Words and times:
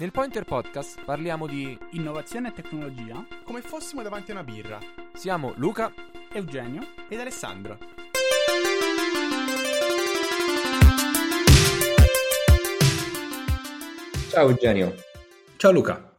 Nel 0.00 0.12
Pointer 0.12 0.44
Podcast 0.44 1.04
parliamo 1.04 1.46
di 1.46 1.78
innovazione 1.90 2.48
e 2.48 2.52
tecnologia 2.52 3.22
come 3.44 3.60
fossimo 3.60 4.00
davanti 4.00 4.30
a 4.30 4.34
una 4.36 4.44
birra. 4.44 4.78
Siamo 5.12 5.52
Luca, 5.56 5.92
Eugenio 6.32 6.80
ed 7.06 7.20
Alessandro. 7.20 7.76
Ciao 14.30 14.48
Eugenio. 14.48 14.94
Ciao 15.58 15.70
Luca. 15.70 16.16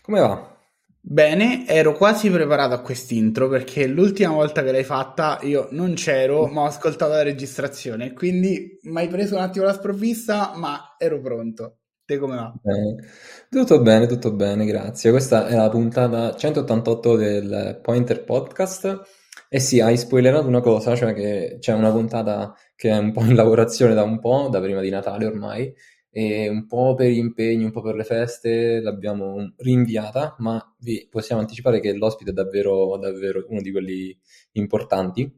Come 0.00 0.20
va? 0.20 0.56
Bene, 0.98 1.66
ero 1.66 1.92
quasi 1.92 2.30
preparato 2.30 2.72
a 2.72 2.80
quest'intro 2.80 3.50
perché 3.50 3.86
l'ultima 3.86 4.32
volta 4.32 4.62
che 4.62 4.72
l'hai 4.72 4.84
fatta 4.84 5.40
io 5.42 5.68
non 5.72 5.92
c'ero, 5.92 6.46
ma 6.46 6.62
ho 6.62 6.66
ascoltato 6.66 7.12
la 7.12 7.22
registrazione, 7.22 8.14
quindi 8.14 8.78
mi 8.84 9.00
hai 9.00 9.08
preso 9.08 9.34
un 9.34 9.42
attimo 9.42 9.66
la 9.66 9.74
sprovvista, 9.74 10.52
ma 10.56 10.94
ero 10.96 11.20
pronto. 11.20 11.77
Te 12.08 12.16
come 12.16 12.36
va? 12.36 12.54
Bene. 12.62 13.04
Tutto 13.50 13.82
bene, 13.82 14.06
tutto 14.06 14.32
bene, 14.32 14.64
grazie. 14.64 15.10
Questa 15.10 15.46
è 15.46 15.54
la 15.54 15.68
puntata 15.68 16.34
188 16.34 17.16
del 17.16 17.80
Pointer 17.82 18.24
Podcast. 18.24 19.02
E 19.50 19.60
sì, 19.60 19.80
hai 19.80 19.98
spoilerato 19.98 20.46
una 20.48 20.62
cosa, 20.62 20.96
cioè 20.96 21.12
che 21.12 21.58
c'è 21.60 21.74
una 21.74 21.90
puntata 21.90 22.54
che 22.74 22.88
è 22.88 22.96
un 22.96 23.12
po' 23.12 23.20
in 23.24 23.34
lavorazione 23.34 23.92
da 23.92 24.04
un 24.04 24.20
po', 24.20 24.48
da 24.50 24.58
prima 24.58 24.80
di 24.80 24.88
Natale 24.88 25.26
ormai, 25.26 25.70
e 26.08 26.48
un 26.48 26.66
po' 26.66 26.94
per 26.94 27.10
gli 27.10 27.18
impegni, 27.18 27.64
un 27.64 27.72
po' 27.72 27.82
per 27.82 27.94
le 27.94 28.04
feste 28.04 28.80
l'abbiamo 28.80 29.52
rinviata, 29.58 30.34
ma 30.38 30.58
vi 30.78 31.06
possiamo 31.10 31.42
anticipare 31.42 31.78
che 31.78 31.92
l'ospite 31.92 32.30
è 32.30 32.32
davvero, 32.32 32.96
davvero 32.96 33.44
uno 33.50 33.60
di 33.60 33.70
quelli 33.70 34.18
importanti 34.52 35.30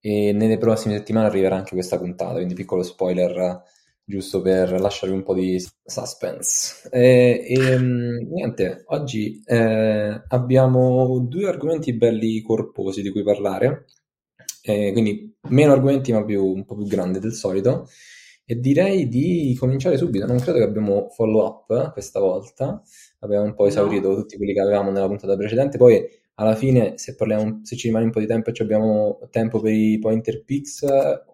e 0.00 0.32
nelle 0.32 0.58
prossime 0.58 0.96
settimane 0.96 1.26
arriverà 1.28 1.54
anche 1.54 1.74
questa 1.74 1.96
puntata, 1.96 2.34
quindi 2.34 2.54
piccolo 2.54 2.82
spoiler 2.82 3.62
giusto 4.08 4.40
per 4.40 4.80
lasciarvi 4.80 5.14
un 5.14 5.22
po' 5.22 5.34
di 5.34 5.62
suspense. 5.84 6.88
E, 6.90 7.44
e 7.46 7.78
niente, 7.78 8.84
oggi 8.86 9.42
eh, 9.44 10.22
abbiamo 10.28 11.18
due 11.28 11.46
argomenti 11.46 11.92
belli 11.92 12.40
corposi 12.40 13.02
di 13.02 13.10
cui 13.10 13.22
parlare, 13.22 13.84
eh, 14.62 14.92
quindi 14.92 15.36
meno 15.50 15.72
argomenti 15.72 16.12
ma 16.12 16.24
più, 16.24 16.42
un 16.42 16.64
po' 16.64 16.74
più 16.76 16.86
grandi 16.86 17.18
del 17.18 17.34
solito. 17.34 17.86
E 18.50 18.58
direi 18.58 19.08
di 19.08 19.54
cominciare 19.58 19.98
subito. 19.98 20.24
Non 20.24 20.38
credo 20.38 20.56
che 20.56 20.64
abbiamo 20.64 21.10
follow 21.10 21.44
up 21.44 21.92
questa 21.92 22.18
volta. 22.18 22.80
Abbiamo 23.18 23.44
un 23.44 23.54
po' 23.54 23.66
esaurito 23.66 24.08
no. 24.08 24.14
tutti 24.14 24.38
quelli 24.38 24.54
che 24.54 24.60
avevamo 24.60 24.90
nella 24.90 25.06
puntata 25.06 25.36
precedente. 25.36 25.76
Poi 25.76 26.02
alla 26.40 26.54
fine, 26.54 26.98
se, 26.98 27.16
parliamo, 27.16 27.60
se 27.64 27.76
ci 27.76 27.88
rimane 27.88 28.04
un 28.06 28.10
po' 28.12 28.20
di 28.20 28.26
tempo 28.26 28.50
e 28.50 28.54
abbiamo 28.60 29.18
tempo 29.30 29.60
per 29.60 29.72
i 29.72 29.98
pointer 29.98 30.44
picks, 30.44 30.84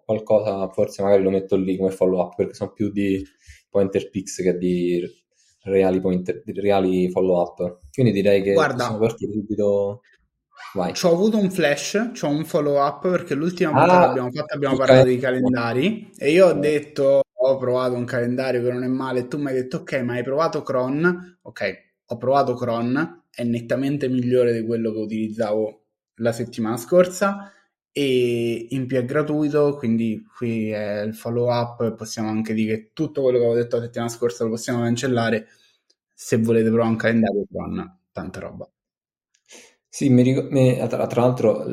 qualcosa 0.05 0.69
forse 0.71 1.03
magari 1.03 1.23
lo 1.23 1.31
metto 1.31 1.57
lì 1.57 1.77
come 1.77 1.91
follow 1.91 2.21
up 2.21 2.35
perché 2.37 2.55
sono 2.55 2.73
più 2.73 2.91
di 2.91 3.23
pointer 3.69 4.09
picks 4.09 4.37
che 4.37 4.57
di 4.57 5.03
reali, 5.65 6.01
pointer, 6.01 6.43
reali 6.47 7.11
follow 7.11 7.39
up. 7.39 7.81
Quindi 7.93 8.13
direi 8.13 8.43
che 8.43 8.55
Guarda, 8.55 8.77
possiamo 8.77 8.99
partire 8.99 9.33
subito. 9.33 10.01
Vai. 10.73 10.95
Ci 10.95 11.05
ho 11.05 11.13
avuto 11.13 11.37
un 11.37 11.51
flash, 11.51 12.13
c'ho 12.19 12.29
un 12.29 12.45
follow 12.45 12.83
up 12.83 13.09
perché 13.09 13.35
l'ultima 13.35 13.73
volta 13.73 13.99
ah, 13.99 14.03
che 14.05 14.09
abbiamo 14.09 14.31
fatto 14.31 14.55
abbiamo 14.55 14.77
parlato 14.77 15.05
dei 15.05 15.19
calendari 15.19 16.11
e 16.17 16.31
io 16.31 16.47
ho 16.47 16.53
detto 16.53 17.21
ho 17.37 17.57
provato 17.59 17.95
un 17.95 18.05
calendario 18.05 18.63
che 18.63 18.73
non 18.73 18.83
è 18.83 18.89
male 18.89 19.21
e 19.21 19.29
tu 19.29 19.37
mi 19.39 19.49
hai 19.49 19.55
detto 19.55 19.79
ok 19.79 19.93
ma 20.01 20.15
hai 20.15 20.23
provato 20.23 20.63
Cron? 20.63 21.39
Ok, 21.43 21.75
ho 22.07 22.17
provato 22.17 22.55
Cron, 22.55 23.24
è 23.35 23.45
nettamente 23.45 24.09
migliore 24.09 24.53
di 24.53 24.65
quello 24.65 24.93
che 24.93 24.99
utilizzavo 24.99 25.85
la 26.19 26.33
settimana 26.33 26.77
scorsa 26.77 27.51
e 27.93 28.67
in 28.71 28.87
più 28.87 28.97
è 28.97 29.05
gratuito 29.05 29.77
quindi 29.77 30.25
qui 30.37 30.71
è 30.71 31.03
il 31.03 31.15
follow 31.15 31.49
up 31.51 31.95
possiamo 31.95 32.29
anche 32.29 32.55
dire 32.55 32.77
che 32.77 32.91
tutto 32.93 33.23
quello 33.23 33.39
che 33.39 33.45
avevo 33.45 33.61
detto 33.61 33.77
la 33.77 33.83
settimana 33.85 34.11
scorsa 34.11 34.45
lo 34.45 34.51
possiamo 34.51 34.83
cancellare. 34.83 35.49
Se 36.13 36.39
volete 36.39 36.69
provare 36.69 36.91
un 36.91 36.97
calendario 36.97 37.45
Cron, 37.51 37.99
tanta 38.13 38.41
roba 38.41 38.69
sì, 39.97 40.09
mi 40.09 40.23
ric- 40.23 40.51
mi- 40.51 40.77
tra, 40.89 41.07
tra 41.07 41.21
l'altro, 41.21 41.65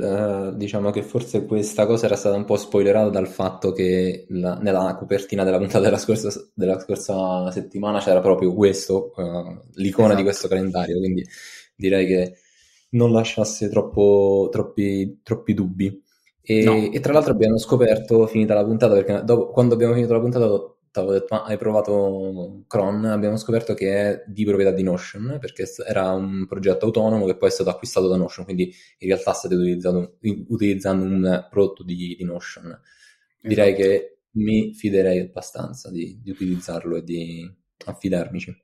eh, 0.52 0.56
diciamo 0.56 0.92
che 0.92 1.02
forse 1.02 1.44
questa 1.46 1.88
cosa 1.88 2.06
era 2.06 2.16
stata 2.16 2.36
un 2.36 2.46
po' 2.46 2.56
spoilerata 2.56 3.10
dal 3.10 3.28
fatto 3.28 3.72
che 3.72 4.26
la- 4.30 4.58
nella 4.62 4.96
copertina 4.96 5.44
della 5.44 5.58
puntata 5.58 5.80
della 5.86 5.98
scorsa, 5.98 6.30
della 6.54 6.80
scorsa 6.80 7.50
settimana 7.52 8.00
c'era 8.00 8.20
proprio 8.22 8.54
questo, 8.54 9.12
eh, 9.18 9.58
l'icona 9.76 10.10
di 10.14 10.22
Esatto. 10.22 10.24
questo 10.24 10.48
calendario, 10.48 11.00
quindi 11.00 11.26
direi 11.76 12.06
che 12.06 12.36
non 12.92 13.12
lasciasse 13.12 13.70
troppo- 13.70 14.50
troppi, 14.52 15.22
troppi 15.24 15.54
dubbi. 15.56 16.04
E, 16.44 16.64
No. 16.64 16.92
e 16.92 17.00
tra 17.00 17.14
l'altro 17.14 17.32
abbiamo 17.34 17.58
scoperto, 17.58 18.28
finita 18.28 18.54
la 18.54 18.64
puntata, 18.66 18.94
perché 18.94 19.22
dopo- 19.24 19.50
quando 19.50 19.74
abbiamo 19.74 19.94
finito 19.96 20.14
la 20.14 20.20
puntata 20.20 20.48
avevo 21.00 21.14
detto, 21.14 21.28
ma 21.36 21.44
hai 21.46 21.58
provato 21.58 22.64
Cron? 22.68 23.06
Abbiamo 23.06 23.38
scoperto 23.38 23.74
che 23.74 23.94
è 23.94 24.24
di 24.28 24.44
proprietà 24.46 24.72
di 24.72 24.84
Notion, 24.84 25.38
perché 25.40 25.66
era 25.88 26.12
un 26.12 26.46
progetto 26.48 26.86
autonomo 26.86 27.26
che 27.26 27.38
poi 27.38 27.50
è 27.50 27.52
stato 27.52 27.70
acquistato 27.70 28.08
da 28.08 28.18
Notion, 28.18 28.46
quindi 28.46 28.66
in 29.00 29.08
realtà 29.08 29.34
state 29.34 29.56
utilizzando, 29.56 31.04
un 31.04 31.48
prodotto 31.50 31.84
di, 31.84 32.16
di 32.18 32.24
Notion. 32.24 32.80
Direi 33.42 33.74
Esatto. 33.74 33.84
che 33.90 34.18
mi 34.34 34.74
fiderei 34.74 35.20
abbastanza 35.20 35.90
di, 35.90 36.20
di 36.22 36.30
utilizzarlo 36.32 36.96
e 36.98 37.04
di 37.04 37.52
affidarmici. 37.86 38.56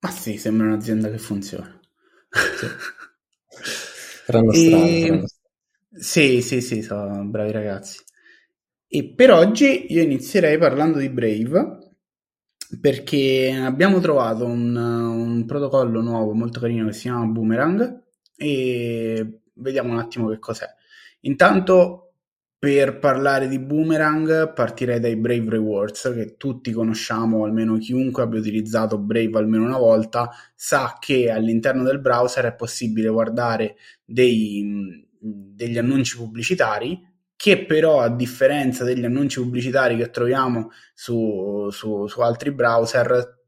Ma 0.00 0.10
sì, 0.10 0.36
sembra 0.36 0.66
un'azienda 0.66 1.10
che 1.10 1.18
funziona. 1.18 1.80
Sì. 2.58 2.66
Faranno 4.24 4.52
strada, 4.52 4.86
E-. 5.06 5.24
Sì, 5.92 6.40
sì, 6.42 6.60
sì, 6.60 6.82
sono 6.82 7.24
bravi 7.24 7.50
ragazzi. 7.52 7.98
E 8.92 9.04
per 9.14 9.30
oggi 9.30 9.92
io 9.92 10.02
inizierei 10.02 10.58
parlando 10.58 10.98
di 10.98 11.08
Brave 11.10 11.92
perché 12.80 13.56
abbiamo 13.56 14.00
trovato 14.00 14.44
un, 14.44 14.74
un 14.74 15.44
protocollo 15.46 16.00
nuovo 16.00 16.32
molto 16.32 16.58
carino 16.58 16.86
che 16.86 16.92
si 16.92 17.02
chiama 17.02 17.24
Boomerang 17.26 18.02
e 18.34 19.42
vediamo 19.54 19.92
un 19.92 19.98
attimo 19.98 20.28
che 20.28 20.40
cos'è. 20.40 20.66
Intanto 21.20 22.14
per 22.58 22.98
parlare 22.98 23.46
di 23.46 23.60
Boomerang 23.60 24.52
partirei 24.54 24.98
dai 24.98 25.14
Brave 25.14 25.50
Rewards 25.50 26.12
che 26.12 26.34
tutti 26.36 26.72
conosciamo, 26.72 27.44
almeno 27.44 27.78
chiunque 27.78 28.24
abbia 28.24 28.40
utilizzato 28.40 28.98
Brave 28.98 29.38
almeno 29.38 29.66
una 29.66 29.78
volta 29.78 30.30
sa 30.56 30.96
che 30.98 31.30
all'interno 31.30 31.84
del 31.84 32.00
browser 32.00 32.44
è 32.46 32.56
possibile 32.56 33.08
guardare 33.08 33.76
dei, 34.04 35.06
degli 35.16 35.78
annunci 35.78 36.16
pubblicitari 36.16 37.06
che 37.40 37.64
però 37.64 38.02
a 38.02 38.10
differenza 38.10 38.84
degli 38.84 39.02
annunci 39.02 39.40
pubblicitari 39.40 39.96
che 39.96 40.10
troviamo 40.10 40.72
su, 40.92 41.70
su, 41.70 42.06
su 42.06 42.20
altri 42.20 42.52
browser 42.52 43.38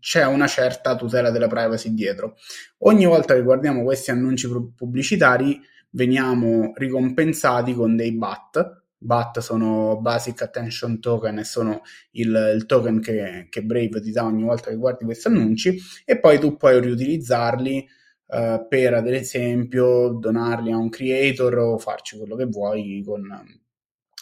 c'è 0.00 0.26
una 0.26 0.48
certa 0.48 0.96
tutela 0.96 1.30
della 1.30 1.46
privacy 1.46 1.94
dietro. 1.94 2.34
Ogni 2.78 3.04
volta 3.04 3.34
che 3.34 3.42
guardiamo 3.42 3.84
questi 3.84 4.10
annunci 4.10 4.48
pu- 4.48 4.74
pubblicitari 4.74 5.60
veniamo 5.90 6.72
ricompensati 6.74 7.72
con 7.72 7.94
dei 7.94 8.16
BAT. 8.16 8.82
BAT 8.98 9.38
sono 9.38 10.00
Basic 10.00 10.42
Attention 10.42 10.98
Token 10.98 11.38
e 11.38 11.44
sono 11.44 11.82
il, 12.12 12.54
il 12.56 12.66
token 12.66 13.00
che, 13.00 13.46
che 13.48 13.62
Brave 13.62 14.00
ti 14.00 14.10
dà 14.10 14.24
ogni 14.24 14.42
volta 14.42 14.70
che 14.70 14.76
guardi 14.76 15.04
questi 15.04 15.28
annunci 15.28 15.78
e 16.04 16.18
poi 16.18 16.40
tu 16.40 16.56
puoi 16.56 16.80
riutilizzarli 16.80 17.86
eh, 18.32 18.66
per 18.68 18.94
ad 18.94 19.08
esempio 19.08 20.10
donarli 20.10 20.70
a 20.70 20.76
un 20.76 20.88
creator 20.88 21.58
o 21.58 21.78
farci 21.78 22.16
quello 22.16 22.36
che 22.36 22.46
vuoi 22.46 23.02
con, 23.04 23.26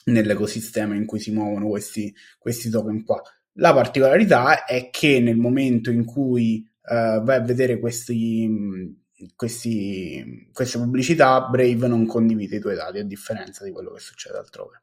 nell'ecosistema 0.05 0.95
in 0.95 1.05
cui 1.07 1.21
si 1.21 1.31
muovono 1.31 1.69
questi, 1.69 2.15
questi 2.39 2.71
token 2.71 3.05
qua. 3.05 3.21
La 3.55 3.75
particolarità 3.75 4.65
è 4.65 4.91
che 4.91 5.21
nel 5.21 5.37
momento 5.37 5.91
in 5.91 6.05
cui 6.05 6.65
eh, 6.83 7.21
vai 7.23 7.37
a 7.37 7.43
vedere 7.43 7.79
questi, 7.79 8.97
questi, 9.35 10.49
queste 10.53 10.79
pubblicità, 10.79 11.49
Brave 11.49 11.87
non 11.89 12.07
condivide 12.07 12.57
i 12.57 12.61
tuoi 12.61 12.77
dati, 12.77 12.99
a 12.99 13.05
differenza 13.05 13.65
di 13.65 13.73
quello 13.73 13.93
che 13.93 14.01
succede 14.01 14.39
altrove. 14.39 14.83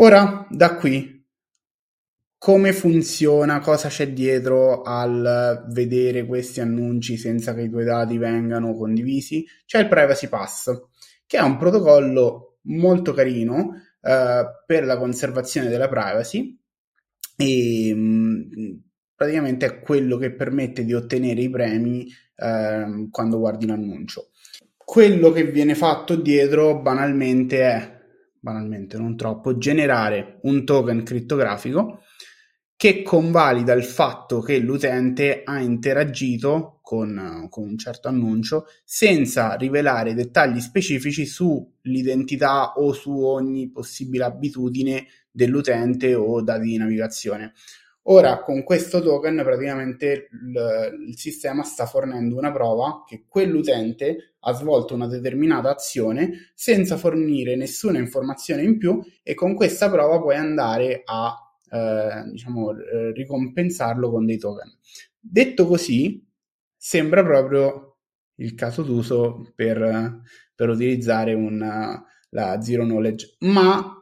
Ora, 0.00 0.46
da 0.50 0.76
qui, 0.76 1.17
come 2.38 2.72
funziona, 2.72 3.58
cosa 3.58 3.88
c'è 3.88 4.12
dietro 4.12 4.82
al 4.82 5.66
vedere 5.70 6.24
questi 6.24 6.60
annunci 6.60 7.16
senza 7.16 7.52
che 7.52 7.62
i 7.62 7.68
tuoi 7.68 7.84
dati 7.84 8.16
vengano 8.16 8.76
condivisi? 8.76 9.44
C'è 9.66 9.80
il 9.80 9.88
Privacy 9.88 10.28
Pass, 10.28 10.70
che 11.26 11.36
è 11.36 11.42
un 11.42 11.56
protocollo 11.56 12.58
molto 12.62 13.12
carino 13.12 13.72
eh, 14.00 14.44
per 14.64 14.84
la 14.84 14.96
conservazione 14.96 15.68
della 15.68 15.88
privacy 15.88 16.56
e 17.36 17.94
mh, 17.94 18.82
praticamente 19.16 19.66
è 19.66 19.80
quello 19.80 20.16
che 20.16 20.32
permette 20.32 20.84
di 20.84 20.94
ottenere 20.94 21.40
i 21.40 21.50
premi 21.50 22.06
eh, 22.36 23.08
quando 23.10 23.38
guardi 23.38 23.66
l'annuncio. 23.66 24.30
Quello 24.76 25.32
che 25.32 25.44
viene 25.44 25.74
fatto 25.74 26.14
dietro 26.14 26.80
banalmente 26.80 27.62
è, 27.62 28.00
banalmente 28.38 28.96
non 28.96 29.16
troppo, 29.16 29.58
generare 29.58 30.38
un 30.42 30.64
token 30.64 31.02
crittografico 31.02 32.02
che 32.78 33.02
convalida 33.02 33.72
il 33.72 33.82
fatto 33.82 34.38
che 34.38 34.60
l'utente 34.60 35.42
ha 35.44 35.58
interagito 35.58 36.78
con, 36.80 37.48
con, 37.50 37.64
un 37.64 37.76
certo 37.76 38.06
annuncio 38.06 38.66
senza 38.84 39.54
rivelare 39.54 40.14
dettagli 40.14 40.60
specifici 40.60 41.26
sull'identità 41.26 42.74
o 42.74 42.92
su 42.92 43.20
ogni 43.20 43.68
possibile 43.68 44.22
abitudine 44.22 45.08
dell'utente 45.28 46.14
o 46.14 46.40
dati 46.40 46.66
di 46.66 46.76
navigazione. 46.76 47.52
Ora, 48.02 48.42
con 48.44 48.62
questo 48.62 49.02
token, 49.02 49.42
praticamente 49.42 50.28
il, 50.30 51.08
il, 51.08 51.18
sistema 51.18 51.64
sta 51.64 51.84
fornendo 51.84 52.36
una 52.36 52.52
prova 52.52 53.02
che 53.04 53.24
quell'utente 53.26 54.34
ha 54.38 54.52
svolto 54.52 54.94
una 54.94 55.08
determinata 55.08 55.68
azione 55.68 56.52
senza 56.54 56.96
fornire 56.96 57.56
nessuna 57.56 57.98
informazione 57.98 58.62
in 58.62 58.78
più 58.78 59.02
e 59.24 59.34
con 59.34 59.56
questa 59.56 59.90
prova 59.90 60.20
puoi 60.20 60.36
andare 60.36 61.02
a 61.04 61.42
eh, 61.70 62.30
diciamo, 62.30 62.70
eh, 62.78 63.12
ricompensarlo 63.12 64.10
con 64.10 64.26
dei 64.26 64.38
token. 64.38 64.76
Detto 65.18 65.66
così, 65.66 66.26
sembra 66.76 67.22
proprio 67.22 67.98
il 68.36 68.54
caso 68.54 68.82
d'uso 68.82 69.52
per, 69.54 70.22
per 70.54 70.68
utilizzare 70.68 71.34
una, 71.34 72.04
la 72.30 72.60
zero 72.60 72.84
knowledge, 72.84 73.36
ma 73.40 73.92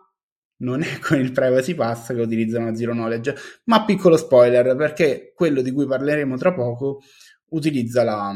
non 0.59 0.83
è 0.83 0.99
con 1.01 1.19
il 1.19 1.33
privacy 1.33 1.75
pass 1.75 2.15
che 2.15 2.21
utilizzano 2.21 2.67
la 2.67 2.75
zero 2.75 2.93
knowledge, 2.93 3.35
ma 3.65 3.85
piccolo 3.85 4.17
spoiler 4.17 4.75
perché 4.77 5.33
quello 5.35 5.61
di 5.63 5.71
cui 5.71 5.87
parleremo 5.87 6.37
tra 6.37 6.55
poco 6.55 7.03
utilizza 7.51 8.03
la, 8.03 8.33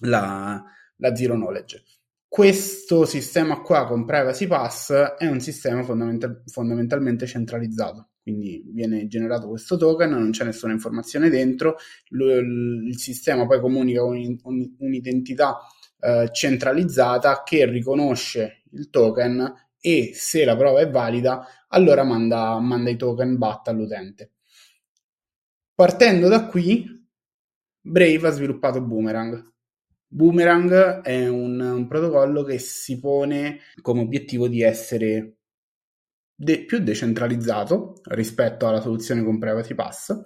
la, 0.00 0.64
la 0.96 1.16
zero 1.16 1.34
knowledge. 1.34 1.84
Questo 2.26 3.06
sistema 3.06 3.60
qua 3.60 3.86
con 3.86 4.04
privacy 4.04 4.46
pass 4.46 4.92
è 4.92 5.26
un 5.26 5.40
sistema 5.40 5.82
fondamental- 5.82 6.42
fondamentalmente 6.46 7.26
centralizzato, 7.26 8.10
quindi 8.28 8.62
viene 8.66 9.06
generato 9.06 9.48
questo 9.48 9.78
token, 9.78 10.10
non 10.10 10.32
c'è 10.32 10.44
nessuna 10.44 10.74
informazione 10.74 11.30
dentro, 11.30 11.76
il, 12.10 12.84
il 12.88 12.98
sistema 12.98 13.46
poi 13.46 13.58
comunica 13.58 14.04
un, 14.04 14.36
un, 14.42 14.74
un'identità 14.80 15.60
eh, 15.98 16.28
centralizzata 16.30 17.42
che 17.42 17.64
riconosce 17.64 18.64
il 18.72 18.90
token 18.90 19.70
e 19.80 20.10
se 20.12 20.44
la 20.44 20.56
prova 20.56 20.80
è 20.80 20.90
valida, 20.90 21.46
allora 21.68 22.04
manda, 22.04 22.58
manda 22.58 22.90
i 22.90 22.96
token 22.96 23.38
BAT 23.38 23.68
all'utente. 23.68 24.32
Partendo 25.74 26.28
da 26.28 26.46
qui, 26.46 26.84
Brave 27.80 28.28
ha 28.28 28.30
sviluppato 28.30 28.82
Boomerang. 28.82 29.52
Boomerang 30.06 31.00
è 31.00 31.28
un, 31.28 31.58
un 31.60 31.86
protocollo 31.86 32.42
che 32.42 32.58
si 32.58 32.98
pone 32.98 33.60
come 33.80 34.00
obiettivo 34.02 34.48
di 34.48 34.60
essere 34.60 35.37
de- 36.40 36.64
più 36.64 36.78
decentralizzato 36.78 38.00
rispetto 38.04 38.68
alla 38.68 38.80
soluzione 38.80 39.24
con 39.24 39.38
Privacy 39.38 39.74
Pass 39.74 40.22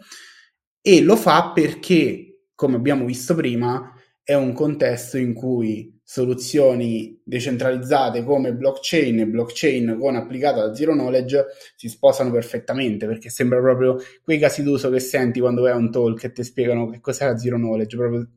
e 0.83 1.01
lo 1.01 1.17
fa 1.17 1.53
perché, 1.55 2.49
come 2.55 2.77
abbiamo 2.77 3.07
visto 3.07 3.35
prima, 3.35 3.95
è 4.23 4.35
un 4.35 4.53
contesto 4.53 5.17
in 5.17 5.33
cui 5.33 5.99
soluzioni 6.05 7.19
decentralizzate 7.25 8.23
come 8.25 8.53
blockchain 8.53 9.21
e 9.21 9.27
blockchain 9.27 9.97
con 9.99 10.15
applicata 10.17 10.67
da 10.67 10.75
zero 10.75 10.93
knowledge 10.93 11.47
si 11.77 11.89
sposano 11.89 12.31
perfettamente 12.31 13.07
perché 13.07 13.31
sembra 13.31 13.61
proprio 13.61 13.97
quei 14.23 14.39
casi 14.39 14.63
d'uso 14.63 14.91
che 14.91 15.01
senti 15.01 15.41
quando 15.41 15.63
vai 15.63 15.73
a 15.73 15.77
un 15.77 15.91
talk 15.91 16.25
e 16.25 16.33
ti 16.33 16.45
spiegano 16.45 16.91
che 16.91 17.01
cos'è 17.01 17.25
la 17.25 17.39
zero 17.39 17.57
knowledge, 17.57 17.97
proprio 17.97 18.29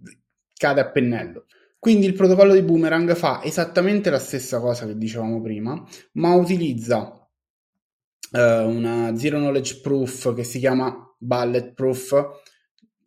cade 0.54 0.80
a 0.80 0.90
pennello. 0.90 1.46
Quindi 1.78 2.06
il 2.06 2.14
protocollo 2.14 2.54
di 2.54 2.62
Boomerang 2.62 3.14
fa 3.16 3.44
esattamente 3.44 4.10
la 4.10 4.20
stessa 4.20 4.60
cosa 4.60 4.88
che 4.88 4.98
dicevamo 4.98 5.42
prima, 5.42 5.84
ma 6.14 6.34
utilizza 6.34 7.25
una 8.42 9.16
zero 9.16 9.38
knowledge 9.38 9.80
proof 9.82 10.34
che 10.34 10.44
si 10.44 10.60
chiama 10.60 10.96
bulletproof. 11.18 12.42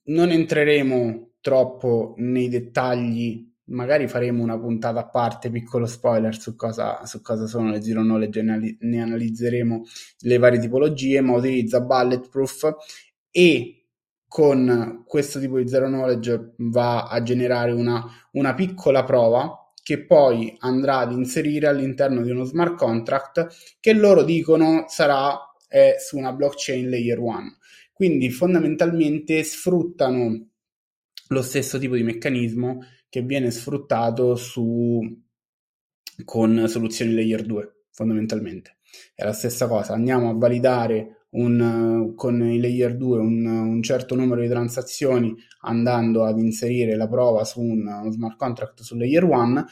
Non 0.05 0.31
entreremo 0.31 1.33
troppo 1.41 2.15
nei 2.19 2.49
dettagli, 2.49 3.47
magari 3.65 4.09
faremo 4.09 4.43
una 4.43 4.59
puntata 4.59 5.01
a 5.01 5.09
parte, 5.09 5.51
piccolo 5.51 5.87
spoiler 5.87 6.37
su 6.37 6.57
cosa, 6.57 7.05
su 7.05 7.21
cosa 7.21 7.47
sono 7.47 7.71
le 7.71 7.83
zero 7.83 8.03
knowledge, 8.03 8.43
ne, 8.43 8.77
ne 8.81 9.03
analizzeremo 9.03 9.83
le 10.21 10.39
varie 10.39 10.59
tipologie, 10.59 11.21
ma 11.21 11.37
utilizza 11.37 11.81
bulletproof 11.81 12.77
e 13.31 13.87
con 14.27 15.05
questo 15.07 15.41
tipo 15.41 15.59
di 15.59 15.69
zero 15.69 15.87
knowledge 15.87 16.55
va 16.59 17.07
a 17.07 17.23
generare 17.23 17.73
una, 17.73 18.05
una 18.33 18.55
piccola 18.55 19.03
prova 19.05 19.58
che 19.89 20.05
poi 20.05 20.55
andrà 20.59 20.99
ad 20.99 21.13
inserire 21.13 21.67
all'interno 21.67 22.21
di 22.21 22.31
uno 22.31 22.45
smart 22.45 22.77
contract 22.77 23.79
che 23.81 23.95
loro 23.95 24.23
dicono 24.23 24.85
sarà 24.87 25.35
eh, 25.67 25.95
su 25.99 26.19
una 26.19 26.35
blockchain 26.35 26.91
layer 26.91 27.19
1. 27.19 27.57
Quindi 27.95 28.29
fondamentalmente 28.29 29.43
sfruttano 29.45 30.51
lo 31.29 31.41
stesso 31.41 31.79
tipo 31.79 31.95
di 31.95 32.03
meccanismo 32.03 32.85
che 33.09 33.23
viene 33.23 33.51
sfruttato 33.51 34.35
su, 34.35 35.01
con 36.23 36.69
soluzioni 36.69 37.15
layer 37.15 37.47
2, 37.47 37.85
fondamentalmente. 37.91 38.77
È 39.15 39.25
la 39.25 39.33
stessa 39.33 39.69
cosa, 39.69 39.95
andiamo 39.95 40.29
a 40.29 40.35
validare 40.35 41.18
un, 41.31 42.13
con 42.15 42.41
i 42.41 42.59
layer 42.59 42.97
2 42.97 43.19
un, 43.19 43.45
un, 43.45 43.83
certo 43.83 44.15
numero 44.15 44.41
di 44.41 44.49
transazioni 44.49 45.35
andando 45.63 46.25
ad 46.25 46.39
inserire 46.39 46.97
la 46.97 47.07
prova 47.07 47.45
su 47.45 47.61
un, 47.61 47.87
uno 47.87 48.11
smart 48.11 48.37
contract 48.37 48.81
su 48.81 48.97
layer 48.97 49.25
1 49.25 49.67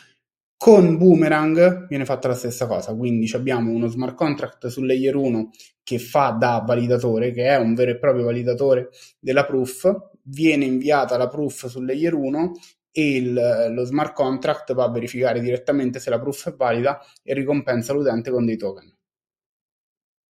con 0.59 0.97
Boomerang 0.97 1.87
viene 1.87 2.07
fatta 2.07 2.29
la 2.29 2.35
stessa 2.35 2.67
cosa, 2.67 2.95
quindi 2.95 3.31
abbiamo 3.35 3.73
uno 3.73 3.89
smart 3.89 4.15
contract 4.17 4.69
su 4.69 4.83
layer 4.83 5.15
1 5.15 5.51
che 5.83 5.99
fa 5.99 6.31
da 6.31 6.63
validatore, 6.67 7.31
che 7.33 7.45
è 7.45 7.57
un 7.57 7.75
vero 7.75 7.91
e 7.91 7.99
proprio 7.99 8.25
validatore 8.25 8.89
della 9.21 9.45
proof, 9.45 10.15
viene 10.23 10.65
inviata 10.65 11.19
la 11.19 11.29
proof 11.29 11.67
sul 11.67 11.85
layer 11.85 12.15
1 12.15 12.53
e 12.91 13.17
il, 13.17 13.71
lo 13.71 13.85
smart 13.85 14.15
contract 14.15 14.73
va 14.73 14.85
a 14.85 14.91
verificare 14.91 15.41
direttamente 15.41 15.99
se 15.99 16.09
la 16.09 16.19
proof 16.19 16.49
è 16.49 16.55
valida 16.57 17.01
e 17.23 17.35
ricompensa 17.35 17.93
l'utente 17.93 18.31
con 18.31 18.47
dei 18.47 18.57
token. 18.57 18.96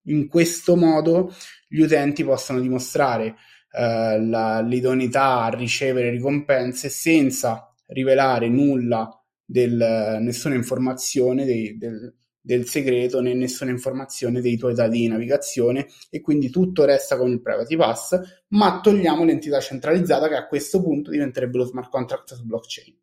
In 0.07 0.27
questo 0.27 0.75
modo 0.75 1.33
gli 1.67 1.79
utenti 1.79 2.23
possono 2.23 2.59
dimostrare 2.59 3.35
eh, 3.71 4.21
la, 4.21 4.61
l'idoneità 4.61 5.43
a 5.43 5.49
ricevere 5.49 6.09
ricompense 6.09 6.89
senza 6.89 7.73
rivelare 7.87 8.49
nulla 8.49 9.09
del, 9.43 10.17
nessuna 10.21 10.55
informazione 10.55 11.45
dei, 11.45 11.77
del, 11.77 12.13
del 12.47 12.65
segreto 12.65 13.19
né 13.19 13.33
nessuna 13.33 13.71
informazione 13.71 14.39
dei 14.39 14.55
tuoi 14.55 14.73
dati 14.73 14.99
di 14.99 15.07
navigazione 15.07 15.87
e 16.09 16.21
quindi 16.21 16.49
tutto 16.49 16.85
resta 16.85 17.17
con 17.17 17.29
il 17.29 17.41
privacy 17.41 17.75
pass, 17.75 18.19
ma 18.49 18.79
togliamo 18.79 19.25
l'entità 19.25 19.59
centralizzata 19.59 20.29
che 20.29 20.35
a 20.35 20.47
questo 20.47 20.81
punto 20.81 21.11
diventerebbe 21.11 21.57
lo 21.57 21.65
smart 21.65 21.89
contract 21.89 22.35
su 22.35 22.45
blockchain. 22.45 22.97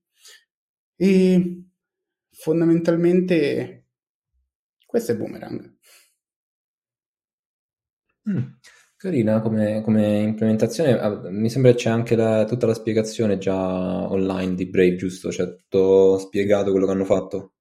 E 0.96 1.64
fondamentalmente 2.30 3.88
questo 4.86 5.12
è 5.12 5.16
Boomerang. 5.16 5.73
Mm, 8.28 8.42
carina 8.96 9.40
come, 9.40 9.82
come, 9.82 10.20
implementazione, 10.20 10.98
ah, 10.98 11.30
mi 11.30 11.50
sembra 11.50 11.72
che 11.72 11.76
c'è 11.76 11.90
anche 11.90 12.16
la, 12.16 12.44
tutta 12.44 12.66
la 12.66 12.74
spiegazione 12.74 13.38
già 13.38 14.10
online 14.10 14.54
di 14.54 14.66
Brave, 14.66 14.96
giusto? 14.96 15.28
C'è 15.28 15.56
tutto 15.56 16.18
spiegato 16.18 16.70
quello 16.70 16.86
che 16.86 16.92
hanno 16.92 17.04
fatto? 17.04 17.52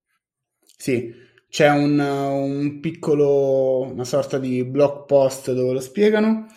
Sì, 0.78 1.14
c'è 1.50 1.70
un, 1.70 2.00
un 2.00 2.80
piccolo, 2.80 3.82
una 3.82 4.06
sorta 4.06 4.40
di 4.40 4.64
blog 4.66 5.06
post 5.06 5.54
dove 5.54 5.74
lo 5.74 5.80
spiegano. 5.82 6.48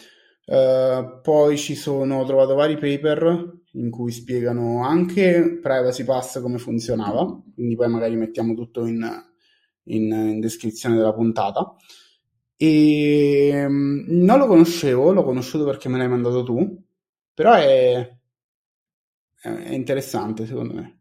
Uh, 0.47 1.21
poi 1.23 1.59
ci 1.59 1.75
sono, 1.75 2.21
ho 2.21 2.25
trovato 2.25 2.55
vari 2.55 2.75
paper 2.79 3.63
in 3.73 3.91
cui 3.91 4.13
spiegano 4.13 4.85
anche 4.85 5.59
Privacy 5.61 6.05
Pass 6.05 6.41
come 6.41 6.59
funzionava, 6.59 7.43
quindi 7.53 7.75
poi 7.75 7.89
magari 7.89 8.15
mettiamo 8.15 8.55
tutto 8.55 8.87
in, 8.87 9.05
in, 9.85 10.13
in 10.13 10.41
descrizione 10.41 10.97
della 10.97 11.13
puntata. 11.13 11.75
E 12.57 13.65
um, 13.67 14.05
non 14.09 14.39
lo 14.39 14.47
conoscevo, 14.47 15.13
l'ho 15.13 15.25
conosciuto 15.25 15.65
perché 15.65 15.89
me 15.89 15.99
l'hai 15.99 16.09
mandato 16.09 16.43
tu, 16.43 16.83
però 17.35 17.53
è, 17.55 18.17
è 19.41 19.73
interessante 19.73 20.47
secondo 20.47 20.75
me. 20.75 21.01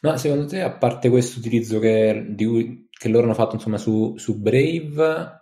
Ma 0.00 0.16
secondo 0.16 0.46
te, 0.46 0.60
a 0.60 0.76
parte 0.76 1.08
questo 1.08 1.40
utilizzo 1.40 1.78
che, 1.80 2.26
di, 2.30 2.88
che 2.90 3.08
loro 3.08 3.24
hanno 3.24 3.34
fatto 3.34 3.56
insomma, 3.56 3.78
su, 3.78 4.16
su 4.16 4.40
Brave, 4.40 5.38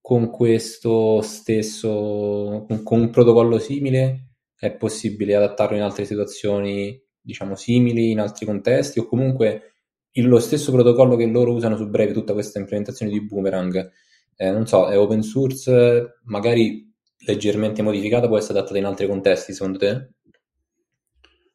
con 0.00 0.30
questo 0.30 1.20
stesso, 1.22 2.64
con, 2.66 2.82
con, 2.82 3.00
un 3.00 3.10
protocollo 3.10 3.58
simile, 3.58 4.30
è 4.56 4.72
possibile 4.72 5.36
adattarlo 5.36 5.76
in 5.76 5.82
altre 5.82 6.04
situazioni, 6.04 7.00
diciamo, 7.20 7.54
simili, 7.54 8.10
in 8.10 8.18
altri 8.18 8.44
contesti, 8.44 8.98
o 8.98 9.06
comunque 9.06 9.74
il, 10.12 10.26
lo 10.26 10.40
stesso 10.40 10.72
protocollo 10.72 11.14
che 11.14 11.26
loro 11.26 11.52
usano 11.52 11.76
su 11.76 11.88
Brave, 11.88 12.12
tutta 12.12 12.32
questa 12.32 12.58
implementazione 12.58 13.12
di 13.12 13.24
Boomerang, 13.24 13.90
eh, 14.36 14.50
non 14.50 14.66
so, 14.66 14.88
è 14.88 14.98
open 14.98 15.22
source, 15.22 16.20
magari 16.24 16.90
leggermente 17.24 17.82
modificata, 17.82 18.26
può 18.26 18.38
essere 18.38 18.58
adattata 18.58 18.78
in 18.78 18.84
altri 18.84 19.06
contesti, 19.06 19.52
secondo 19.52 19.78
te? 19.78 20.08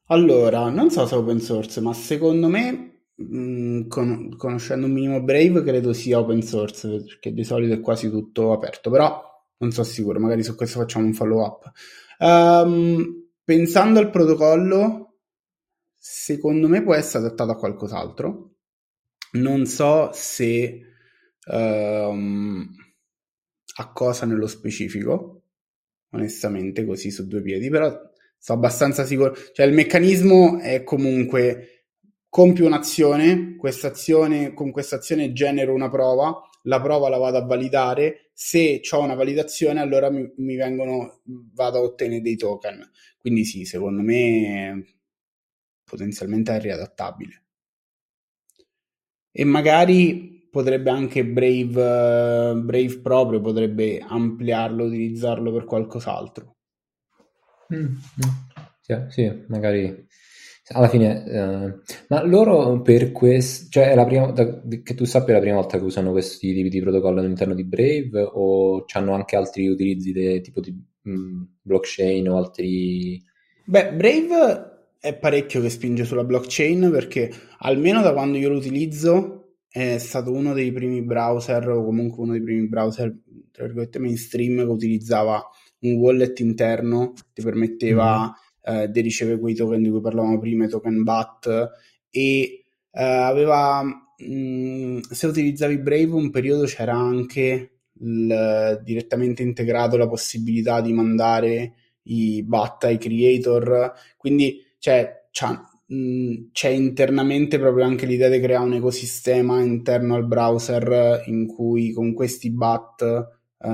Allora, 0.09 0.69
non 0.69 0.89
so 0.89 1.05
se 1.05 1.15
è 1.15 1.17
open 1.17 1.39
source, 1.39 1.81
ma 1.81 1.93
secondo 1.93 2.47
me, 2.47 3.01
mh, 3.15 3.39
mm, 3.39 3.87
con- 3.87 4.35
conoscendo 4.37 4.85
un 4.85 4.93
minimo 4.93 5.21
Brave, 5.21 5.63
credo 5.63 5.91
sia 5.91 6.19
open 6.19 6.41
source, 6.41 7.03
perché 7.03 7.33
di 7.33 7.43
solito 7.43 7.73
è 7.73 7.81
quasi 7.81 8.09
tutto 8.09 8.53
aperto, 8.53 8.89
però 8.89 9.21
non 9.57 9.71
so 9.71 9.83
sicuro, 9.83 10.19
magari 10.19 10.43
su 10.43 10.55
questo 10.55 10.79
facciamo 10.79 11.05
un 11.05 11.13
follow 11.13 11.43
up. 11.43 11.71
Um, 12.19 13.29
pensando 13.43 13.99
al 13.99 14.09
protocollo, 14.09 15.19
secondo 15.97 16.67
me 16.67 16.83
può 16.83 16.93
essere 16.93 17.25
adattato 17.25 17.51
a 17.51 17.57
qualcos'altro. 17.57 18.51
Non 19.33 19.65
so 19.65 20.09
se 20.13 20.81
um, 21.49 22.75
a 23.79 23.91
cosa 23.91 24.25
nello 24.25 24.47
specifico, 24.47 25.43
onestamente, 26.11 26.85
così 26.85 27.11
su 27.11 27.27
due 27.27 27.41
piedi, 27.41 27.69
però 27.69 27.89
sono 28.37 28.57
abbastanza 28.57 29.05
sicuro. 29.05 29.35
Cioè, 29.53 29.65
il 29.65 29.73
meccanismo 29.73 30.59
è 30.59 30.83
comunque 30.83 31.85
compio 32.29 32.65
un'azione, 32.65 33.55
questa 33.55 33.87
azione, 33.87 34.53
con 34.53 34.71
questa 34.71 34.97
azione 34.97 35.33
genero 35.33 35.73
una 35.73 35.89
prova, 35.89 36.41
la 36.63 36.81
prova 36.81 37.09
la 37.09 37.17
vado 37.17 37.37
a 37.37 37.45
validare, 37.45 38.29
se 38.33 38.81
ho 38.91 39.01
una 39.01 39.15
validazione 39.15 39.79
allora 39.79 40.09
mi, 40.09 40.31
mi 40.37 40.55
vengono, 40.55 41.21
vado 41.23 41.77
a 41.79 41.81
ottenere 41.81 42.21
dei 42.21 42.35
token. 42.35 42.89
Quindi 43.17 43.45
sì, 43.45 43.65
secondo 43.65 44.01
me 44.01 44.97
potenzialmente 45.83 46.55
è 46.55 46.59
riadattabile. 46.59 47.43
E 49.31 49.43
magari 49.43 50.36
potrebbe 50.57 50.89
anche 50.89 51.23
Brave, 51.23 52.55
Brave 52.55 52.99
proprio, 52.99 53.39
potrebbe 53.39 53.99
ampliarlo, 53.99 54.85
utilizzarlo 54.85 55.51
per 55.51 55.65
qualcos'altro. 55.65 56.55
Mm, 57.75 57.85
mm. 57.85 57.95
Sì, 58.81 58.95
sì, 59.09 59.43
magari 59.49 60.07
alla 60.69 60.87
fine, 60.89 61.25
eh, 61.25 61.73
ma 62.07 62.23
loro 62.25 62.81
per 62.81 63.11
questo, 63.11 63.67
cioè 63.69 63.91
è 63.91 63.95
la 63.95 64.05
prima 64.05 64.31
da, 64.31 64.61
che 64.83 64.95
tu 64.95 65.05
sappia 65.05 65.33
è 65.33 65.35
la 65.35 65.43
prima 65.43 65.57
volta 65.57 65.77
che 65.77 65.83
usano 65.83 66.09
questi 66.11 66.51
tipi 66.53 66.69
di 66.69 66.81
protocollo 66.81 67.19
all'interno 67.19 67.53
di 67.53 67.63
Brave 67.63 68.27
o 68.33 68.83
hanno 68.93 69.13
anche 69.13 69.35
altri 69.35 69.67
utilizzi 69.67 70.11
de, 70.11 70.41
tipo 70.41 70.59
di 70.59 70.71
mh, 70.71 71.11
mm, 71.11 71.43
blockchain 71.61 72.29
o 72.29 72.37
altri... 72.37 73.21
Beh, 73.65 73.93
Brave 73.93 74.77
è 74.99 75.13
parecchio 75.15 75.61
che 75.61 75.69
spinge 75.69 76.03
sulla 76.03 76.23
blockchain 76.23 76.89
perché 76.89 77.31
almeno 77.59 78.01
da 78.01 78.13
quando 78.13 78.39
io 78.39 78.49
lo 78.49 78.57
utilizzo 78.57 79.36
è 79.69 79.97
stato 79.97 80.31
uno 80.31 80.53
dei 80.53 80.71
primi 80.71 81.03
browser 81.03 81.69
o 81.69 81.83
comunque 81.83 82.23
uno 82.23 82.31
dei 82.33 82.41
primi 82.41 82.67
browser 82.67 83.15
tra 83.51 83.65
virgolette 83.65 83.99
mainstream 83.99 84.57
che 84.57 84.63
utilizzava 84.63 85.43
un 85.79 85.93
wallet 85.93 86.39
interno 86.39 87.13
che 87.13 87.21
ti 87.33 87.41
permetteva 87.41 88.27
mm 88.27 88.45
eh, 88.67 88.91
di 88.91 88.99
ricevere 89.01 89.39
quei 89.39 89.55
token 89.55 89.81
di 89.81 89.89
cui 89.89 90.01
parlavamo 90.01 90.37
prima, 90.39 90.65
i 90.65 90.69
token 90.69 91.03
BAT, 91.03 91.69
e 92.09 92.65
eh, 92.91 93.03
aveva, 93.03 93.81
mh, 93.81 94.25
mm, 94.25 94.99
se 95.09 95.27
utilizzavi 95.27 95.77
Brave 95.79 96.11
un 96.11 96.29
periodo 96.29 96.65
c'era 96.65 96.93
anche 96.93 97.79
il, 97.99 98.81
direttamente 98.83 99.41
integrato 99.41 99.95
la 99.95 100.07
possibilità 100.07 100.81
di 100.81 100.91
mandare 100.91 101.73
i 102.03 102.43
BAT 102.43 102.83
ai 102.85 102.97
creator, 102.97 103.93
quindi 104.17 104.61
cioè, 104.79 105.27
c'è, 105.31 105.49
mh, 105.87 106.51
c'è 106.51 106.69
internamente 106.69 107.59
proprio 107.59 107.85
anche 107.85 108.05
l'idea 108.05 108.29
di 108.29 108.39
creare 108.39 108.65
un 108.65 108.73
ecosistema 108.73 109.61
interno 109.61 110.15
al 110.15 110.27
browser 110.27 111.23
in 111.25 111.47
cui 111.47 111.91
con 111.91 112.13
questi 112.13 112.51
BAT 112.51 113.01
uh, 113.57 113.67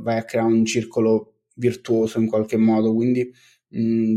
vai 0.00 0.18
a 0.18 0.24
creare 0.24 0.52
un 0.52 0.64
circolo 0.64 1.32
virtuoso 1.56 2.18
in 2.18 2.26
qualche 2.26 2.56
modo, 2.56 2.92
quindi 2.94 3.30
Mm, 3.76 4.16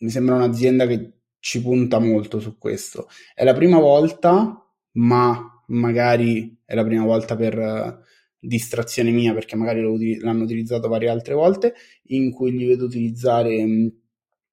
mi 0.00 0.10
sembra 0.10 0.34
un'azienda 0.34 0.86
che 0.86 1.12
ci 1.38 1.62
punta 1.62 1.98
molto 1.98 2.40
su 2.40 2.58
questo. 2.58 3.08
È 3.34 3.44
la 3.44 3.54
prima 3.54 3.78
volta, 3.78 4.66
ma 4.92 5.62
magari 5.68 6.58
è 6.64 6.74
la 6.74 6.84
prima 6.84 7.04
volta 7.04 7.36
per 7.36 7.56
uh, 7.56 8.04
distrazione 8.38 9.10
mia, 9.10 9.32
perché 9.32 9.56
magari 9.56 10.18
l'hanno 10.18 10.42
utilizzato 10.42 10.88
varie 10.88 11.08
altre 11.08 11.34
volte, 11.34 11.74
in 12.04 12.32
cui 12.32 12.52
li 12.56 12.66
vedo 12.66 12.86
utilizzare 12.86 13.62
um, 13.62 13.92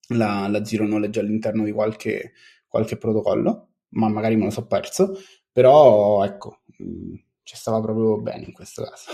la, 0.09 0.47
la, 0.47 0.63
zero 0.63 0.85
knowledge 0.85 1.19
all'interno 1.19 1.63
di 1.63 1.71
qualche, 1.71 2.33
qualche 2.67 2.97
protocollo, 2.97 3.69
ma 3.89 4.09
magari 4.09 4.35
me 4.35 4.45
lo 4.45 4.49
so 4.51 4.65
perso. 4.65 5.17
Però 5.51 6.23
ecco, 6.23 6.61
mm, 6.81 7.15
ci 7.43 7.55
stava 7.55 7.81
proprio 7.81 8.19
bene 8.19 8.45
in 8.45 8.53
questo 8.53 8.83
caso. 8.83 9.11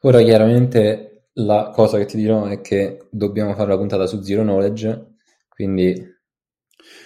Ora 0.00 0.22
chiaramente 0.22 1.30
la 1.38 1.70
cosa 1.74 1.98
che 1.98 2.04
ti 2.04 2.16
dirò 2.16 2.44
è 2.44 2.60
che 2.60 3.08
dobbiamo 3.10 3.54
fare 3.54 3.70
la 3.70 3.76
puntata 3.76 4.06
su 4.06 4.22
Zero 4.22 4.42
Knowledge, 4.42 5.14
quindi 5.48 6.14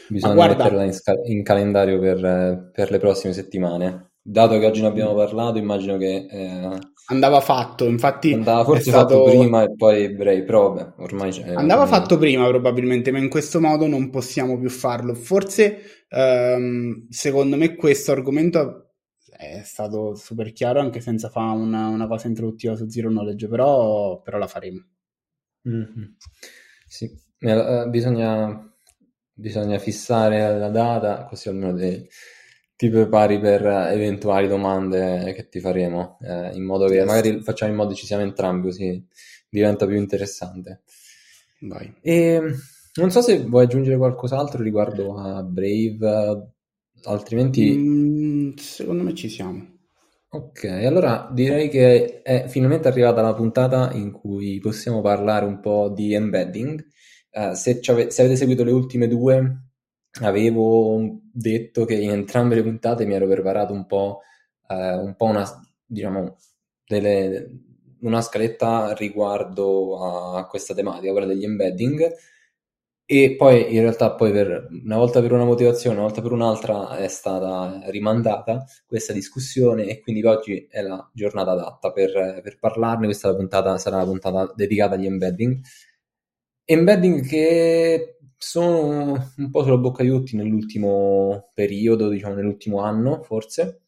bisogna 0.08 0.34
guarda, 0.34 0.56
metterla 0.56 0.84
in, 0.84 0.92
sca- 0.92 1.20
in 1.24 1.42
calendario 1.42 1.98
per, 1.98 2.70
per, 2.72 2.90
le 2.90 2.98
prossime 2.98 3.32
settimane. 3.32 4.09
Dato 4.22 4.58
che 4.58 4.66
oggi 4.66 4.82
ne 4.82 4.88
abbiamo 4.88 5.14
parlato, 5.14 5.58
immagino 5.58 5.96
che 5.96 6.26
eh, 6.30 6.78
andava 7.06 7.40
fatto. 7.40 7.86
Infatti, 7.86 8.34
andava 8.34 8.64
forse 8.64 8.90
stato... 8.90 9.24
fatto 9.24 9.30
prima 9.30 9.62
e 9.62 9.74
poi 9.74 10.14
Bray, 10.14 10.44
però 10.44 10.72
vabbè, 10.72 11.02
ormai 11.02 11.30
c'è. 11.30 11.54
Andava 11.54 11.86
fatto 11.86 12.18
prima, 12.18 12.46
probabilmente, 12.46 13.10
ma 13.10 13.18
in 13.18 13.28
questo 13.30 13.60
modo 13.60 13.86
non 13.86 14.10
possiamo 14.10 14.58
più 14.58 14.68
farlo. 14.68 15.14
Forse, 15.14 16.04
ehm, 16.08 17.06
secondo 17.08 17.56
me, 17.56 17.74
questo 17.76 18.12
argomento 18.12 18.90
è 19.40 19.62
stato 19.64 20.14
super 20.14 20.52
chiaro 20.52 20.80
anche 20.80 21.00
senza 21.00 21.30
fare 21.30 21.58
una, 21.58 21.88
una 21.88 22.06
cosa 22.06 22.28
introduttiva 22.28 22.76
su 22.76 22.88
Zero 22.90 23.08
Knowledge, 23.08 23.48
però, 23.48 24.20
però 24.20 24.36
la 24.36 24.46
faremo. 24.46 24.86
Mm-hmm. 25.66 26.04
Sì, 26.86 27.10
eh, 27.38 27.86
bisogna, 27.88 28.70
bisogna, 29.32 29.78
fissare 29.78 30.58
la 30.58 30.68
data, 30.68 31.24
così 31.24 31.48
almeno 31.48 31.74
te, 31.74 32.08
ti 32.80 32.88
prepari 32.88 33.38
per 33.38 33.62
eventuali 33.92 34.48
domande 34.48 35.34
che 35.34 35.50
ti 35.50 35.60
faremo, 35.60 36.16
eh, 36.22 36.56
in 36.56 36.64
modo 36.64 36.86
che 36.86 37.04
magari 37.04 37.42
facciamo 37.42 37.70
in 37.70 37.76
modo 37.76 37.90
che 37.90 37.96
ci 37.96 38.06
siamo 38.06 38.22
entrambi, 38.22 38.68
così 38.68 39.06
diventa 39.50 39.84
più 39.84 39.96
interessante. 39.96 40.80
Vai. 41.60 41.94
E, 42.00 42.40
non 42.94 43.10
so 43.10 43.20
se 43.20 43.44
vuoi 43.44 43.64
aggiungere 43.64 43.98
qualcos'altro 43.98 44.62
riguardo 44.62 45.14
a 45.18 45.42
Brave, 45.42 46.52
altrimenti... 47.02 47.70
Mm, 47.76 48.54
secondo 48.56 49.02
me 49.02 49.12
ci 49.14 49.28
siamo. 49.28 49.76
Ok, 50.30 50.64
allora 50.64 51.28
direi 51.30 51.68
che 51.68 52.22
è 52.22 52.46
finalmente 52.48 52.88
arrivata 52.88 53.20
la 53.20 53.34
puntata 53.34 53.90
in 53.92 54.10
cui 54.10 54.58
possiamo 54.58 55.02
parlare 55.02 55.44
un 55.44 55.60
po' 55.60 55.90
di 55.94 56.14
embedding. 56.14 56.82
Uh, 57.30 57.52
se, 57.52 57.78
ave- 57.84 58.10
se, 58.10 58.22
avete 58.22 58.36
seguito 58.36 58.64
le 58.64 58.72
ultime 58.72 59.06
due, 59.06 59.69
avevo 60.22 61.20
detto 61.32 61.84
che 61.84 61.94
in 61.94 62.10
entrambe 62.10 62.54
le 62.56 62.62
puntate 62.62 63.06
mi 63.06 63.14
ero 63.14 63.26
preparato 63.26 63.72
un 63.72 63.86
po', 63.86 64.20
uh, 64.68 64.74
un 64.74 65.14
po 65.16 65.24
una, 65.26 65.44
diciamo, 65.84 66.36
delle, 66.86 67.50
una 68.00 68.20
scaletta 68.20 68.92
riguardo 68.94 70.36
a 70.36 70.46
questa 70.46 70.74
tematica, 70.74 71.12
quella 71.12 71.26
degli 71.26 71.44
embedding 71.44 72.12
e 73.12 73.34
poi 73.34 73.74
in 73.74 73.80
realtà 73.80 74.12
poi 74.14 74.30
per, 74.30 74.68
una 74.84 74.96
volta 74.96 75.20
per 75.20 75.32
una 75.32 75.44
motivazione, 75.44 75.96
una 75.96 76.04
volta 76.04 76.22
per 76.22 76.30
un'altra 76.30 76.96
è 76.96 77.08
stata 77.08 77.80
rimandata 77.86 78.64
questa 78.86 79.12
discussione 79.12 79.86
e 79.86 79.98
quindi 79.98 80.24
oggi 80.24 80.68
è 80.70 80.80
la 80.80 81.10
giornata 81.12 81.50
adatta 81.50 81.90
per, 81.90 82.40
per 82.40 82.58
parlarne, 82.60 83.06
questa 83.06 83.34
puntata 83.34 83.76
sarà 83.78 83.96
la 83.96 84.04
puntata 84.04 84.52
dedicata 84.54 84.94
agli 84.94 85.06
embedding. 85.06 85.60
Embedding 86.64 87.26
che 87.26 88.19
sono 88.42 89.32
un 89.36 89.50
po' 89.50 89.62
sulla 89.62 89.76
bocca 89.76 90.02
di 90.02 90.08
tutti 90.08 90.34
nell'ultimo 90.34 91.50
periodo, 91.54 92.08
diciamo 92.08 92.34
nell'ultimo 92.34 92.80
anno 92.80 93.22
forse, 93.22 93.82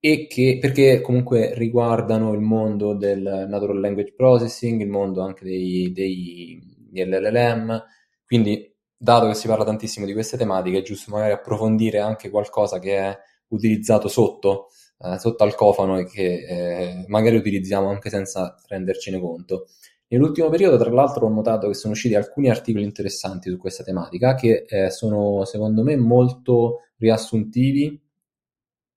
e 0.00 0.26
che 0.28 0.58
perché 0.60 1.00
comunque 1.02 1.52
riguardano 1.54 2.32
il 2.32 2.40
mondo 2.40 2.94
del 2.94 3.46
natural 3.48 3.78
language 3.80 4.14
processing, 4.14 4.80
il 4.80 4.88
mondo 4.88 5.22
anche 5.22 5.44
dei, 5.44 5.92
dei, 5.92 6.60
degli 6.90 7.04
LLM, 7.04 7.82
quindi, 8.24 8.72
dato 8.96 9.26
che 9.28 9.34
si 9.34 9.46
parla 9.46 9.64
tantissimo 9.64 10.06
di 10.06 10.12
queste 10.14 10.36
tematiche, 10.38 10.78
è 10.78 10.82
giusto 10.82 11.10
magari 11.12 11.32
approfondire 11.32 11.98
anche 12.00 12.30
qualcosa 12.30 12.78
che 12.78 12.96
è 12.98 13.18
utilizzato 13.48 14.08
sotto, 14.08 14.68
eh, 15.00 15.18
sotto 15.18 15.44
al 15.44 15.54
cofano 15.54 15.98
e 15.98 16.06
che 16.06 16.46
eh, 16.48 17.04
magari 17.08 17.36
utilizziamo 17.36 17.88
anche 17.88 18.08
senza 18.10 18.56
rendercene 18.68 19.20
conto. 19.20 19.66
Nell'ultimo 20.08 20.48
periodo, 20.48 20.76
tra 20.78 20.90
l'altro, 20.90 21.26
ho 21.26 21.28
notato 21.28 21.66
che 21.68 21.74
sono 21.74 21.92
usciti 21.92 22.14
alcuni 22.14 22.48
articoli 22.48 22.84
interessanti 22.84 23.50
su 23.50 23.56
questa 23.56 23.82
tematica 23.82 24.34
che 24.34 24.64
eh, 24.68 24.90
sono, 24.90 25.44
secondo 25.44 25.82
me, 25.82 25.96
molto 25.96 26.82
riassuntivi 26.98 28.00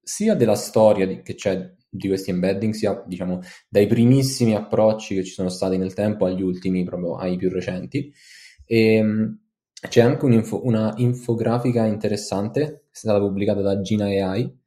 sia 0.02 0.36
della 0.36 0.56
storia 0.56 1.08
di, 1.08 1.22
che 1.22 1.36
c'è 1.36 1.74
di 1.90 2.08
questi 2.08 2.30
embedding, 2.30 2.74
sia 2.74 3.04
diciamo 3.06 3.42
dai 3.68 3.88
primissimi 3.88 4.56
approcci 4.56 5.16
che 5.16 5.24
ci 5.24 5.32
sono 5.32 5.50
stati 5.50 5.78
nel 5.78 5.94
tempo 5.94 6.26
agli 6.26 6.42
ultimi, 6.42 6.84
proprio 6.84 7.16
ai 7.16 7.38
più 7.38 7.50
recenti. 7.50 8.12
E, 8.66 8.94
ehm, 8.96 9.40
c'è 9.88 10.02
anche 10.02 10.26
una 10.26 10.94
infografica 10.98 11.86
interessante, 11.86 12.62
è 12.64 12.96
stata 12.96 13.20
pubblicata 13.20 13.62
da 13.62 13.80
Gina 13.82 14.06
AI, 14.06 14.58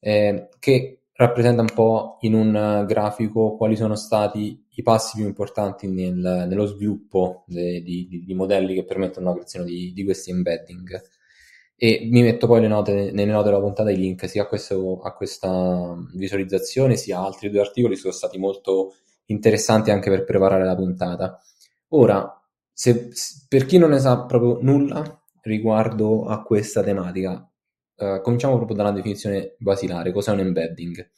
eh, 0.00 0.48
che 0.58 1.00
rappresenta 1.12 1.60
un 1.60 1.72
po' 1.74 2.18
in 2.20 2.34
un 2.34 2.84
grafico 2.86 3.56
quali 3.56 3.76
sono 3.76 3.96
stati 3.96 4.63
i 4.76 4.82
passi 4.82 5.16
più 5.16 5.26
importanti 5.26 5.86
nel, 5.86 6.46
nello 6.48 6.66
sviluppo 6.66 7.44
de, 7.46 7.82
di, 7.82 8.06
di, 8.08 8.24
di, 8.24 8.34
modelli 8.34 8.74
che 8.74 8.84
permettono 8.84 9.28
la 9.28 9.34
creazione 9.34 9.66
di, 9.66 9.92
di, 9.92 10.04
questi 10.04 10.30
embedding. 10.30 11.00
E 11.76 12.08
mi 12.10 12.22
metto 12.22 12.46
poi 12.46 12.66
note, 12.66 13.10
nelle 13.12 13.32
note 13.32 13.50
della 13.50 13.60
puntata 13.60 13.90
i 13.90 13.96
link 13.96 14.28
sia 14.28 14.42
a, 14.42 14.46
questo, 14.46 15.00
a 15.00 15.12
questa 15.14 15.94
visualizzazione 16.14 16.96
sia 16.96 17.18
a 17.18 17.24
altri 17.24 17.50
due 17.50 17.60
articoli, 17.60 17.96
sono 17.96 18.12
stati 18.12 18.38
molto 18.38 18.94
interessanti 19.26 19.90
anche 19.90 20.10
per 20.10 20.24
preparare 20.24 20.64
la 20.64 20.74
puntata. 20.74 21.40
Ora, 21.88 22.40
se, 22.72 23.10
per 23.48 23.66
chi 23.66 23.78
non 23.78 23.90
ne 23.90 23.98
sa 23.98 24.24
proprio 24.24 24.58
nulla 24.60 25.22
riguardo 25.42 26.26
a 26.26 26.42
questa 26.42 26.82
tematica, 26.82 27.48
eh, 27.96 28.20
cominciamo 28.22 28.56
proprio 28.56 28.76
dalla 28.76 28.90
definizione 28.90 29.54
basilare. 29.58 30.12
Cos'è 30.12 30.32
un 30.32 30.40
embedding? 30.40 31.10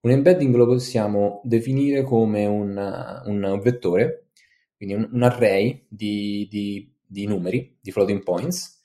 Un 0.00 0.10
embedding 0.10 0.54
lo 0.54 0.66
possiamo 0.66 1.40
definire 1.44 2.02
come 2.02 2.46
un, 2.46 3.22
un 3.24 3.60
vettore 3.62 4.28
quindi 4.78 4.94
un, 4.94 5.08
un 5.12 5.22
array 5.24 5.86
di, 5.88 6.46
di, 6.48 6.90
di, 7.04 7.26
numeri, 7.26 7.76
di 7.80 7.90
floating 7.90 8.22
points, 8.22 8.80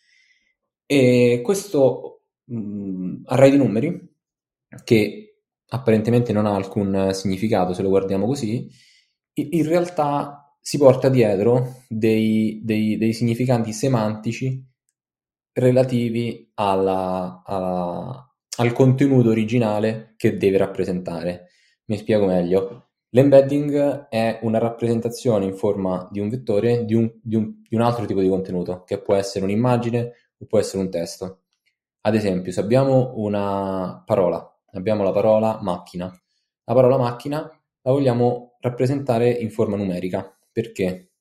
e 0.87 1.39
questo 1.43 2.23
mh, 2.45 2.57
mm, 2.57 3.23
array 3.25 3.51
di 3.51 3.57
numeri, 3.57 4.11
che 4.83 5.37
apparentemente 5.67 6.33
non 6.33 6.47
ha 6.47 6.55
alcun 6.55 7.11
significato 7.13 7.73
se 7.73 7.83
lo 7.83 7.89
guardiamo 7.89 8.25
così, 8.25 8.67
in 9.33 9.67
realtà 9.67 10.57
si 10.59 10.77
porta 10.77 11.09
dietro 11.09 11.83
dei, 11.87 12.61
dei, 12.63 12.97
dei 12.97 13.13
significanti 13.13 13.71
semantici 13.71 14.65
relativi 15.53 16.51
alla, 16.55 17.43
alla, 17.45 18.32
al 18.57 18.71
contenuto 18.71 19.29
originale 19.29 20.13
che 20.17 20.37
deve 20.37 20.57
rappresentare. 20.57 21.49
Mi 21.85 21.97
spiego 21.97 22.25
meglio. 22.25 22.89
L'embedding 23.09 24.07
è 24.09 24.39
una 24.41 24.57
rappresentazione 24.57 25.45
in 25.45 25.55
forma 25.55 26.07
di 26.11 26.19
un 26.19 26.29
vettore 26.29 26.85
di 26.85 26.95
un, 26.95 27.11
di, 27.21 27.35
un, 27.35 27.61
di 27.67 27.75
un, 27.75 27.81
altro 27.81 28.05
tipo 28.05 28.21
di 28.21 28.29
contenuto, 28.29 28.83
che 28.83 29.01
può 29.01 29.15
essere 29.15 29.45
un'immagine 29.45 30.13
o 30.37 30.45
può 30.45 30.59
essere 30.59 30.81
un 30.81 30.89
testo. 30.89 31.41
Ad 32.01 32.15
esempio, 32.15 32.51
se 32.51 32.59
abbiamo 32.59 33.13
una 33.17 34.01
parola, 34.05 34.43
abbiamo 34.71 35.03
la 35.03 35.11
parola 35.11 35.59
macchina. 35.61 36.05
La 36.65 36.73
parola 36.73 36.97
macchina 36.97 37.39
la 37.39 37.91
vogliamo 37.91 38.57
rappresentare 38.61 39.29
in 39.29 39.51
forma 39.51 39.75
numerica, 39.75 40.35
perché 40.51 41.11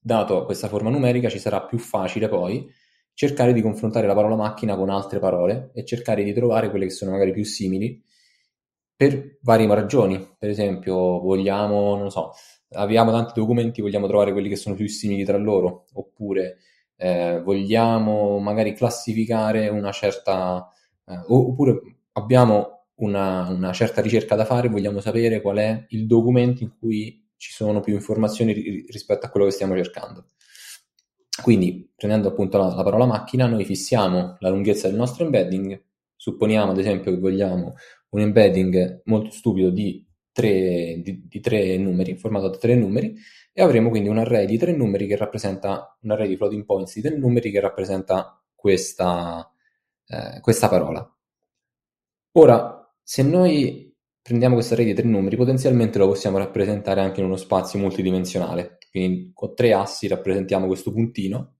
dato 0.00 0.44
questa 0.44 0.68
forma 0.68 0.90
numerica 0.90 1.28
ci 1.28 1.38
sarà 1.38 1.62
più 1.64 1.78
facile 1.78 2.28
poi 2.28 2.68
cercare 3.18 3.52
di 3.52 3.62
confrontare 3.62 4.06
la 4.06 4.14
parola 4.14 4.36
macchina 4.36 4.76
con 4.76 4.90
altre 4.90 5.18
parole 5.18 5.72
e 5.74 5.84
cercare 5.84 6.22
di 6.22 6.32
trovare 6.32 6.70
quelle 6.70 6.84
che 6.84 6.92
sono 6.92 7.10
magari 7.10 7.32
più 7.32 7.44
simili 7.44 8.00
per 8.94 9.38
varie 9.42 9.66
ragioni. 9.66 10.36
Per 10.38 10.48
esempio, 10.48 10.94
vogliamo, 11.18 11.96
non 11.96 12.12
so, 12.12 12.30
abbiamo 12.74 13.10
tanti 13.10 13.32
documenti, 13.34 13.80
vogliamo 13.80 14.06
trovare 14.06 14.30
quelli 14.30 14.48
che 14.48 14.54
sono 14.54 14.76
più 14.76 14.86
simili 14.86 15.24
tra 15.24 15.36
loro, 15.36 15.86
oppure 15.94 16.58
eh, 16.94 17.40
vogliamo 17.42 18.38
magari 18.38 18.72
classificare 18.72 19.66
una 19.66 19.90
certa, 19.90 20.70
eh, 21.04 21.20
oppure 21.26 21.80
abbiamo 22.12 22.84
una, 22.98 23.48
una, 23.48 23.72
certa 23.72 24.00
ricerca 24.00 24.36
da 24.36 24.44
fare, 24.44 24.68
vogliamo 24.68 25.00
sapere 25.00 25.40
qual 25.40 25.56
è 25.56 25.86
il 25.88 26.06
documento 26.06 26.62
in 26.62 26.70
cui 26.78 27.26
ci 27.36 27.50
sono 27.50 27.80
più 27.80 27.94
informazioni 27.94 28.52
rispetto 28.88 29.26
a 29.26 29.28
quello 29.28 29.46
che 29.46 29.52
stiamo 29.52 29.74
cercando. 29.74 30.28
Quindi, 31.42 31.90
prendendo 31.94 32.28
appunto 32.28 32.58
la, 32.58 32.74
la, 32.74 32.82
parola 32.82 33.06
macchina, 33.06 33.46
noi 33.46 33.64
fissiamo 33.64 34.36
la 34.40 34.48
lunghezza 34.48 34.88
del 34.88 34.96
nostro 34.96 35.24
embedding, 35.24 35.82
supponiamo 36.16 36.72
ad 36.72 36.78
esempio 36.78 37.12
che 37.12 37.18
vogliamo 37.18 37.74
un 38.10 38.20
embedding 38.20 39.02
molto 39.04 39.30
stupido 39.30 39.70
di 39.70 40.04
tre, 40.32 41.00
di, 41.02 41.26
di 41.28 41.40
tre 41.40 41.76
numeri, 41.76 42.16
formato 42.16 42.48
da 42.48 42.56
tre 42.56 42.74
numeri, 42.74 43.14
e 43.52 43.62
avremo 43.62 43.88
quindi 43.88 44.08
un 44.08 44.18
array 44.18 44.46
di 44.46 44.58
tre 44.58 44.72
numeri 44.72 45.06
che 45.06 45.16
rappresenta, 45.16 45.96
un 46.02 46.10
array 46.10 46.28
di 46.28 46.36
floating 46.36 46.64
points 46.64 46.94
di 46.94 47.02
tre 47.02 47.16
numeri 47.16 47.50
che 47.50 47.60
rappresenta 47.60 48.40
questa, 48.54 49.50
eh, 50.06 50.40
questa 50.40 50.68
parola. 50.68 51.16
Ora, 52.32 52.94
se 53.02 53.22
noi 53.22 53.94
prendiamo 54.22 54.54
questo 54.54 54.74
array 54.74 54.86
di 54.86 54.94
tre 54.94 55.06
numeri, 55.06 55.36
potenzialmente 55.36 55.98
lo 55.98 56.08
possiamo 56.08 56.38
rappresentare 56.38 57.00
anche 57.00 57.20
in 57.20 57.26
uno 57.26 57.36
spazio 57.36 57.78
multidimensionale, 57.78 58.77
quindi 58.90 59.30
con 59.34 59.54
tre 59.54 59.72
assi 59.72 60.06
rappresentiamo 60.06 60.66
questo 60.66 60.92
puntino. 60.92 61.56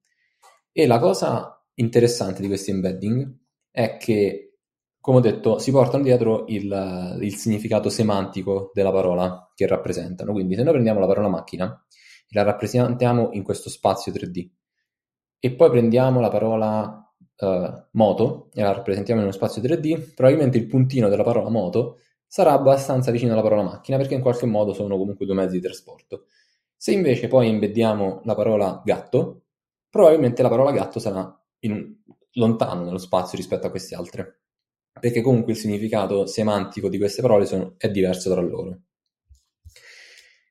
E 0.73 0.87
la 0.87 0.99
cosa 0.99 1.65
interessante 1.75 2.41
di 2.41 2.49
questi 2.49 2.71
embedding 2.71 3.37
è 3.71 3.97
che, 3.97 4.59
come 5.01 5.19
ho 5.19 5.21
detto, 5.21 5.59
si 5.59 5.71
portano 5.71 6.03
dietro 6.03 6.45
il, 6.49 7.19
il 7.21 7.35
significato 7.35 7.89
semantico 7.89 8.71
della 8.75 8.93
parola 8.93 9.53
che 9.55 9.67
rappresentano. 9.67 10.33
Quindi 10.33 10.55
se 10.55 10.63
noi 10.63 10.73
prendiamo 10.73 11.01
la 11.01 11.07
parola 11.07 11.29
macchina 11.29 11.85
e 12.29 12.35
la 12.35 12.43
rappresentiamo 12.43 13.31
in 13.33 13.43
questo 13.43 13.71
spazio 13.71 14.13
3D 14.13 14.49
e 15.41 15.53
poi 15.55 15.71
prendiamo 15.71 16.21
la 16.21 16.29
parola 16.29 17.03
Uh, 17.41 17.87
moto 17.93 18.51
e 18.53 18.63
la 18.63 18.73
rappresentiamo 18.73 19.21
in 19.21 19.29
uno 19.29 19.37
spazio 19.37 19.63
3D, 19.63 20.13
probabilmente 20.13 20.59
il 20.59 20.67
puntino 20.67 21.09
della 21.09 21.23
parola 21.23 21.49
moto 21.49 21.99
sarà 22.27 22.51
abbastanza 22.51 23.13
vicino 23.13 23.33
alla 23.33 23.43
parola 23.43 23.63
macchina 23.63 23.97
perché 23.97 24.15
in 24.15 24.21
qualche 24.21 24.45
modo 24.45 24.73
sono 24.75 24.97
comunque 24.99 25.25
due 25.25 25.37
mezzi 25.37 25.55
di 25.55 25.63
trasporto. 25.63 26.25
Se 26.81 26.93
invece 26.93 27.27
poi 27.27 27.49
embeddiamo 27.49 28.21
la 28.25 28.37
parola 28.37 28.81
gatto, 28.85 29.47
probabilmente 29.91 30.43
la 30.43 30.49
parola 30.49 30.71
gatto 30.71 31.01
sarà 31.01 31.23
un, 31.63 31.97
lontano 32.35 32.85
nello 32.85 32.99
spazio 32.99 33.37
rispetto 33.37 33.67
a 33.67 33.71
queste 33.71 33.97
altre, 33.97 34.43
perché 34.93 35.21
comunque 35.21 35.53
il 35.53 35.59
significato 35.59 36.27
semantico 36.27 36.89
di 36.89 36.97
queste 36.97 37.21
parole 37.21 37.47
sono, 37.47 37.75
è 37.79 37.91
diverso 37.91 38.31
tra 38.31 38.41
loro. 38.41 38.83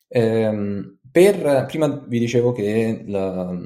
Ehm, 0.09 0.99
per, 1.09 1.65
prima 1.65 1.87
vi 1.87 2.19
dicevo 2.19 2.51
che 2.51 3.05
la, 3.07 3.57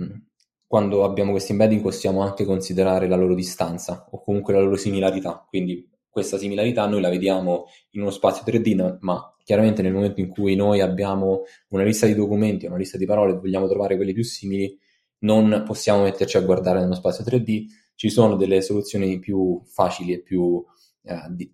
quando 0.67 1.03
abbiamo 1.03 1.31
questi 1.31 1.53
embedding 1.53 1.81
possiamo 1.81 2.21
anche 2.21 2.45
considerare 2.45 3.07
la 3.07 3.15
loro 3.15 3.33
distanza 3.33 4.07
o 4.11 4.21
comunque 4.21 4.53
la 4.53 4.61
loro 4.61 4.75
similarità, 4.75 5.43
quindi 5.49 5.89
questa 6.07 6.37
similarità 6.37 6.85
noi 6.85 7.01
la 7.01 7.09
vediamo 7.09 7.65
in 7.91 8.01
uno 8.01 8.11
spazio 8.11 8.43
3D, 8.45 8.97
ma 8.99 9.30
chiaramente 9.51 9.81
nel 9.81 9.91
momento 9.91 10.21
in 10.21 10.29
cui 10.29 10.55
noi 10.55 10.79
abbiamo 10.79 11.41
una 11.71 11.83
lista 11.83 12.05
di 12.05 12.15
documenti, 12.15 12.67
una 12.67 12.77
lista 12.77 12.97
di 12.97 13.05
parole 13.05 13.33
e 13.33 13.35
vogliamo 13.35 13.67
trovare 13.67 13.97
quelli 13.97 14.13
più 14.13 14.23
simili, 14.23 14.79
non 15.23 15.63
possiamo 15.65 16.03
metterci 16.03 16.37
a 16.37 16.41
guardare 16.41 16.79
nello 16.79 16.95
spazio 16.95 17.25
3D, 17.25 17.65
ci 17.95 18.09
sono 18.09 18.37
delle 18.37 18.61
soluzioni 18.61 19.19
più 19.19 19.61
facili 19.65 20.13
e 20.13 20.21
più 20.21 20.63
eh, 21.03 21.15
di, 21.31 21.51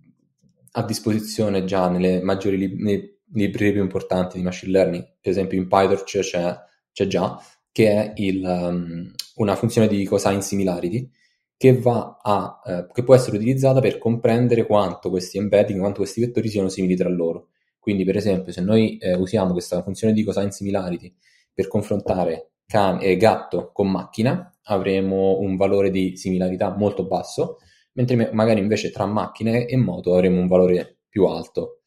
a 0.73 0.83
disposizione 0.83 1.63
già 1.65 1.89
nelle 1.89 2.21
maggiori 2.21 2.57
lib- 2.57 3.15
librerie 3.33 3.73
più 3.73 3.81
importanti 3.81 4.37
di 4.37 4.43
machine 4.43 4.71
learning, 4.73 5.03
per 5.19 5.31
esempio 5.31 5.57
in 5.57 5.67
PyTorch 5.67 6.19
c'è, 6.19 6.55
c'è 6.91 7.07
già, 7.07 7.41
che 7.71 7.89
è 7.89 8.13
il, 8.17 8.43
um, 8.45 9.11
una 9.37 9.55
funzione 9.55 9.87
di 9.87 10.05
cosine 10.05 10.43
similarity, 10.43 11.09
che, 11.57 11.81
a, 11.83 12.61
eh, 12.63 12.87
che 12.93 13.03
può 13.03 13.15
essere 13.15 13.37
utilizzata 13.37 13.79
per 13.79 13.97
comprendere 13.97 14.67
quanto 14.67 15.09
questi 15.09 15.39
embedding, 15.39 15.79
quanto 15.79 16.01
questi 16.01 16.21
vettori 16.21 16.47
siano 16.47 16.69
simili 16.69 16.95
tra 16.95 17.09
loro. 17.09 17.47
Quindi, 17.87 18.03
per 18.03 18.17
esempio, 18.17 18.51
se 18.51 18.59
noi 18.59 18.97
eh, 18.97 19.13
usiamo 19.13 19.53
questa 19.53 19.81
funzione 19.81 20.11
di 20.11 20.21
cosine 20.21 20.51
similarity 20.51 21.15
per 21.53 21.69
confrontare 21.69 22.55
can- 22.65 22.99
eh, 23.01 23.15
gatto 23.15 23.71
con 23.71 23.89
macchina, 23.89 24.53
avremo 24.63 25.39
un 25.39 25.55
valore 25.55 25.89
di 25.89 26.17
similarità 26.17 26.75
molto 26.75 27.05
basso, 27.05 27.59
mentre 27.93 28.29
magari 28.33 28.59
invece 28.59 28.91
tra 28.91 29.05
macchine 29.05 29.67
e 29.67 29.77
moto 29.77 30.15
avremo 30.15 30.41
un 30.41 30.47
valore 30.47 30.97
più 31.07 31.27
alto. 31.27 31.83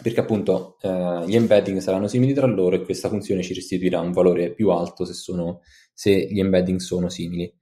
Perché 0.00 0.20
appunto 0.20 0.76
eh, 0.82 1.24
gli 1.26 1.34
embedding 1.34 1.80
saranno 1.80 2.06
simili 2.06 2.32
tra 2.32 2.46
loro 2.46 2.76
e 2.76 2.84
questa 2.84 3.08
funzione 3.08 3.42
ci 3.42 3.54
restituirà 3.54 3.98
un 3.98 4.12
valore 4.12 4.52
più 4.52 4.70
alto 4.70 5.04
se, 5.04 5.14
sono, 5.14 5.62
se 5.92 6.28
gli 6.30 6.38
embedding 6.38 6.78
sono 6.78 7.08
simili. 7.08 7.52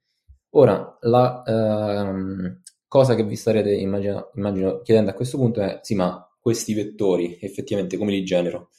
Ora, 0.51 0.95
la 1.01 1.41
ehm, 1.43 2.61
cosa 2.87 3.15
che 3.15 3.23
vi 3.23 3.35
starete 3.35 3.73
immagino, 3.73 4.29
immagino, 4.35 4.81
chiedendo 4.81 5.09
a 5.09 5.15
questo 5.15 5.37
punto 5.37 5.59
è, 5.61 5.79
sì, 5.81 5.95
ma 5.95 6.21
questi 6.47 6.73
vettori 6.73 7.37
effettivamente 7.41 7.97
come 7.97 8.11
li 8.11 8.23
genero? 8.23 8.69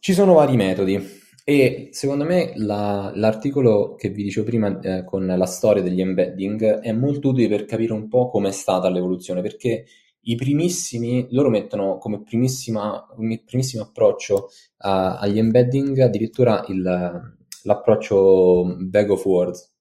Ci 0.00 0.12
sono 0.12 0.32
vari 0.32 0.56
metodi 0.56 1.00
e 1.44 1.90
secondo 1.92 2.24
me 2.24 2.54
la, 2.56 3.12
l'articolo 3.14 3.94
che 3.94 4.08
vi 4.08 4.24
dicevo 4.24 4.44
prima 4.44 4.80
eh, 4.80 5.04
con 5.04 5.24
la 5.24 5.46
storia 5.46 5.80
degli 5.80 6.00
embedding 6.00 6.80
è 6.80 6.90
molto 6.90 7.28
utile 7.28 7.46
per 7.46 7.66
capire 7.66 7.92
un 7.92 8.08
po' 8.08 8.30
come 8.30 8.48
è 8.48 8.52
stata 8.52 8.90
l'evoluzione, 8.90 9.42
perché 9.42 9.84
i 10.22 10.34
primissimi, 10.34 11.28
loro 11.30 11.50
mettono 11.50 11.98
come 11.98 12.20
primissima, 12.24 13.06
primissimo 13.44 13.84
approccio 13.84 14.34
uh, 14.34 14.48
agli 14.78 15.38
embedding 15.38 15.98
addirittura 16.00 16.64
il, 16.66 16.82
l'approccio 17.62 18.74
bag 18.80 19.08
of 19.08 19.24
words, 19.24 19.72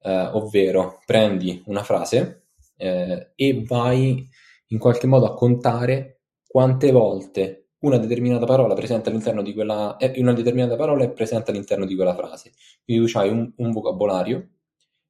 eh, 0.00 0.30
ovvero 0.32 1.00
prendi 1.04 1.62
una 1.66 1.82
frase 1.82 2.46
eh, 2.78 3.32
e 3.34 3.62
vai 3.66 4.26
in 4.68 4.78
qualche 4.78 5.06
modo 5.06 5.26
a 5.26 5.34
contare 5.34 6.20
quante 6.46 6.90
volte 6.90 7.68
una 7.80 7.98
determinata 7.98 8.44
parola 8.44 8.74
presente 8.74 9.08
all'interno 9.08 9.42
di 9.42 9.52
quella 9.52 9.96
eh, 9.98 10.12
una 10.20 10.32
determinata 10.32 10.76
parola 10.76 11.04
è 11.04 11.10
presente 11.10 11.50
all'interno 11.50 11.84
di 11.84 11.94
quella 11.94 12.14
frase. 12.14 12.52
Quindi 12.84 13.10
tu 13.10 13.18
hai 13.18 13.28
un, 13.28 13.52
un 13.56 13.70
vocabolario 13.70 14.48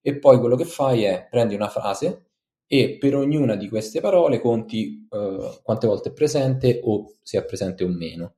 e 0.00 0.18
poi 0.18 0.38
quello 0.38 0.56
che 0.56 0.64
fai 0.64 1.04
è 1.04 1.26
prendi 1.30 1.54
una 1.54 1.68
frase 1.68 2.28
e 2.66 2.98
per 2.98 3.16
ognuna 3.16 3.56
di 3.56 3.68
queste 3.68 4.00
parole 4.00 4.40
conti 4.40 5.06
uh, 5.08 5.62
quante 5.62 5.86
volte 5.86 6.10
è 6.10 6.12
presente 6.12 6.80
o 6.84 7.14
se 7.22 7.38
è 7.38 7.44
presente 7.44 7.84
o 7.84 7.88
meno. 7.88 8.34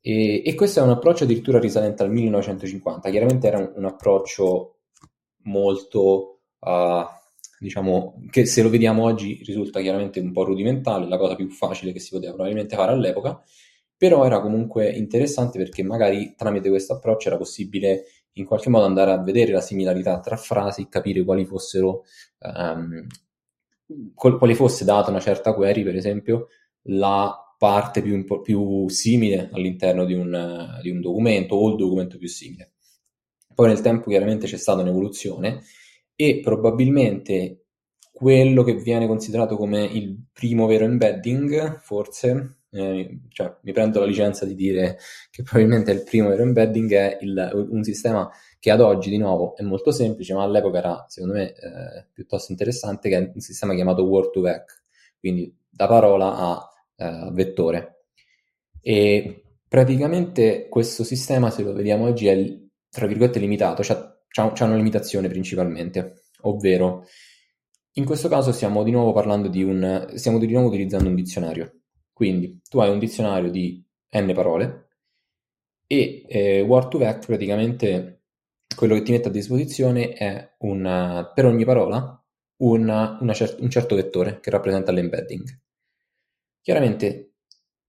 E, 0.00 0.42
e, 0.44 0.54
questo 0.54 0.80
è 0.80 0.82
un 0.82 0.90
approccio 0.90 1.24
addirittura 1.24 1.58
risalente 1.58 2.02
al 2.02 2.10
1950. 2.10 3.10
Chiaramente 3.10 3.46
era 3.46 3.58
un, 3.58 3.72
un 3.76 3.84
approccio 3.84 4.78
molto, 5.42 6.40
uh, 6.60 7.04
diciamo, 7.58 8.22
che 8.30 8.46
se 8.46 8.62
lo 8.62 8.68
vediamo 8.68 9.04
oggi 9.04 9.40
risulta 9.44 9.80
chiaramente 9.80 10.20
un 10.20 10.32
po' 10.32 10.44
rudimentale, 10.44 11.08
la 11.08 11.18
cosa 11.18 11.34
più 11.34 11.48
facile 11.48 11.92
che 11.92 12.00
si 12.00 12.10
poteva 12.10 12.32
probabilmente 12.32 12.76
fare 12.76 12.92
all'epoca, 12.92 13.42
però 13.96 14.24
era 14.24 14.40
comunque 14.40 14.88
interessante 14.90 15.58
perché 15.58 15.82
magari 15.82 16.34
tramite 16.36 16.68
questo 16.68 16.94
approccio 16.94 17.28
era 17.28 17.36
possibile 17.36 18.04
in 18.34 18.44
qualche 18.44 18.70
modo 18.70 18.84
andare 18.84 19.10
a 19.10 19.20
vedere 19.20 19.52
la 19.52 19.60
similarità 19.60 20.20
tra 20.20 20.36
frasi, 20.36 20.88
capire 20.88 21.24
quali 21.24 21.44
fossero, 21.44 22.04
um, 22.38 23.06
quali 24.14 24.54
fosse 24.54 24.84
data 24.84 25.10
una 25.10 25.20
certa 25.20 25.52
query, 25.54 25.82
per 25.82 25.96
esempio, 25.96 26.46
la 26.82 27.36
parte 27.58 28.02
più, 28.02 28.24
più 28.42 28.88
simile 28.88 29.50
all'interno 29.52 30.04
di 30.04 30.14
un, 30.14 30.78
di 30.80 30.90
un 30.90 31.00
documento 31.00 31.56
o 31.56 31.70
il 31.70 31.76
documento 31.76 32.16
più 32.16 32.28
simile. 32.28 32.74
Poi 33.52 33.66
nel 33.66 33.80
tempo 33.80 34.08
chiaramente 34.08 34.46
c'è 34.46 34.56
stata 34.56 34.82
un'evoluzione 34.82 35.62
e 36.20 36.40
probabilmente 36.40 37.66
quello 38.10 38.64
che 38.64 38.74
viene 38.74 39.06
considerato 39.06 39.56
come 39.56 39.84
il 39.84 40.24
primo 40.32 40.66
vero 40.66 40.84
embedding, 40.84 41.78
forse, 41.78 42.62
eh, 42.70 43.20
cioè 43.28 43.56
mi 43.62 43.70
prendo 43.70 44.00
la 44.00 44.06
licenza 44.06 44.44
di 44.44 44.56
dire 44.56 44.98
che 45.30 45.44
probabilmente 45.44 45.92
il 45.92 46.02
primo 46.02 46.30
vero 46.30 46.42
embedding 46.42 46.92
è 46.92 47.18
il, 47.20 47.68
un 47.70 47.84
sistema 47.84 48.28
che 48.58 48.72
ad 48.72 48.80
oggi 48.80 49.10
di 49.10 49.18
nuovo 49.18 49.54
è 49.54 49.62
molto 49.62 49.92
semplice, 49.92 50.34
ma 50.34 50.42
all'epoca 50.42 50.78
era 50.78 51.04
secondo 51.06 51.36
me 51.36 51.50
eh, 51.52 52.06
piuttosto 52.12 52.50
interessante, 52.50 53.08
che 53.08 53.16
è 53.16 53.30
un 53.32 53.40
sistema 53.40 53.72
chiamato 53.74 54.04
Word2Vec, 54.04 54.64
quindi 55.20 55.56
da 55.70 55.86
parola 55.86 56.34
a 56.36 56.68
eh, 56.96 57.30
vettore. 57.30 58.06
E 58.80 59.44
praticamente 59.68 60.66
questo 60.68 61.04
sistema, 61.04 61.50
se 61.50 61.62
lo 61.62 61.72
vediamo 61.72 62.06
oggi, 62.06 62.26
è 62.26 62.58
tra 62.90 63.06
virgolette 63.06 63.38
limitato, 63.38 63.84
cioè 63.84 64.16
c'è 64.30 64.64
una 64.64 64.76
limitazione 64.76 65.28
principalmente, 65.28 66.22
ovvero 66.42 67.06
in 67.92 68.04
questo 68.04 68.28
caso 68.28 68.52
stiamo 68.52 68.84
di 68.84 68.90
nuovo 68.90 69.12
parlando 69.12 69.48
di 69.48 69.62
un, 69.62 70.12
stiamo 70.14 70.38
di 70.38 70.50
nuovo 70.50 70.68
utilizzando 70.68 71.08
un 71.08 71.14
dizionario. 71.14 71.80
Quindi 72.12 72.60
tu 72.68 72.78
hai 72.78 72.90
un 72.90 72.98
dizionario 72.98 73.50
di 73.50 73.84
n 74.10 74.32
parole 74.34 74.88
e 75.86 76.24
eh, 76.28 76.62
Word2Vec 76.62 77.26
praticamente 77.26 78.22
quello 78.76 78.94
che 78.94 79.02
ti 79.02 79.12
mette 79.12 79.28
a 79.28 79.32
disposizione 79.32 80.12
è 80.12 80.54
una, 80.58 81.30
per 81.34 81.46
ogni 81.46 81.64
parola 81.64 82.22
una, 82.58 83.18
una 83.20 83.32
cer- 83.32 83.60
un 83.60 83.70
certo 83.70 83.94
vettore 83.94 84.40
che 84.40 84.50
rappresenta 84.50 84.92
l'embedding. 84.92 85.60
Chiaramente 86.60 87.34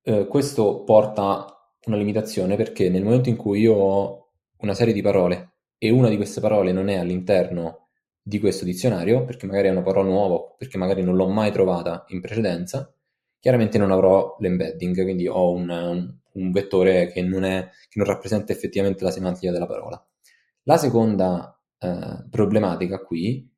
eh, 0.03 0.27
questo 0.27 0.83
porta 0.83 1.45
una 1.85 1.97
limitazione 1.97 2.55
perché 2.55 2.89
nel 2.89 3.03
momento 3.03 3.29
in 3.29 3.35
cui 3.35 3.61
io 3.61 3.75
ho 3.75 4.31
una 4.59 4.73
serie 4.73 4.93
di 4.93 5.01
parole 5.01 5.58
e 5.79 5.89
una 5.89 6.09
di 6.09 6.17
queste 6.17 6.41
parole 6.41 6.71
non 6.71 6.89
è 6.89 6.97
all'interno 6.97 7.87
di 8.21 8.39
questo 8.39 8.65
dizionario, 8.65 9.25
perché 9.25 9.47
magari 9.47 9.69
è 9.69 9.71
una 9.71 9.81
parola 9.81 10.07
nuova, 10.07 10.53
perché 10.55 10.77
magari 10.77 11.01
non 11.01 11.15
l'ho 11.15 11.29
mai 11.29 11.51
trovata 11.51 12.03
in 12.09 12.21
precedenza, 12.21 12.93
chiaramente 13.39 13.77
non 13.77 13.91
avrò 13.91 14.35
l'embedding, 14.39 15.01
quindi 15.01 15.27
ho 15.27 15.51
un, 15.51 16.13
un, 16.33 16.51
vettore 16.51 17.07
che 17.07 17.23
non, 17.23 17.43
è, 17.43 17.69
che 17.87 17.97
non, 17.97 18.05
rappresenta 18.05 18.51
effettivamente 18.51 19.03
la 19.03 19.11
semantica 19.11 19.51
della 19.51 19.65
parola. 19.65 20.05
La 20.63 20.77
seconda 20.77 21.59
eh, 21.79 22.25
problematica 22.29 22.99
qui 22.99 23.49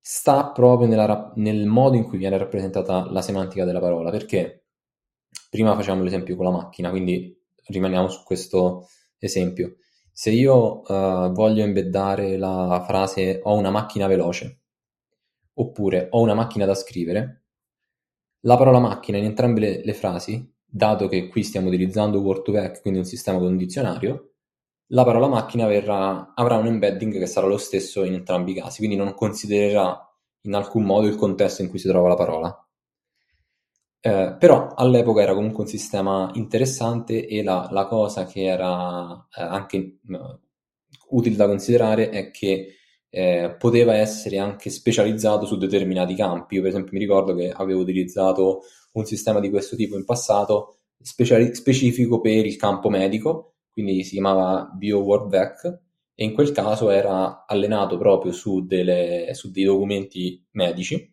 sta 0.00 0.50
proprio 0.50 0.88
nella, 0.88 1.32
nel 1.36 1.66
modo 1.66 1.96
in 1.96 2.04
cui 2.04 2.18
viene 2.18 2.38
rappresentata 2.38 3.10
la 3.10 3.22
semantica 3.22 3.64
della 3.64 3.80
parola, 3.80 4.10
perché 4.10 4.64
prima 5.50 5.74
facciamo 5.74 6.02
l'esempio 6.02 6.36
con 6.36 6.46
la 6.46 6.52
macchina, 6.52 6.90
quindi 6.90 7.38
rimaniamo 7.66 8.08
su 8.08 8.22
questo 8.24 8.88
esempio. 9.18 9.76
Se 10.18 10.30
io 10.30 10.80
uh, 10.80 11.30
voglio 11.30 11.62
embeddare 11.62 12.38
la 12.38 12.82
frase 12.88 13.40
ho 13.42 13.54
una 13.54 13.68
macchina 13.68 14.06
veloce 14.06 14.60
oppure 15.52 16.08
ho 16.10 16.22
una 16.22 16.32
macchina 16.32 16.64
da 16.64 16.74
scrivere, 16.74 17.44
la 18.46 18.56
parola 18.56 18.78
macchina 18.78 19.18
in 19.18 19.24
entrambe 19.24 19.60
le, 19.60 19.84
le 19.84 19.92
frasi, 19.92 20.50
dato 20.64 21.06
che 21.08 21.28
qui 21.28 21.42
stiamo 21.42 21.68
utilizzando 21.68 22.22
Word2Vec, 22.22 22.80
quindi 22.80 22.98
un 22.98 23.04
sistema 23.04 23.36
con 23.36 23.48
un 23.48 23.58
dizionario, 23.58 24.36
la 24.86 25.04
parola 25.04 25.28
macchina 25.28 25.66
verrà, 25.66 26.32
avrà 26.34 26.56
un 26.56 26.64
embedding 26.64 27.18
che 27.18 27.26
sarà 27.26 27.46
lo 27.46 27.58
stesso 27.58 28.02
in 28.02 28.14
entrambi 28.14 28.52
i 28.52 28.54
casi, 28.54 28.78
quindi 28.78 28.96
non 28.96 29.12
considererà 29.12 30.00
in 30.44 30.54
alcun 30.54 30.84
modo 30.84 31.08
il 31.08 31.16
contesto 31.16 31.60
in 31.60 31.68
cui 31.68 31.78
si 31.78 31.88
trova 31.88 32.08
la 32.08 32.16
parola. 32.16 32.65
Eh, 34.06 34.36
però 34.38 34.72
all'epoca 34.72 35.20
era 35.20 35.34
comunque 35.34 35.64
un 35.64 35.68
sistema 35.68 36.30
interessante 36.34 37.26
e 37.26 37.42
la, 37.42 37.68
la 37.72 37.86
cosa 37.86 38.24
che 38.24 38.44
era 38.44 39.26
eh, 39.36 39.42
anche 39.42 39.76
eh, 39.78 39.98
utile 41.08 41.34
da 41.34 41.48
considerare 41.48 42.10
è 42.10 42.30
che 42.30 42.76
eh, 43.08 43.56
poteva 43.58 43.94
essere 43.96 44.38
anche 44.38 44.70
specializzato 44.70 45.44
su 45.44 45.56
determinati 45.56 46.14
campi. 46.14 46.54
Io 46.54 46.60
per 46.60 46.70
esempio 46.70 46.92
mi 46.92 47.00
ricordo 47.00 47.34
che 47.34 47.50
avevo 47.50 47.80
utilizzato 47.80 48.60
un 48.92 49.04
sistema 49.04 49.40
di 49.40 49.50
questo 49.50 49.74
tipo 49.74 49.96
in 49.96 50.04
passato 50.04 50.76
speciali- 51.00 51.52
specifico 51.56 52.20
per 52.20 52.46
il 52.46 52.54
campo 52.54 52.88
medico, 52.88 53.56
quindi 53.72 54.04
si 54.04 54.12
chiamava 54.12 54.70
BioWordVec 54.72 55.80
e 56.14 56.24
in 56.24 56.32
quel 56.32 56.52
caso 56.52 56.90
era 56.90 57.44
allenato 57.44 57.98
proprio 57.98 58.30
su, 58.30 58.64
delle, 58.64 59.30
su 59.32 59.50
dei 59.50 59.64
documenti 59.64 60.46
medici 60.52 61.12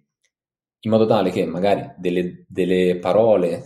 in 0.85 0.91
modo 0.91 1.05
tale 1.05 1.31
che 1.31 1.45
magari 1.45 1.93
delle, 1.97 2.45
delle 2.47 2.97
parole 2.99 3.63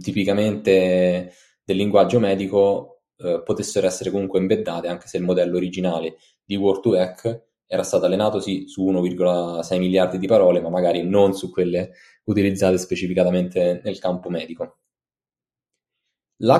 tipicamente 0.00 1.32
del 1.64 1.76
linguaggio 1.76 2.18
medico 2.18 3.02
eh, 3.18 3.42
potessero 3.44 3.86
essere 3.86 4.10
comunque 4.10 4.40
embeddate, 4.40 4.88
anche 4.88 5.06
se 5.06 5.16
il 5.16 5.22
modello 5.22 5.56
originale 5.56 6.16
di 6.44 6.56
Word2Vec 6.56 7.40
era 7.66 7.82
stato 7.82 8.06
allenato 8.06 8.40
sì 8.40 8.64
su 8.66 8.84
1,6 8.84 9.78
miliardi 9.78 10.18
di 10.18 10.26
parole, 10.26 10.60
ma 10.60 10.68
magari 10.68 11.02
non 11.06 11.34
su 11.34 11.50
quelle 11.50 11.92
utilizzate 12.24 12.78
specificatamente 12.78 13.80
nel 13.84 13.98
campo 13.98 14.28
medico. 14.28 14.78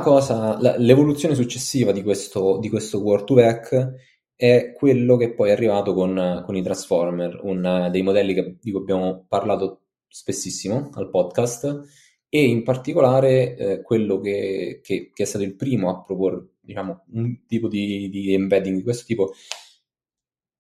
Cosa, 0.03 0.61
la, 0.61 0.77
l'evoluzione 0.79 1.35
successiva 1.35 1.93
di 1.93 2.03
questo, 2.03 2.59
di 2.59 2.69
questo 2.69 3.01
Word2Vec 3.01 3.93
è 4.35 4.73
quello 4.73 5.17
che 5.17 5.35
poi 5.35 5.51
è 5.51 5.53
arrivato 5.53 5.95
con, 5.95 6.43
con 6.45 6.57
i 6.57 6.63
Transformer, 6.63 7.41
un 7.43 7.89
dei 7.91 8.03
modelli 8.03 8.35
che, 8.35 8.57
di 8.61 8.71
cui 8.71 8.81
abbiamo 8.81 9.25
parlato 9.29 9.86
spessissimo 10.09 10.91
al 10.95 11.11
podcast 11.11 11.85
e 12.29 12.45
in 12.45 12.63
particolare 12.63 13.57
eh, 13.57 13.83
quello 13.83 14.19
che, 14.21 14.81
che, 14.83 15.11
che, 15.13 15.23
è 15.23 15.27
stato 15.27 15.45
il 15.45 15.55
primo 15.55 15.91
a 15.91 16.03
proporre 16.03 16.55
diciamo, 16.61 17.05
un 17.13 17.47
tipo 17.47 17.69
di, 17.69 18.09
di 18.11 18.35
embedding 18.35 18.77
di 18.77 18.83
questo 18.83 19.05
tipo 19.07 19.33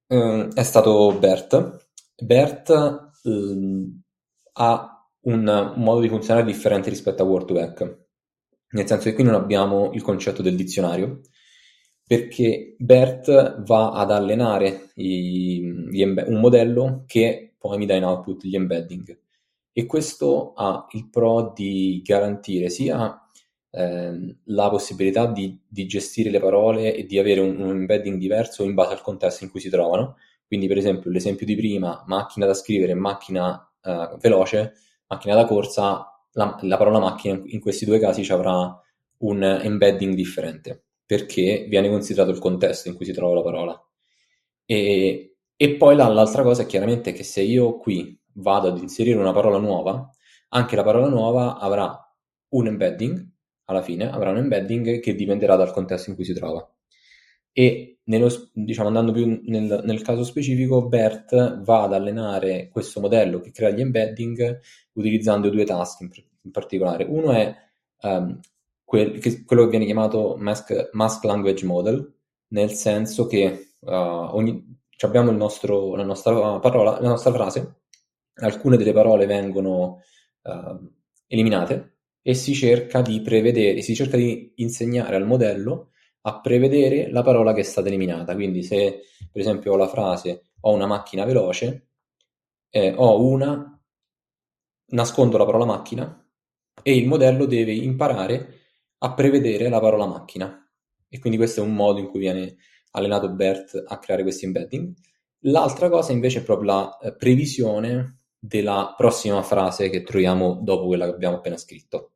eh, 0.08 0.48
è 0.54 0.62
stato 0.62 1.12
Bert. 1.18 1.88
Bert 2.16 2.70
eh, 3.24 3.92
ha 4.54 5.08
un, 5.22 5.72
modo 5.76 6.00
di 6.00 6.08
funzionare 6.08 6.46
differente 6.46 6.88
rispetto 6.88 7.22
a 7.22 7.26
Word2Vec, 7.26 7.96
nel 8.70 8.86
senso 8.86 9.08
che 9.08 9.14
qui 9.14 9.24
non 9.24 9.34
abbiamo 9.34 9.90
il 9.92 10.02
concetto 10.02 10.42
del 10.42 10.56
dizionario, 10.56 11.20
perché 12.06 12.76
Bert 12.78 13.62
va 13.64 13.90
ad 13.92 14.12
allenare 14.12 14.92
i, 14.94 15.60
embe- 16.00 16.24
un 16.28 16.40
modello 16.40 17.04
che 17.06 17.54
poi 17.58 17.78
mi 17.78 17.86
dà 17.86 17.94
in 17.94 18.04
output 18.04 18.44
gli 18.44 18.54
embedding 18.54 19.24
e 19.78 19.84
questo 19.84 20.54
ha 20.54 20.86
il 20.92 21.10
pro 21.10 21.52
di 21.54 22.00
garantire 22.02 22.70
sia 22.70 23.22
eh, 23.70 24.36
la 24.44 24.70
possibilità 24.70 25.26
di, 25.26 25.60
di, 25.68 25.84
gestire 25.84 26.30
le 26.30 26.40
parole 26.40 26.94
e 26.94 27.04
di 27.04 27.18
avere 27.18 27.40
un, 27.40 27.60
un, 27.60 27.68
embedding 27.72 28.16
diverso 28.16 28.64
in 28.64 28.72
base 28.72 28.94
al 28.94 29.02
contesto 29.02 29.44
in 29.44 29.50
cui 29.50 29.60
si 29.60 29.68
trovano. 29.68 30.16
Quindi, 30.46 30.66
per 30.66 30.78
esempio, 30.78 31.10
l'esempio 31.10 31.44
di 31.44 31.54
prima, 31.56 32.02
macchina 32.06 32.46
da 32.46 32.54
scrivere 32.54 32.94
macchina 32.94 33.70
eh, 33.82 34.16
veloce, 34.18 34.76
macchina 35.08 35.34
da 35.34 35.44
corsa, 35.44 36.10
la, 36.32 36.56
la, 36.62 36.76
parola 36.78 36.98
macchina 36.98 37.38
in 37.44 37.60
questi 37.60 37.84
due 37.84 37.98
casi 37.98 38.24
ci 38.24 38.32
avrà 38.32 38.82
un 39.18 39.42
embedding 39.42 40.14
differente 40.14 40.84
perché 41.04 41.66
viene 41.68 41.90
considerato 41.90 42.30
il 42.30 42.38
contesto 42.38 42.88
in 42.88 42.94
cui 42.94 43.04
si 43.04 43.12
trova 43.12 43.34
la 43.34 43.42
parola. 43.42 43.86
E, 44.64 45.36
e 45.54 45.74
poi 45.74 45.96
l'altra 45.96 46.42
cosa 46.42 46.62
è 46.62 46.66
chiaramente 46.66 47.12
che 47.12 47.24
se 47.24 47.42
io 47.42 47.76
qui 47.76 48.18
vado 48.36 48.68
ad 48.68 48.78
inserire 48.78 49.18
una 49.18 49.32
parola 49.32 49.58
nuova, 49.58 50.10
anche 50.50 50.76
la 50.76 50.82
parola 50.82 51.08
nuova 51.08 51.58
avrà 51.58 52.00
un 52.48 52.66
embedding, 52.66 53.26
alla 53.64 53.82
fine 53.82 54.10
avrà 54.10 54.30
un 54.30 54.38
embedding 54.38 55.00
che 55.00 55.14
dipenderà 55.14 55.56
dal 55.56 55.72
contesto 55.72 56.10
in 56.10 56.16
cui 56.16 56.24
si 56.24 56.32
trova. 56.32 56.68
E 57.52 58.00
nello, 58.04 58.28
diciamo, 58.52 58.88
andando 58.88 59.12
più 59.12 59.40
nel, 59.44 59.80
nel, 59.84 60.02
caso 60.02 60.24
specifico, 60.24 60.86
Bert 60.86 61.62
va 61.62 61.84
ad 61.84 61.94
allenare 61.94 62.68
questo 62.68 63.00
modello 63.00 63.40
che 63.40 63.50
crea 63.50 63.70
gli 63.70 63.80
embedding 63.80 64.60
utilizzando 64.92 65.48
due 65.48 65.64
task 65.64 66.02
in, 66.02 66.10
in 66.42 66.50
particolare. 66.50 67.04
Uno 67.04 67.32
è 67.32 67.54
um, 68.02 68.38
quel, 68.84 69.18
che, 69.18 69.44
quello 69.44 69.64
che 69.64 69.70
viene 69.70 69.86
chiamato 69.86 70.36
mask, 70.38 70.90
mask, 70.92 71.24
Language 71.24 71.64
Model, 71.64 72.14
nel 72.48 72.70
senso 72.72 73.26
che 73.26 73.72
uh, 73.80 73.90
ogni, 73.90 74.78
abbiamo 75.00 75.30
nostro, 75.32 75.96
la 75.96 76.04
nostra 76.04 76.60
parola, 76.60 77.00
la 77.00 77.08
nostra 77.08 77.32
frase, 77.32 77.80
alcune 78.36 78.76
delle 78.76 78.92
parole 78.92 79.26
vengono 79.26 80.02
uh, 80.42 80.92
eliminate 81.26 81.98
e 82.22 82.34
si 82.34 82.54
cerca 82.54 83.02
di 83.02 83.20
prevedere, 83.20 83.82
si 83.82 83.94
cerca 83.94 84.16
di 84.16 84.52
insegnare 84.56 85.16
al 85.16 85.26
modello 85.26 85.90
a 86.22 86.40
prevedere 86.40 87.10
la 87.10 87.22
parola 87.22 87.52
che 87.52 87.60
è 87.60 87.64
stata 87.64 87.88
eliminata. 87.88 88.34
Quindi 88.34 88.62
se 88.62 89.02
per 89.30 89.40
esempio 89.40 89.72
ho 89.72 89.76
la 89.76 89.88
frase 89.88 90.50
ho 90.60 90.72
una 90.72 90.86
macchina 90.86 91.24
veloce, 91.24 91.90
eh, 92.70 92.92
ho 92.96 93.22
una, 93.24 93.80
nascondo 94.88 95.38
la 95.38 95.44
parola 95.44 95.64
macchina 95.64 96.28
e 96.82 96.96
il 96.96 97.06
modello 97.06 97.46
deve 97.46 97.72
imparare 97.72 98.54
a 98.98 99.14
prevedere 99.14 99.68
la 99.68 99.80
parola 99.80 100.06
macchina. 100.06 100.68
E 101.08 101.18
quindi 101.20 101.38
questo 101.38 101.60
è 101.60 101.64
un 101.64 101.74
modo 101.74 102.00
in 102.00 102.08
cui 102.08 102.18
viene 102.18 102.56
allenato 102.90 103.30
Bert 103.30 103.84
a 103.86 103.98
creare 103.98 104.22
questi 104.22 104.46
embedding. 104.46 104.92
L'altra 105.40 105.88
cosa 105.88 106.12
invece 106.12 106.40
è 106.40 106.42
proprio 106.42 106.72
la 106.72 106.98
eh, 106.98 107.14
previsione 107.14 108.22
della 108.38 108.94
prossima 108.96 109.42
frase 109.42 109.90
che 109.90 110.02
troviamo 110.02 110.60
dopo 110.62 110.86
quella 110.86 111.06
che 111.06 111.12
abbiamo 111.12 111.36
appena 111.36 111.56
scritto. 111.56 112.12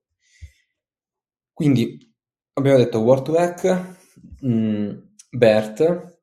Quindi 1.52 1.98
abbiamo 2.54 2.78
detto 2.78 3.00
Word 3.00 3.24
to 3.24 3.35
Hack, 3.37 3.96
mh, 4.40 4.90
BERT. 5.30 6.18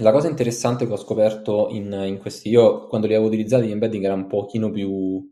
La 0.00 0.12
cosa 0.12 0.28
interessante 0.28 0.86
che 0.86 0.92
ho 0.92 0.96
scoperto 0.96 1.68
in, 1.70 1.92
in 2.06 2.18
questi, 2.18 2.48
io 2.48 2.86
quando 2.86 3.06
li 3.06 3.14
avevo 3.14 3.28
utilizzati 3.28 3.66
gli 3.66 3.72
embedding 3.72 4.04
era 4.04 4.14
un 4.14 4.26
pochino 4.26 4.70
più 4.70 5.28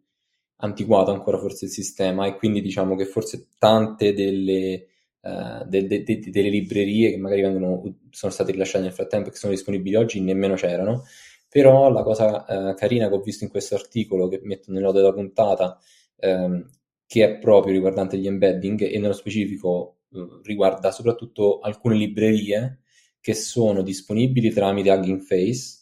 antiquato 0.57 1.13
ancora 1.13 1.39
forse 1.39 1.67
il 1.67 1.71
sistema 1.71 2.27
e 2.27 2.37
quindi 2.37 2.61
diciamo 2.61 2.97
che 2.97 3.05
forse 3.05 3.49
tante 3.59 4.13
delle, 4.13 4.87
uh, 5.21 5.65
de, 5.65 5.87
de, 5.87 6.03
de, 6.03 6.19
delle 6.31 6.49
librerie 6.49 7.11
che 7.11 7.17
magari 7.17 7.43
vengono, 7.43 7.83
sono 8.11 8.33
state 8.33 8.53
rilasciate 8.53 8.85
nel 8.85 8.93
frattempo 8.93 9.29
e 9.29 9.33
che 9.33 9.39
sono 9.39 9.53
disponibili 9.53 9.95
oggi 9.95 10.21
nemmeno 10.21 10.55
c'erano. 10.55 11.05
Però 11.49 11.91
la 11.91 12.03
cosa 12.03 12.45
uh, 12.47 12.75
carina 12.75 13.09
che 13.09 13.15
ho 13.15 13.21
visto 13.21 13.45
in 13.45 13.51
questo 13.51 13.75
articolo 13.75 14.29
che 14.29 14.41
metto 14.43 14.71
nelle 14.71 14.85
note 14.85 14.99
della 14.99 15.13
puntata, 15.13 15.79
um, 16.17 16.69
che 17.07 17.25
è 17.25 17.39
proprio 17.39 17.73
riguardante 17.73 18.19
gli 18.19 18.27
embedding 18.27 18.83
e 18.83 18.99
nello 18.99 19.15
specifico 19.15 20.01
uh, 20.11 20.41
riguarda 20.43 20.91
soprattutto 20.91 21.61
alcune 21.61 21.97
librerie 21.97 22.81
che 23.21 23.35
sono 23.35 23.83
disponibili 23.83 24.51
tramite 24.51 24.91
Hugging 24.91 25.21
Face 25.21 25.77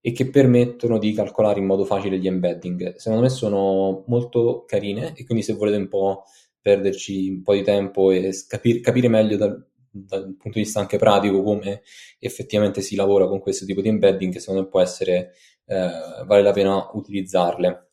e 0.00 0.12
che 0.12 0.30
permettono 0.30 0.98
di 0.98 1.12
calcolare 1.12 1.58
in 1.58 1.66
modo 1.66 1.84
facile 1.84 2.18
gli 2.18 2.28
embedding. 2.28 2.94
Secondo 2.96 3.24
me 3.24 3.28
sono 3.28 4.04
molto 4.06 4.64
carine 4.64 5.14
e 5.16 5.24
quindi 5.24 5.42
se 5.42 5.54
volete 5.54 5.78
un 5.78 5.88
po' 5.88 6.24
perderci 6.60 7.28
un 7.28 7.42
po' 7.42 7.54
di 7.54 7.62
tempo 7.62 8.10
e 8.10 8.32
capire, 8.46 8.80
capire 8.80 9.08
meglio 9.08 9.36
dal, 9.36 9.66
dal, 10.04 10.34
punto 10.36 10.58
di 10.58 10.64
vista 10.64 10.80
anche 10.80 10.98
pratico 10.98 11.42
come 11.42 11.82
effettivamente 12.18 12.80
si 12.80 12.96
lavora 12.96 13.26
con 13.26 13.40
questo 13.40 13.64
tipo 13.64 13.80
di 13.80 13.88
embedding, 13.88 14.34
secondo 14.36 14.62
me 14.62 14.68
può 14.68 14.80
essere, 14.80 15.32
eh, 15.66 16.24
vale 16.26 16.42
la 16.42 16.52
pena 16.52 16.90
utilizzarle. 16.92 17.90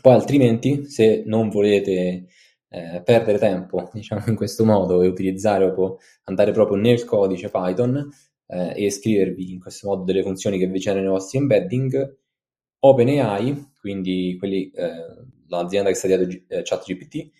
Poi 0.00 0.12
altrimenti, 0.12 0.86
se 0.86 1.22
non 1.26 1.48
volete 1.48 2.26
eh, 2.68 3.02
perdere 3.04 3.38
tempo, 3.38 3.88
diciamo 3.94 4.24
in 4.26 4.36
questo 4.36 4.64
modo, 4.64 5.02
e 5.02 5.06
utilizzare 5.06 5.72
andare 6.24 6.52
proprio 6.52 6.76
nel 6.76 7.04
codice 7.04 7.50
Python, 7.50 8.08
eh, 8.48 8.86
e 8.86 8.90
scrivervi 8.90 9.52
in 9.52 9.60
questo 9.60 9.88
modo 9.88 10.04
delle 10.04 10.22
funzioni 10.22 10.58
che 10.58 10.66
vi 10.66 10.78
generano 10.78 11.10
i 11.10 11.12
vostri 11.12 11.38
embedding, 11.38 12.16
OpenAI, 12.80 13.72
quindi 13.80 14.36
quelli, 14.38 14.70
eh, 14.70 15.26
l'azienda 15.48 15.88
che 15.90 15.94
sta 15.94 16.06
dietro 16.06 16.26
eh, 16.48 16.62
ChatGPT, 16.62 17.30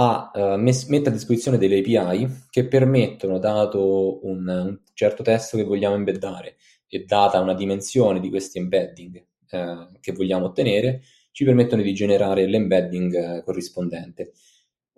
ha, 0.00 0.30
eh, 0.32 0.56
mes- 0.56 0.86
mette 0.86 1.08
a 1.08 1.12
disposizione 1.12 1.58
delle 1.58 1.78
API 1.78 2.46
che 2.50 2.68
permettono, 2.68 3.38
dato 3.38 4.24
un, 4.26 4.46
un, 4.46 4.78
certo 4.94 5.22
testo 5.22 5.56
che 5.56 5.64
vogliamo 5.64 5.96
embeddare 5.96 6.56
e 6.86 7.04
data 7.04 7.40
una 7.40 7.54
dimensione 7.54 8.20
di 8.20 8.28
questi 8.28 8.58
embedding 8.58 9.16
eh, 9.50 9.88
che 10.00 10.12
vogliamo 10.12 10.46
ottenere, 10.46 11.02
ci 11.32 11.44
permettono 11.44 11.82
di 11.82 11.92
generare 11.94 12.46
l'embedding 12.46 13.14
eh, 13.14 13.42
corrispondente. 13.42 14.32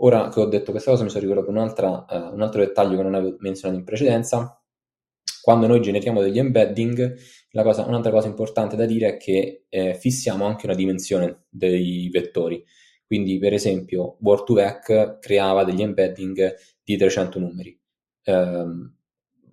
Ora 0.03 0.29
che 0.29 0.41
ho 0.41 0.47
detto 0.47 0.71
questa 0.71 0.91
cosa 0.91 1.03
mi 1.03 1.11
sono 1.11 1.27
ricordato 1.27 1.51
uh, 1.51 2.35
un 2.35 2.41
altro 2.41 2.61
dettaglio 2.61 2.97
che 2.97 3.03
non 3.03 3.15
avevo 3.15 3.37
menzionato 3.41 3.79
in 3.79 3.85
precedenza, 3.85 4.63
quando 5.43 5.67
noi 5.67 5.81
generiamo 5.81 6.23
degli 6.23 6.39
embedding, 6.39 7.17
cosa, 7.63 7.85
un'altra 7.85 8.11
cosa 8.11 8.29
importante 8.29 8.77
da 8.77 8.87
dire 8.87 9.09
è 9.09 9.17
che 9.19 9.65
eh, 9.69 9.95
fissiamo 9.95 10.47
anche 10.47 10.67
una 10.67 10.75
dimensione 10.75 11.45
dei 11.51 12.09
vettori. 12.11 12.65
Quindi, 13.11 13.41
per 13.41 13.53
esempio, 13.53 14.19
Word2Vec 14.23 15.19
creava 15.19 15.65
degli 15.65 15.83
embedding 15.83 16.55
di 16.85 16.97
300 16.97 17.41
numeri. 17.41 17.77
Eh, 18.23 18.67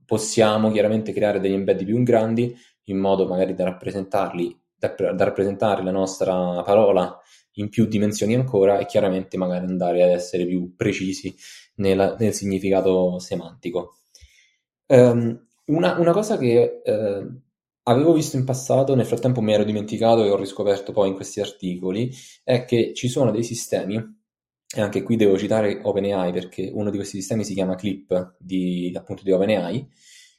possiamo 0.06 0.70
chiaramente 0.70 1.12
creare 1.12 1.40
degli 1.40 1.54
embedding 1.54 1.90
più 1.90 2.04
grandi 2.04 2.56
in 2.84 3.00
modo 3.00 3.26
magari 3.26 3.56
da 3.56 3.64
rappresentarli, 3.64 4.56
da, 4.78 4.90
da 4.90 5.24
rappresentare 5.24 5.82
la 5.82 5.90
nostra 5.90 6.62
parola 6.62 7.20
in 7.54 7.70
più 7.70 7.88
dimensioni 7.88 8.36
ancora 8.36 8.78
e 8.78 8.86
chiaramente 8.86 9.38
magari 9.38 9.66
andare 9.66 10.04
ad 10.04 10.12
essere 10.12 10.46
più 10.46 10.76
precisi 10.76 11.36
nella, 11.78 12.16
nel 12.20 12.34
significato 12.34 13.18
semantico. 13.18 14.02
Um, 14.86 15.48
una, 15.66 15.98
una 15.98 16.12
cosa 16.12 16.38
che 16.38 16.84
eh, 16.86 17.28
avevo 17.88 18.14
visto 18.14 18.38
in 18.38 18.44
passato, 18.44 18.96
nel 18.96 19.06
frattempo 19.06 19.42
mi 19.42 19.54
ero 19.54 19.64
dimenticato 19.64 20.24
e 20.24 20.30
ho 20.30 20.36
riscoperto 20.36 20.92
poi 20.92 21.10
in 21.10 21.16
questi 21.16 21.40
articoli, 21.40 22.12
è 22.44 22.66
che 22.66 22.94
ci 22.94 23.08
sono 23.08 23.32
dei 23.32 23.44
sistemi, 23.44 23.96
e 24.76 24.82
anche 24.82 25.02
qui 25.02 25.16
devo 25.16 25.38
citare 25.38 25.80
OpenAI 25.82 26.32
perché 26.34 26.70
uno 26.74 26.90
di 26.90 26.98
questi 26.98 27.18
sistemi 27.18 27.46
si 27.46 27.54
chiama 27.54 27.76
Clip 27.76 28.36
di, 28.38 28.94
appunto 28.96 29.24
di 29.24 29.32
OpenAI, 29.32 29.88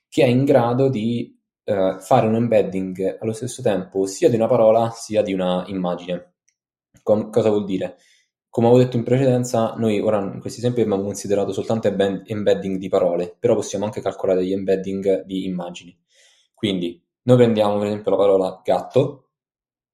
che 0.08 0.24
è 0.24 0.26
in 0.26 0.44
grado 0.44 0.88
di 0.90 1.34
eh, 1.64 1.96
fare 2.00 2.26
un 2.26 2.34
embedding 2.34 3.18
allo 3.20 3.32
stesso 3.32 3.62
tempo 3.62 4.06
sia 4.06 4.28
di 4.28 4.36
una 4.36 4.46
parola 4.46 4.90
sia 4.90 5.22
di 5.22 5.32
una 5.32 5.64
immagine. 5.68 6.34
Com- 7.02 7.30
cosa 7.30 7.48
vuol 7.48 7.64
dire? 7.64 7.96
Come 8.50 8.66
avevo 8.66 8.82
detto 8.82 8.96
in 8.96 9.04
precedenza, 9.04 9.74
noi 9.76 10.00
ora 10.00 10.18
in 10.20 10.40
questi 10.40 10.58
esempi 10.58 10.80
abbiamo 10.82 11.02
considerato 11.02 11.52
soltanto 11.52 11.88
embedding 11.88 12.76
di 12.78 12.88
parole, 12.88 13.34
però 13.38 13.54
possiamo 13.54 13.84
anche 13.84 14.00
calcolare 14.02 14.40
degli 14.40 14.52
embedding 14.52 15.24
di 15.24 15.44
immagini. 15.46 15.96
Quindi 16.54 17.07
noi 17.28 17.36
prendiamo 17.36 17.76
per 17.76 17.88
esempio 17.88 18.10
la 18.10 18.16
parola 18.16 18.60
gatto, 18.64 19.32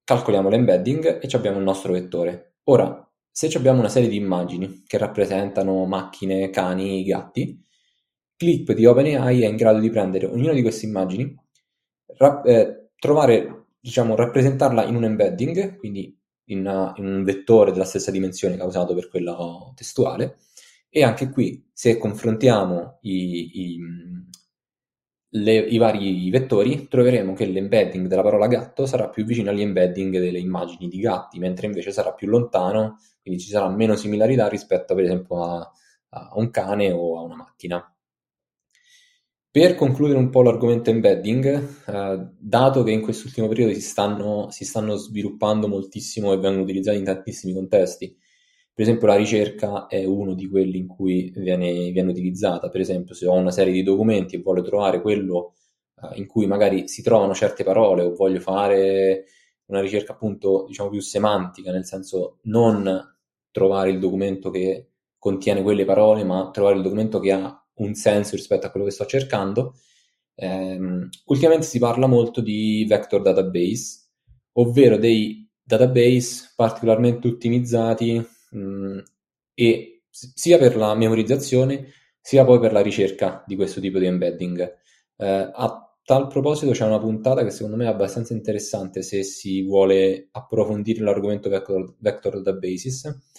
calcoliamo 0.05 0.47
l'embedding 0.47 1.19
e 1.21 1.27
abbiamo 1.33 1.57
il 1.57 1.65
nostro 1.65 1.91
vettore. 1.91 2.59
Ora, 2.63 3.05
se 3.29 3.47
abbiamo 3.57 3.79
una 3.79 3.89
serie 3.89 4.07
di 4.07 4.15
immagini 4.15 4.83
che 4.87 4.97
rappresentano 4.97 5.85
macchine, 5.85 6.49
cani, 6.49 7.03
gatti, 7.03 7.61
Clip 8.37 8.71
di 8.73 8.85
OpenAI 8.85 9.41
è 9.43 9.47
in 9.47 9.55
grado 9.57 9.79
di 9.79 9.89
prendere 9.89 10.25
ognuna 10.25 10.53
di 10.53 10.61
queste 10.61 10.85
immagini, 10.85 11.35
rap- 12.17 12.45
eh, 12.45 12.91
trovare, 12.97 13.67
diciamo, 13.79 14.15
rappresentarla 14.15 14.85
in 14.85 14.95
un 14.95 15.03
embedding, 15.03 15.77
quindi 15.77 16.17
in, 16.45 16.93
in, 16.95 17.05
un 17.05 17.23
vettore 17.23 17.71
della 17.71 17.85
stessa 17.85 18.11
dimensione 18.11 18.57
causato 18.57 18.93
per 18.93 19.09
quello 19.09 19.73
testuale. 19.75 20.37
E 20.89 21.03
anche 21.03 21.29
qui, 21.29 21.69
se 21.73 21.97
confrontiamo 21.97 22.99
i, 23.01 23.49
i, 23.53 23.79
le, 25.35 25.53
i 25.53 25.77
vari 25.77 26.29
vettori, 26.29 26.87
troveremo 26.87 27.33
che 27.33 27.45
l'embedding 27.45 28.07
della 28.07 28.21
parola 28.21 28.47
gatto 28.47 28.85
sarà 28.85 29.09
più 29.09 29.25
vicino 29.25 29.49
agli 29.49 29.61
embedding 29.61 30.17
delle 30.19 30.39
immagini 30.39 30.87
di 30.87 30.99
gatti, 30.99 31.39
mentre 31.39 31.67
invece 31.67 31.91
sarà 31.91 32.13
più 32.13 32.27
lontano, 32.27 32.99
quindi 33.21 33.41
ci 33.41 33.49
sarà 33.49 33.69
meno 33.69 33.95
similarità 33.95 34.47
rispetto 34.47 34.95
per 34.95 35.03
esempio 35.03 35.43
a, 35.43 35.71
a 36.09 36.31
un 36.35 36.49
cane 36.51 36.91
o 36.91 37.17
a 37.17 37.21
una 37.21 37.35
macchina. 37.35 37.89
Per 39.51 39.75
concludere 39.75 40.19
un 40.19 40.29
po' 40.29 40.41
l'argomento 40.41 40.89
embedding, 40.89 41.45
eh, 41.87 42.29
dato 42.37 42.83
che 42.83 42.91
in 42.91 43.01
quest'ultimo 43.01 43.47
periodo 43.47 43.73
si 43.73 43.81
stanno, 43.81 44.49
si 44.51 44.65
stanno, 44.65 44.95
sviluppando 44.95 45.67
moltissimo 45.67 46.33
e 46.33 46.37
vengono 46.37 46.63
utilizzati 46.63 46.97
in 46.97 47.05
tantissimi 47.05 47.53
contesti, 47.53 48.17
per 48.75 48.83
esempio 48.83 49.07
la 49.07 49.15
ricerca 49.15 49.87
è 49.87 50.03
uno 50.03 50.33
di 50.33 50.49
quelli 50.49 50.79
in 50.79 50.87
cui 50.87 51.31
viene, 51.33 51.91
viene 51.91 52.11
utilizzata, 52.11 52.67
per 52.69 52.81
esempio 52.81 53.15
se 53.15 53.25
ho 53.25 53.33
una 53.33 53.49
serie 53.49 53.71
di 53.71 53.83
documenti 53.83 54.35
e 54.35 54.41
voglio 54.41 54.63
trovare 54.63 54.99
quello 54.99 55.53
eh, 56.01 56.19
in 56.19 56.27
cui 56.27 56.45
magari 56.45 56.89
si 56.89 57.01
trovano 57.01 57.33
certe 57.33 57.63
parole 57.63 58.03
o 58.03 58.13
voglio 58.13 58.41
fare 58.41 59.27
una 59.67 59.79
ricerca 59.79 60.11
appunto 60.11 60.65
diciamo 60.67 60.89
più 60.89 60.99
semantica, 60.99 61.71
nel 61.71 61.85
senso 61.85 62.39
non 62.43 63.15
trovare 63.49 63.91
il 63.91 63.99
documento 63.99 64.49
che 64.49 64.89
contiene 65.17 65.63
quelle 65.63 65.85
parole, 65.85 66.25
ma 66.25 66.49
trovare 66.51 66.75
il 66.75 66.83
documento 66.83 67.21
che 67.21 67.31
ha 67.31 67.65
un 67.75 67.93
senso 67.93 68.35
rispetto 68.35 68.67
a 68.67 68.71
quello 68.71 68.85
che 68.85 68.91
sto 68.91 69.05
cercando. 69.05 69.75
Um, 70.35 71.07
ultimamente 71.27 71.65
si 71.65 71.79
parla 71.79 72.07
molto 72.07 72.41
di 72.41 72.85
vector 72.89 73.21
database, 73.21 74.09
ovvero 74.55 74.97
dei 74.97 75.49
database 75.63 76.51
particolarmente 76.57 77.29
ottimizzati 77.29 78.33
um, 78.55 79.03
e 79.53 80.03
sia 80.09 80.57
per 80.57 80.75
la 80.75 80.95
memorizzazione 80.95 81.91
sia 82.19 82.43
poi 82.43 82.59
per 82.59 82.71
la 82.71 82.81
ricerca 82.81 83.43
di 83.45 83.55
questo 83.55 83.79
tipo 83.79 83.99
di 83.99 84.05
embedding. 84.07 84.61
Uh, 85.17 85.51
a 85.53 85.95
tal 86.03 86.27
proposito 86.27 86.71
c'è 86.71 86.85
una 86.85 86.99
puntata 86.99 87.43
che 87.43 87.51
secondo 87.51 87.77
me 87.77 87.85
è 87.85 87.87
abbastanza 87.87 88.33
interessante 88.33 89.01
se 89.01 89.23
si 89.23 89.63
vuole 89.63 90.29
approfondire 90.31 91.01
l'argomento 91.01 91.49
vector, 91.49 91.95
vector 91.99 92.41
databases 92.41 93.33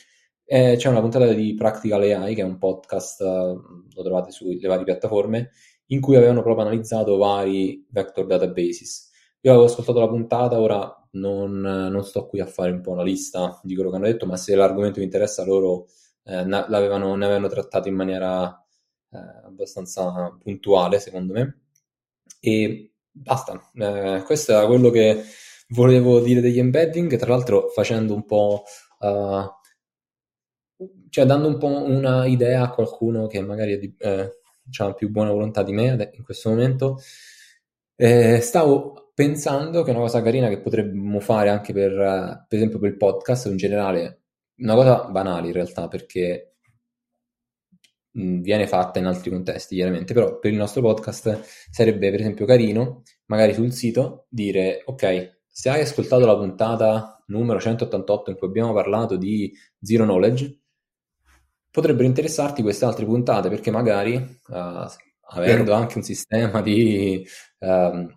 eh, 0.48 0.76
c'è 0.76 0.88
una 0.88 1.00
puntata 1.00 1.32
di 1.32 1.54
Practical 1.54 2.02
AI, 2.02 2.34
che 2.36 2.42
è 2.42 2.44
un 2.44 2.58
podcast, 2.58 3.20
lo 3.20 4.02
trovate 4.02 4.30
sulle 4.30 4.68
varie 4.68 4.84
piattaforme, 4.84 5.50
in 5.86 6.00
cui 6.00 6.14
avevano 6.14 6.42
proprio 6.42 6.64
analizzato 6.64 7.16
vari 7.16 7.84
vector 7.90 8.26
databases. 8.26 9.10
Io 9.40 9.50
avevo 9.50 9.66
ascoltato 9.66 9.98
la 9.98 10.08
puntata, 10.08 10.60
ora 10.60 10.95
non, 11.12 11.60
non 11.60 12.04
sto 12.04 12.26
qui 12.26 12.40
a 12.40 12.46
fare 12.46 12.70
un 12.70 12.80
po' 12.80 12.92
una 12.92 13.02
lista 13.02 13.60
di 13.62 13.74
quello 13.74 13.90
che 13.90 13.96
hanno 13.96 14.06
detto, 14.06 14.26
ma 14.26 14.36
se 14.36 14.54
l'argomento 14.54 14.98
mi 14.98 15.04
interessa, 15.04 15.44
loro 15.44 15.86
eh, 16.24 16.44
ne, 16.44 16.56
avevano, 16.68 17.48
trattato 17.48 17.88
in 17.88 17.94
maniera 17.94 18.48
eh, 19.10 19.18
abbastanza 19.44 20.36
puntuale, 20.42 20.98
secondo 21.00 21.32
me. 21.32 21.60
E 22.40 22.92
basta, 23.10 23.60
eh, 23.74 24.22
questo 24.24 24.52
era 24.52 24.66
quello 24.66 24.90
che 24.90 25.22
volevo 25.68 26.20
dire 26.20 26.40
degli 26.40 26.58
embedding, 26.58 27.16
tra 27.16 27.30
l'altro 27.30 27.68
facendo 27.68 28.14
un 28.14 28.24
po' 28.24 28.64
uh, 29.00 29.48
cioè 31.08 31.24
dando 31.24 31.48
un 31.48 31.58
po' 31.58 31.66
una 31.66 32.26
idea 32.26 32.62
a 32.62 32.70
qualcuno 32.70 33.26
che 33.26 33.40
magari 33.40 33.94
è 33.98 34.08
eh, 34.08 34.36
ha 34.78 34.94
più 34.94 35.10
buona 35.10 35.30
volontà 35.30 35.62
di 35.62 35.72
me 35.72 36.10
in 36.12 36.22
questo 36.24 36.50
momento, 36.50 36.98
eh, 37.96 38.40
stavo 38.40 39.05
pensando 39.16 39.82
che 39.82 39.92
una 39.92 40.00
cosa 40.00 40.20
carina 40.20 40.48
che 40.48 40.60
potremmo 40.60 41.20
fare 41.20 41.48
anche 41.48 41.72
per, 41.72 41.92
uh, 41.92 42.44
per 42.46 42.58
esempio 42.58 42.78
per 42.78 42.90
il 42.90 42.98
podcast 42.98 43.46
in 43.46 43.56
generale, 43.56 44.24
una 44.56 44.74
cosa 44.74 45.04
banale 45.04 45.46
in 45.46 45.54
realtà, 45.54 45.88
perché 45.88 46.56
viene 48.12 48.66
fatta 48.66 48.98
in 48.98 49.06
altri 49.06 49.30
contesti, 49.30 49.74
chiaramente, 49.74 50.12
però 50.12 50.38
per 50.38 50.50
il 50.52 50.58
nostro 50.58 50.82
podcast 50.82 51.40
sarebbe 51.70 52.10
per 52.10 52.20
esempio 52.20 52.44
carino, 52.44 53.04
magari 53.26 53.54
sul 53.54 53.72
sito, 53.72 54.26
dire 54.28 54.82
ok, 54.84 55.38
se 55.46 55.70
hai 55.70 55.80
ascoltato 55.80 56.26
la 56.26 56.36
puntata 56.36 57.24
numero 57.28 57.58
188 57.58 58.30
in 58.30 58.36
cui 58.36 58.48
abbiamo 58.48 58.74
parlato 58.74 59.16
di 59.16 59.50
Zero 59.80 60.04
Knowledge, 60.04 60.60
potrebbero 61.70 62.06
interessarti 62.06 62.60
queste 62.60 62.84
altre 62.84 63.06
puntate 63.06 63.48
perché 63.48 63.70
magari 63.70 64.16
uh, 64.16 64.86
avendo 65.30 65.72
anche 65.72 65.96
un 65.96 66.04
sistema 66.04 66.60
di, 66.60 67.26
um, 67.60 68.12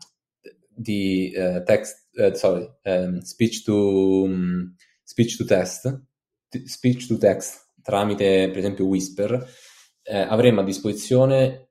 di 0.79 1.33
uh, 1.35 1.63
text, 1.63 2.09
uh, 2.13 2.33
sorry, 2.33 2.69
um, 2.83 3.19
speech, 3.21 3.63
to, 3.63 4.23
um, 4.25 4.75
speech 5.03 5.37
to 5.37 5.45
text, 5.45 6.01
speech 6.65 7.07
to 7.07 7.17
text 7.17 7.67
tramite 7.81 8.49
per 8.49 8.57
esempio 8.59 8.85
Whisper, 8.85 9.47
eh, 10.03 10.19
avremo 10.19 10.61
a 10.61 10.63
disposizione 10.63 11.69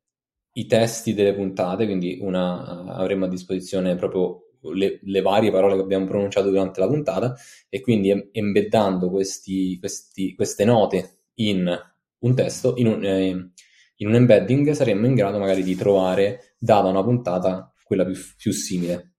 i 0.52 0.66
testi 0.66 1.14
delle 1.14 1.34
puntate, 1.34 1.84
quindi 1.86 2.18
una, 2.20 2.84
avremo 2.94 3.26
a 3.26 3.28
disposizione 3.28 3.94
proprio 3.94 4.42
le, 4.74 4.98
le, 5.02 5.20
varie 5.20 5.52
parole 5.52 5.76
che 5.76 5.82
abbiamo 5.82 6.06
pronunciato 6.06 6.48
durante 6.48 6.80
la 6.80 6.88
puntata 6.88 7.36
e 7.68 7.80
quindi 7.80 8.30
embeddando 8.32 9.08
questi, 9.08 9.78
questi, 9.78 10.34
queste 10.34 10.64
note 10.64 11.20
in 11.34 11.72
un 12.18 12.34
testo, 12.34 12.74
in 12.76 12.88
un, 12.88 13.04
eh, 13.04 13.50
in 13.96 14.06
un, 14.08 14.14
embedding, 14.14 14.72
saremmo 14.72 15.06
in 15.06 15.14
grado 15.14 15.38
magari 15.38 15.62
di 15.62 15.76
trovare, 15.76 16.54
data 16.58 16.88
una 16.88 17.04
puntata, 17.04 17.72
quella 17.88 18.04
più, 18.04 18.14
più 18.36 18.52
simile. 18.52 19.14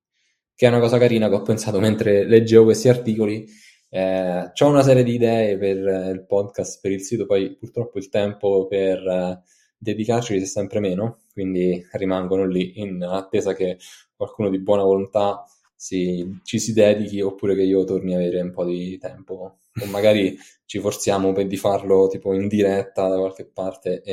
Che 0.56 0.66
è 0.66 0.70
una 0.70 0.80
cosa 0.80 0.98
carina 0.98 1.28
che 1.28 1.36
ho 1.36 1.42
pensato 1.42 1.80
mentre 1.80 2.26
leggevo 2.26 2.66
questi 2.66 2.88
articoli 2.88 3.46
eh, 3.90 4.52
ho 4.56 4.68
una 4.68 4.84
serie 4.84 5.04
di 5.04 5.16
idee 5.16 5.58
per 5.58 5.78
eh, 5.88 6.10
il 6.12 6.26
podcast, 6.26 6.80
per 6.80 6.92
il 6.92 7.02
sito, 7.02 7.26
poi 7.26 7.56
purtroppo 7.56 7.98
il 7.98 8.10
tempo 8.10 8.68
per 8.68 9.00
eh, 9.06 9.42
dedicarci 9.78 10.36
è 10.36 10.46
sempre 10.46 10.80
meno, 10.80 11.22
quindi 11.34 11.84
rimangono 11.94 12.46
lì 12.46 12.80
in 12.82 13.02
attesa 13.04 13.54
che 13.54 13.78
qualcuno 14.16 14.50
di 14.50 14.60
buona 14.60 14.84
volontà 14.84 15.44
si, 15.76 16.40
ci 16.44 16.60
si 16.60 16.74
dedichi 16.74 17.22
oppure 17.22 17.56
che 17.56 17.64
io 17.64 17.84
torni 17.84 18.14
a 18.14 18.18
avere 18.18 18.42
un 18.42 18.52
po' 18.52 18.66
di 18.66 18.98
tempo 19.00 19.60
o 19.82 19.86
magari 19.88 20.38
ci 20.66 20.80
forziamo 20.80 21.34
per 21.34 21.48
di 21.48 21.58
farlo 21.58 22.08
tipo 22.08 22.34
in 22.34 22.48
diretta 22.48 23.08
da 23.08 23.18
qualche 23.18 23.46
parte 23.46 24.04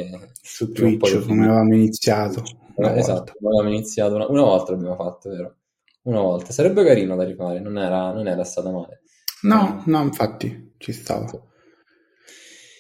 su 0.41 0.73
Twitch 0.73 1.27
come 1.27 1.45
avevamo 1.45 1.75
iniziato. 1.75 2.43
Una 2.77 2.97
esatto, 2.97 3.33
avevamo 3.43 3.69
iniziato 3.69 4.15
una, 4.15 4.27
una 4.29 4.43
volta 4.43 4.73
l'abbiamo 4.73 4.97
fatto 4.97 5.29
vero? 5.29 5.57
Una 6.03 6.21
volta. 6.21 6.53
Sarebbe 6.53 6.85
carino 6.85 7.17
da 7.17 7.25
rifare 7.25 7.61
non 7.61 7.79
era, 7.79 8.13
non 8.13 8.27
era 8.27 8.45
stata 8.45 8.71
male. 8.71 9.03
No, 9.43 9.83
no, 9.87 10.03
infatti 10.03 10.75
ci 10.79 10.93
stava. 10.93 11.31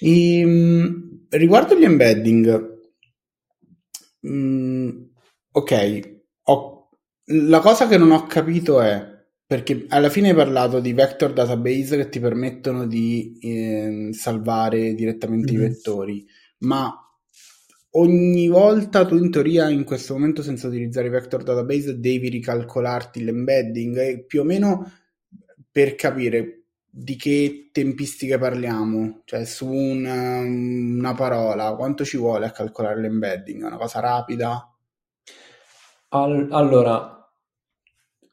E, 0.01 0.39
ehm, 0.41 1.27
riguardo 1.31 1.75
gli 1.75 1.85
embedding, 1.85 2.79
mh, 4.21 4.31
mm, 4.31 4.91
ok, 5.53 6.21
ho, 6.45 6.89
la 7.25 7.61
cosa 7.61 7.89
che 7.89 7.99
non 7.99 8.11
ho 8.11 8.27
capito 8.27 8.81
è 8.81 9.16
perché 9.47 9.87
alla 9.89 10.11
fine 10.11 10.31
hai 10.31 10.35
parlato 10.35 10.81
di 10.81 10.93
vector 10.93 11.33
database 11.33 11.97
che 11.97 12.09
ti 12.09 12.19
permettono 12.19 12.87
di 12.87 13.39
eh, 13.41 14.09
salvare 14.13 14.95
direttamente 14.95 15.53
mm-hmm. 15.53 15.63
i 15.63 15.69
vettori, 15.69 16.27
ma 16.59 16.93
ogni 17.91 18.49
volta 18.49 19.07
tu 19.07 19.17
in 19.17 19.31
teoria 19.31 19.69
in 19.69 19.85
questo 19.85 20.15
momento 20.15 20.43
senza 20.43 20.67
utilizzare 20.67 21.09
vector 21.09 21.45
database 21.45 22.01
devi 22.01 22.29
ricalcolarti 22.29 23.23
l'embedding 23.23 23.97
e 23.97 24.25
più 24.27 24.41
o 24.41 24.45
meno 24.45 24.91
per 25.71 25.95
capire 25.95 26.63
di 26.99 27.15
che 27.17 27.69
tempistiche 27.73 28.39
parliamo, 28.39 29.21
cioè 29.27 29.45
su 29.45 29.71
una, 29.71 30.39
una 30.39 31.15
parola, 31.15 31.75
quanto 31.77 32.05
ci 32.05 32.17
vuole 32.17 32.47
a 32.47 32.51
calcolare 32.51 33.01
l'embedding? 33.01 33.63
È 33.63 33.67
una 33.67 33.77
cosa 33.77 34.01
rapida? 34.01 34.75
All- 36.09 36.49
allora, 36.51 37.16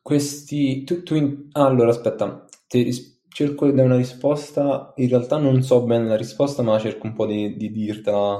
questi... 0.03 0.83
Tu, 0.83 1.01
tu 1.01 1.15
in... 1.15 1.47
allora, 1.53 1.89
aspetta, 1.89 2.45
ti 2.67 2.83
ris- 2.83 3.21
cerco 3.29 3.65
di 3.65 3.73
dare 3.73 3.87
una 3.87 3.97
risposta, 3.97 4.93
in 4.97 5.09
realtà 5.09 5.37
non 5.37 5.63
so 5.63 5.81
bene 5.83 6.07
la 6.07 6.15
risposta, 6.15 6.61
ma 6.61 6.77
cerco 6.77 7.07
un 7.07 7.13
po' 7.13 7.25
di, 7.25 7.57
di 7.57 7.71
dirtela 7.71 8.35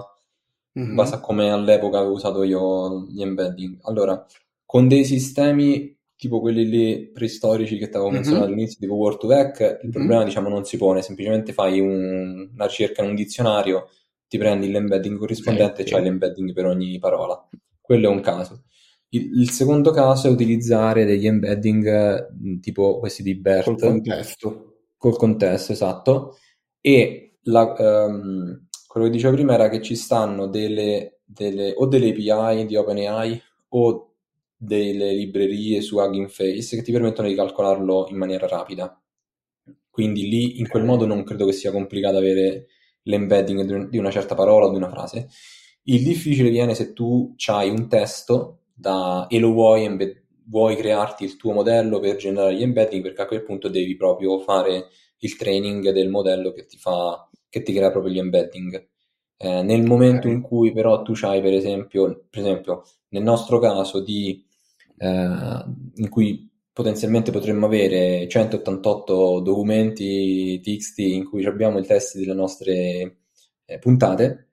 mm-hmm. 0.78 0.90
in 0.90 0.96
base 0.96 1.16
a 1.16 1.20
come 1.20 1.50
all'epoca 1.50 1.98
avevo 1.98 2.14
usato 2.14 2.44
io 2.44 3.08
gli 3.08 3.24
embedding. 3.24 3.80
Allora, 3.82 4.24
con 4.66 4.88
dei 4.88 5.04
sistemi 5.04 5.98
tipo 6.16 6.40
quelli 6.40 6.70
lì 6.70 7.12
preistorici 7.12 7.78
che 7.78 7.90
ti 7.90 7.96
avevo 7.96 8.12
menzionato 8.12 8.46
mm-hmm. 8.46 8.54
all'inizio, 8.54 8.80
tipo 8.80 8.94
Word 8.94 9.18
to 9.18 9.28
Vec, 9.28 9.60
il 9.60 9.66
mm-hmm. 9.66 9.92
problema 9.92 10.24
diciamo 10.24 10.48
non 10.48 10.64
si 10.64 10.78
pone, 10.78 11.02
semplicemente 11.02 11.54
fai 11.54 11.80
un, 11.80 12.50
una 12.54 12.66
ricerca 12.66 13.02
in 13.04 13.10
un 13.10 13.16
dizionario, 13.16 13.90
ti 14.28 14.38
prendi 14.38 14.70
l'embedding 14.70 15.18
corrispondente 15.18 15.82
e 15.82 15.86
c'hai 15.86 16.04
l'embedding 16.04 16.54
per 16.54 16.66
ogni 16.66 16.98
parola. 17.00 17.46
Quello 17.82 18.10
è 18.10 18.12
un 18.12 18.22
caso. 18.22 18.64
Il, 19.14 19.42
il, 19.42 19.50
secondo 19.52 19.92
caso 19.92 20.28
è 20.28 20.32
utilizzare 20.32 21.06
degli 21.06 21.28
embedding 21.28 22.60
tipo 22.60 22.98
questi 22.98 23.22
di 23.22 23.36
BERT. 23.36 23.66
Col 23.66 23.80
contesto. 23.80 24.74
Col 24.98 25.18
contesto, 25.18 25.72
esatto. 25.72 26.38
E 26.82 27.38
la, 27.44 27.76
um, 27.78 28.68
quello 28.88 29.06
che 29.08 29.12
dicevo 29.12 29.36
prima 29.36 29.54
era 29.54 29.70
che 29.70 29.84
ci 29.84 29.96
stanno 29.96 30.48
delle, 30.48 31.20
delle 31.24 31.74
o 31.76 31.86
delle 31.86 32.10
API 32.10 32.66
di 32.66 32.76
OpenAI 32.76 33.42
o 33.70 34.16
delle 34.56 35.14
librerie 35.14 35.82
su 35.82 35.98
Hugging 35.98 36.30
Face 36.30 36.76
che 36.76 36.82
ti 36.82 36.92
permettono 36.92 37.28
di 37.28 37.36
calcolarlo 37.36 38.08
in 38.10 38.18
maniera 38.18 38.48
rapida. 38.48 39.00
Quindi 39.92 40.28
lì 40.28 40.60
in 40.60 40.68
quel 40.68 40.86
modo 40.86 41.06
non 41.06 41.24
credo 41.24 41.46
che 41.46 41.52
sia 41.54 41.72
complicato 41.72 42.18
avere 42.18 42.68
l'embedding 43.04 43.90
di 43.90 43.98
una 44.00 44.10
certa 44.10 44.34
parola 44.34 44.66
o 44.66 44.72
di 44.72 44.78
una 44.78 44.90
frase. 44.90 45.28
Il 45.84 46.02
difficile 46.02 46.50
viene 46.50 46.74
se 46.74 46.94
tu 46.94 47.36
hai 47.48 47.70
un 47.70 47.88
testo 47.88 48.63
da, 48.84 49.28
e 49.30 49.40
lo 49.40 49.54
vuoi, 49.54 49.86
embed- 49.86 50.22
vuoi 50.48 50.76
crearti 50.76 51.24
il 51.24 51.38
tuo 51.38 51.54
modello 51.54 52.00
per 52.00 52.18
generare 52.18 52.54
gli 52.54 52.62
embedding, 52.62 53.02
perché 53.02 53.22
a 53.22 53.26
quel 53.26 53.44
punto 53.44 53.70
devi 53.70 53.96
proprio 53.96 54.40
fare 54.40 54.90
il 55.20 55.36
training 55.38 55.92
del 55.92 56.10
modello 56.10 56.52
che 56.52 56.66
ti, 56.66 56.78
fa, 56.78 57.30
che 57.48 57.62
ti 57.64 57.74
crea 57.74 57.92
proprio 57.92 58.12
gli 58.12 58.20
embedding. 58.20 58.90
Eh, 59.38 59.62
nel 59.64 59.84
momento 59.84 60.28
in 60.28 60.42
cui 60.42 60.74
però 60.74 61.02
tu 61.02 61.14
hai, 61.22 61.42
per 61.42 61.54
esempio, 61.54 62.28
per 62.30 62.42
esempio, 62.42 62.84
nel 63.10 63.24
nostro 63.24 63.60
caso 63.60 64.02
di 64.02 64.46
eh, 64.98 65.66
in 65.96 66.10
cui 66.10 66.50
potenzialmente 66.74 67.32
potremmo 67.32 67.68
avere 67.68 68.28
188 68.28 69.40
documenti 69.42 70.60
TXT 70.62 71.00
in 71.00 71.26
cui 71.30 71.46
abbiamo 71.46 71.80
i 71.80 71.86
testi 71.86 72.20
delle 72.20 72.34
nostre 72.34 73.20
eh, 73.66 73.80
puntate, 73.80 74.53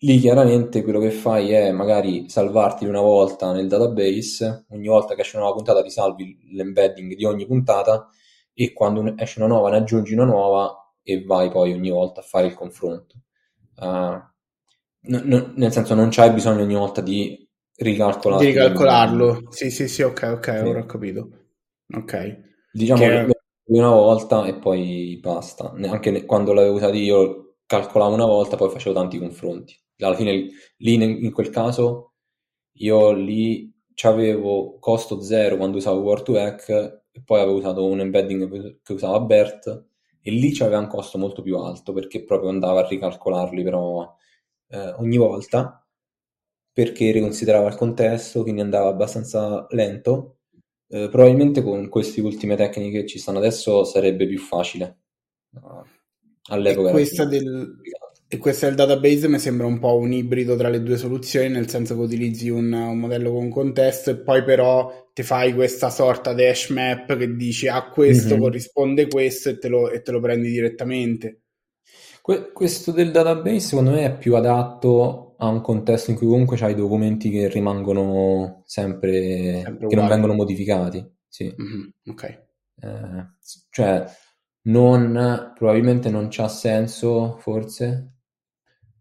lì 0.00 0.18
chiaramente 0.18 0.82
quello 0.82 0.98
che 1.00 1.10
fai 1.10 1.50
è 1.52 1.70
magari 1.72 2.28
salvarti 2.28 2.86
una 2.86 3.00
volta 3.00 3.52
nel 3.52 3.68
database, 3.68 4.66
ogni 4.70 4.86
volta 4.86 5.14
che 5.14 5.22
esce 5.22 5.36
una 5.36 5.44
nuova 5.44 5.58
puntata 5.58 5.82
ti 5.82 5.90
salvi 5.90 6.38
l'embedding 6.52 7.14
di 7.14 7.24
ogni 7.24 7.46
puntata 7.46 8.08
e 8.54 8.72
quando 8.72 9.14
esce 9.16 9.38
una 9.40 9.48
nuova 9.48 9.70
ne 9.70 9.78
aggiungi 9.78 10.14
una 10.14 10.24
nuova 10.24 10.94
e 11.02 11.24
vai 11.24 11.50
poi 11.50 11.72
ogni 11.72 11.90
volta 11.90 12.20
a 12.20 12.24
fare 12.24 12.46
il 12.46 12.54
confronto. 12.54 13.16
Uh, 13.76 14.20
n- 15.02 15.22
n- 15.24 15.52
nel 15.56 15.72
senso 15.72 15.94
non 15.94 16.08
c'hai 16.10 16.32
bisogno 16.32 16.62
ogni 16.62 16.74
volta 16.74 17.00
di 17.00 17.46
ricalcolarlo. 17.76 18.44
Di 18.44 18.52
ricalcolarlo. 18.52 19.42
Sì, 19.50 19.70
sì, 19.70 19.88
sì, 19.88 20.02
ok, 20.02 20.22
ok, 20.34 20.44
sì. 20.44 20.68
ora 20.68 20.80
ho 20.80 20.86
capito. 20.86 21.28
Ok. 21.94 22.40
Diciamo 22.72 23.00
che... 23.00 23.26
una 23.64 23.88
volta 23.90 24.44
e 24.46 24.54
poi 24.54 25.18
basta. 25.20 25.72
Anche 25.72 26.24
quando 26.24 26.52
l'avevo 26.52 26.76
usato 26.76 26.94
io 26.94 27.56
calcolavo 27.66 28.14
una 28.14 28.26
volta, 28.26 28.56
poi 28.56 28.70
facevo 28.70 28.94
tanti 28.94 29.18
confronti. 29.18 29.74
Alla 30.00 30.16
fine 30.16 30.48
lì 30.76 30.94
in 30.94 31.32
quel 31.32 31.50
caso 31.50 32.14
io 32.74 33.12
lì 33.12 33.72
avevo 34.02 34.78
costo 34.78 35.20
zero 35.20 35.56
quando 35.56 35.76
usavo 35.76 36.02
Word2Hack 36.02 37.00
e 37.12 37.22
poi 37.22 37.40
avevo 37.40 37.58
usato 37.58 37.84
un 37.84 38.00
embedding 38.00 38.80
che 38.82 38.92
usava 38.92 39.20
BERT 39.20 39.84
e 40.22 40.30
lì 40.30 40.52
c'aveva 40.52 40.78
un 40.78 40.86
costo 40.86 41.18
molto 41.18 41.42
più 41.42 41.58
alto 41.58 41.92
perché 41.92 42.24
proprio 42.24 42.48
andava 42.50 42.80
a 42.80 42.88
ricalcolarli 42.88 43.62
però 43.62 44.10
eh, 44.68 44.94
ogni 44.98 45.16
volta 45.18 45.84
perché 46.72 47.10
riconsiderava 47.10 47.68
il 47.68 47.74
contesto, 47.74 48.42
quindi 48.42 48.60
andava 48.60 48.88
abbastanza 48.88 49.66
lento. 49.70 50.38
Eh, 50.88 51.08
probabilmente 51.10 51.62
con 51.62 51.88
queste 51.88 52.20
ultime 52.20 52.56
tecniche 52.56 53.00
che 53.00 53.06
ci 53.06 53.18
stanno 53.18 53.38
adesso 53.38 53.84
sarebbe 53.84 54.26
più 54.26 54.38
facile. 54.38 54.98
All'epoca 56.48 56.88
e 56.88 56.92
questa, 56.92 57.26
del, 57.26 57.76
e 58.32 58.38
questa 58.38 58.66
del 58.66 58.76
database 58.76 59.26
mi 59.26 59.40
sembra 59.40 59.66
un 59.66 59.80
po' 59.80 59.96
un 59.96 60.12
ibrido 60.12 60.54
tra 60.54 60.68
le 60.68 60.84
due 60.84 60.96
soluzioni, 60.96 61.48
nel 61.48 61.68
senso 61.68 61.96
che 61.96 62.02
utilizzi 62.02 62.48
un, 62.48 62.72
un 62.72 62.96
modello 62.96 63.32
con 63.32 63.50
contesto 63.50 64.10
e 64.10 64.18
poi 64.18 64.44
però 64.44 65.10
ti 65.12 65.24
fai 65.24 65.52
questa 65.52 65.90
sorta 65.90 66.32
di 66.32 66.44
hash 66.44 66.68
map 66.68 67.16
che 67.16 67.34
dici 67.34 67.66
a 67.66 67.74
ah, 67.74 67.90
questo 67.90 68.34
mm-hmm. 68.34 68.40
corrisponde 68.40 69.08
questo 69.08 69.48
e 69.48 69.58
te, 69.58 69.66
lo, 69.66 69.90
e 69.90 70.02
te 70.02 70.12
lo 70.12 70.20
prendi 70.20 70.48
direttamente. 70.48 71.40
Que- 72.22 72.52
questo 72.52 72.92
del 72.92 73.10
database 73.10 73.58
secondo 73.58 73.90
me 73.90 74.04
è 74.04 74.16
più 74.16 74.36
adatto 74.36 75.34
a 75.38 75.48
un 75.48 75.60
contesto 75.60 76.12
in 76.12 76.16
cui 76.16 76.28
comunque 76.28 76.56
c'hai 76.56 76.76
documenti 76.76 77.30
che 77.30 77.48
rimangono 77.48 78.62
sempre, 78.64 79.62
sempre 79.64 79.88
che 79.88 79.96
non 79.96 80.06
vengono 80.06 80.34
modificati. 80.34 81.04
Sì. 81.26 81.52
Mm-hmm. 81.60 81.88
Ok. 82.10 82.24
Eh, 82.80 83.26
cioè, 83.70 84.04
non, 84.62 85.52
probabilmente 85.52 86.10
non 86.10 86.28
c'ha 86.30 86.46
senso, 86.46 87.38
forse, 87.40 88.19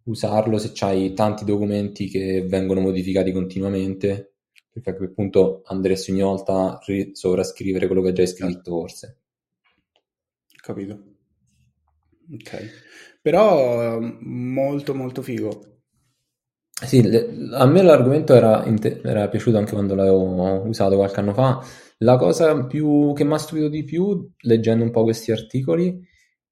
usarlo 0.04 0.58
se 0.58 0.72
c'hai 0.74 1.14
tanti 1.14 1.46
documenti 1.46 2.08
che 2.08 2.44
vengono 2.48 2.82
modificati 2.82 3.32
continuamente, 3.32 4.34
perché 4.70 4.92
a 4.92 4.96
quel 4.96 5.12
punto 5.14 5.62
andresti 5.66 6.12
ogni 6.12 6.22
volta 6.22 6.54
a 6.54 6.80
ri- 6.86 7.12
sovrascrivere 7.14 7.88
quello 7.88 8.02
che 8.02 8.10
hai 8.10 8.14
già 8.14 8.26
scritto, 8.26 8.72
forse. 8.72 9.18
Capito. 10.62 11.00
Ok. 12.34 12.52
Però 13.22 14.00
molto 14.00 14.96
molto 14.96 15.22
figo. 15.22 15.82
Sì, 16.82 17.02
le- 17.02 17.50
a 17.54 17.66
me 17.66 17.82
l'argomento 17.82 18.34
era, 18.34 18.64
era 19.04 19.28
piaciuto 19.28 19.58
anche 19.58 19.74
quando 19.74 19.96
l'avevo 19.96 20.64
usato 20.66 20.96
qualche 20.96 21.20
anno 21.20 21.34
fa. 21.34 21.62
La 22.00 22.16
cosa 22.18 22.66
più, 22.66 23.12
che 23.14 23.26
mi 23.26 23.34
ha 23.34 23.38
stupito 23.38 23.68
di 23.68 23.84
più, 23.84 24.32
leggendo 24.44 24.84
un 24.86 24.92
po' 24.92 25.04
questi 25.04 25.32
articoli, 25.32 26.02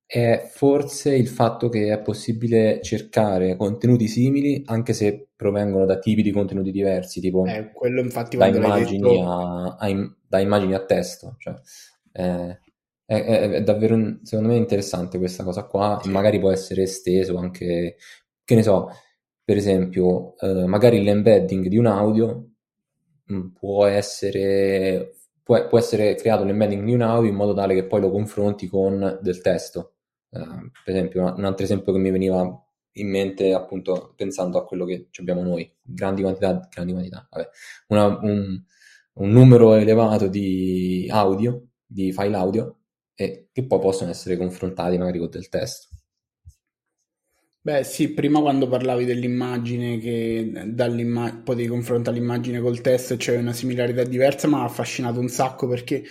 è 0.07 0.49
forse 0.53 1.15
il 1.15 1.27
fatto 1.27 1.69
che 1.69 1.91
è 1.93 2.01
possibile 2.01 2.81
cercare 2.81 3.55
contenuti 3.57 4.07
simili 4.07 4.63
anche 4.65 4.93
se 4.93 5.29
provengono 5.35 5.85
da 5.85 5.99
tipi 5.99 6.21
di 6.23 6.31
contenuti 6.31 6.71
diversi, 6.71 7.19
tipo 7.21 7.61
Eh, 7.61 7.71
quello 7.73 7.99
infatti 8.01 8.37
da 8.37 8.47
immagini 8.47 9.21
detto... 9.23 9.23
a, 9.23 9.75
a 9.77 9.87
im- 9.89 10.15
da 10.27 10.39
immagini 10.39 10.73
a 10.73 10.85
testo. 10.85 11.35
Cioè, 11.39 11.55
eh, 12.13 12.59
è, 13.05 13.23
è- 13.23 13.49
è 13.51 13.63
davvero, 13.63 14.19
secondo 14.23 14.51
me, 14.51 14.57
interessante 14.57 15.17
questa 15.17 15.43
cosa 15.43 15.63
qua, 15.65 16.01
Sì. 16.01 16.09
magari 16.09 16.39
può 16.39 16.51
essere 16.51 16.83
esteso 16.83 17.37
anche, 17.37 17.97
che 18.43 18.55
ne 18.55 18.63
so, 18.63 18.89
per 19.43 19.57
esempio, 19.57 20.37
eh, 20.39 20.65
magari 20.67 21.03
l'embedding 21.03 21.67
di 21.67 21.77
un 21.77 21.85
audio 21.87 22.49
mh, 23.25 23.47
può 23.59 23.85
essere, 23.85 25.19
può 25.43 25.77
essere 25.77 26.15
creato 26.15 26.43
l'embedding 26.43 26.83
di 26.85 26.93
un 26.93 27.01
audio 27.01 27.29
in 27.29 27.35
modo 27.35 27.53
tale 27.53 27.73
che 27.73 27.85
poi 27.85 28.01
lo 28.01 28.11
confronti 28.11 28.67
con 28.67 29.19
del 29.21 29.41
testo. 29.41 29.93
Eh, 30.29 30.71
per 30.83 30.95
esempio, 30.95 31.23
un 31.23 31.33
un 31.37 31.45
altro 31.45 31.63
esempio 31.65 31.93
che 31.93 31.99
mi 31.99 32.11
veniva 32.11 32.61
in 32.93 33.09
mente, 33.09 33.53
appunto, 33.53 34.13
pensando 34.15 34.57
a 34.57 34.65
quello 34.65 34.85
che 34.85 35.09
abbiamo 35.19 35.43
noi, 35.43 35.71
grandi 35.81 36.21
quantità, 36.21 36.67
grandi 36.71 36.91
quantità, 36.93 37.27
vabbè, 37.29 37.49
una- 37.89 38.19
un, 38.21 38.63
un 39.13 39.29
numero 39.29 39.73
elevato 39.75 40.27
di 40.27 41.07
audio, 41.11 41.67
di 41.85 42.11
file 42.11 42.35
audio, 42.35 42.79
e 43.15 43.49
che 43.51 43.65
poi 43.65 43.79
possono 43.79 44.09
essere 44.11 44.37
confrontati 44.37 44.97
magari 44.97 45.19
con 45.19 45.29
del 45.29 45.49
testo. 45.49 45.87
Beh, 47.61 47.83
sì, 47.83 48.13
prima 48.13 48.39
quando 48.39 48.67
parlavi 48.69 49.03
dell'immagine 49.03 49.97
che 49.99 50.49
potevi 51.43 51.67
confrontare 51.67 52.17
l'immagine 52.17 52.61
col 52.61 52.79
testo 52.79 53.17
c'è 53.17 53.37
una 53.37 53.51
similarità 53.51 54.03
diversa, 54.03 54.47
mi 54.47 54.53
ha 54.55 54.63
affascinato 54.63 55.19
un 55.19 55.27
sacco 55.27 55.67
perché 55.67 56.03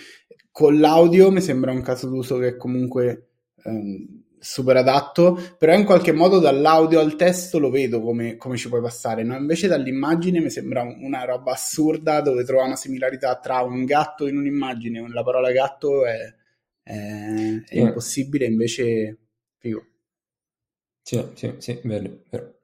con 0.50 0.78
l'audio 0.78 1.30
mi 1.30 1.40
sembra 1.40 1.72
un 1.72 1.80
caso 1.80 2.08
d'uso 2.08 2.36
che 2.38 2.56
comunque 2.56 3.35
ehm, 3.66 4.22
super 4.38 4.76
adatto, 4.76 5.38
però 5.58 5.74
in 5.74 5.84
qualche 5.84 6.12
modo 6.12 6.38
dall'audio 6.38 7.00
al 7.00 7.16
testo 7.16 7.58
lo 7.58 7.70
vedo 7.70 8.00
come, 8.00 8.36
come 8.36 8.56
ci 8.56 8.68
puoi 8.68 8.80
passare, 8.80 9.22
no? 9.24 9.36
Invece 9.36 9.66
dall'immagine 9.66 10.40
mi 10.40 10.50
sembra 10.50 10.82
un- 10.82 10.98
una 11.02 11.24
roba 11.24 11.52
assurda 11.52 12.20
dove 12.20 12.44
trova 12.44 12.64
una 12.64 12.76
similarità 12.76 13.36
tra 13.38 13.62
un 13.62 13.84
gatto 13.84 14.26
in 14.28 14.36
un'immagine, 14.36 15.08
la 15.10 15.22
parola 15.22 15.50
gatto 15.52 16.04
è, 16.06 16.18
è- 16.82 17.62
è 17.66 17.74
Sì. 17.74 17.78
impossibile, 17.78 18.46
invece 18.46 19.18
figo. 19.58 19.84
Sì, 21.02 21.24
sì, 21.34 21.54
sì, 21.58 21.80
vero, 21.84 22.22
vero. 22.30 22.58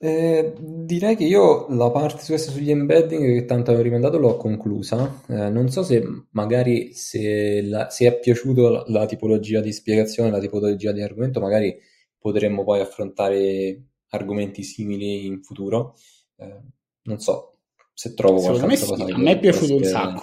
Eh, 0.00 0.54
direi 0.60 1.16
che 1.16 1.24
io 1.24 1.66
la 1.74 1.90
parte 1.90 2.20
su 2.22 2.26
questa 2.28 2.52
sugli 2.52 2.70
embedding 2.70 3.34
che 3.34 3.44
tanto 3.46 3.70
avevo 3.70 3.84
rimandato 3.84 4.18
l'ho 4.18 4.36
conclusa. 4.36 5.22
Eh, 5.28 5.50
non 5.50 5.68
so 5.70 5.82
se 5.82 6.04
magari 6.30 6.92
se, 6.94 7.62
la- 7.62 7.90
se 7.90 8.06
è 8.06 8.18
piaciuto 8.20 8.68
la, 8.68 8.84
la 8.88 9.06
tipologia 9.06 9.60
di 9.60 9.72
spiegazione, 9.72 10.30
la 10.30 10.38
tipologia 10.38 10.92
di 10.92 11.02
argomento, 11.02 11.40
magari 11.40 11.76
potremmo 12.18 12.62
poi 12.64 12.80
affrontare 12.80 13.82
argomenti 14.10 14.62
simili 14.62 15.26
in 15.26 15.42
futuro. 15.42 15.94
Eh, 16.36 16.60
non 17.02 17.18
so 17.18 17.54
se 17.92 18.14
trovo 18.14 18.40
Secondo 18.40 18.66
qualche 18.66 18.66
altra 18.66 18.86
sì, 18.86 18.92
cosa 18.92 19.14
a 19.14 19.18
me 19.18 19.32
è 19.32 19.38
piaciuto 19.40 19.74
un 19.74 19.82
sacco. 19.84 20.22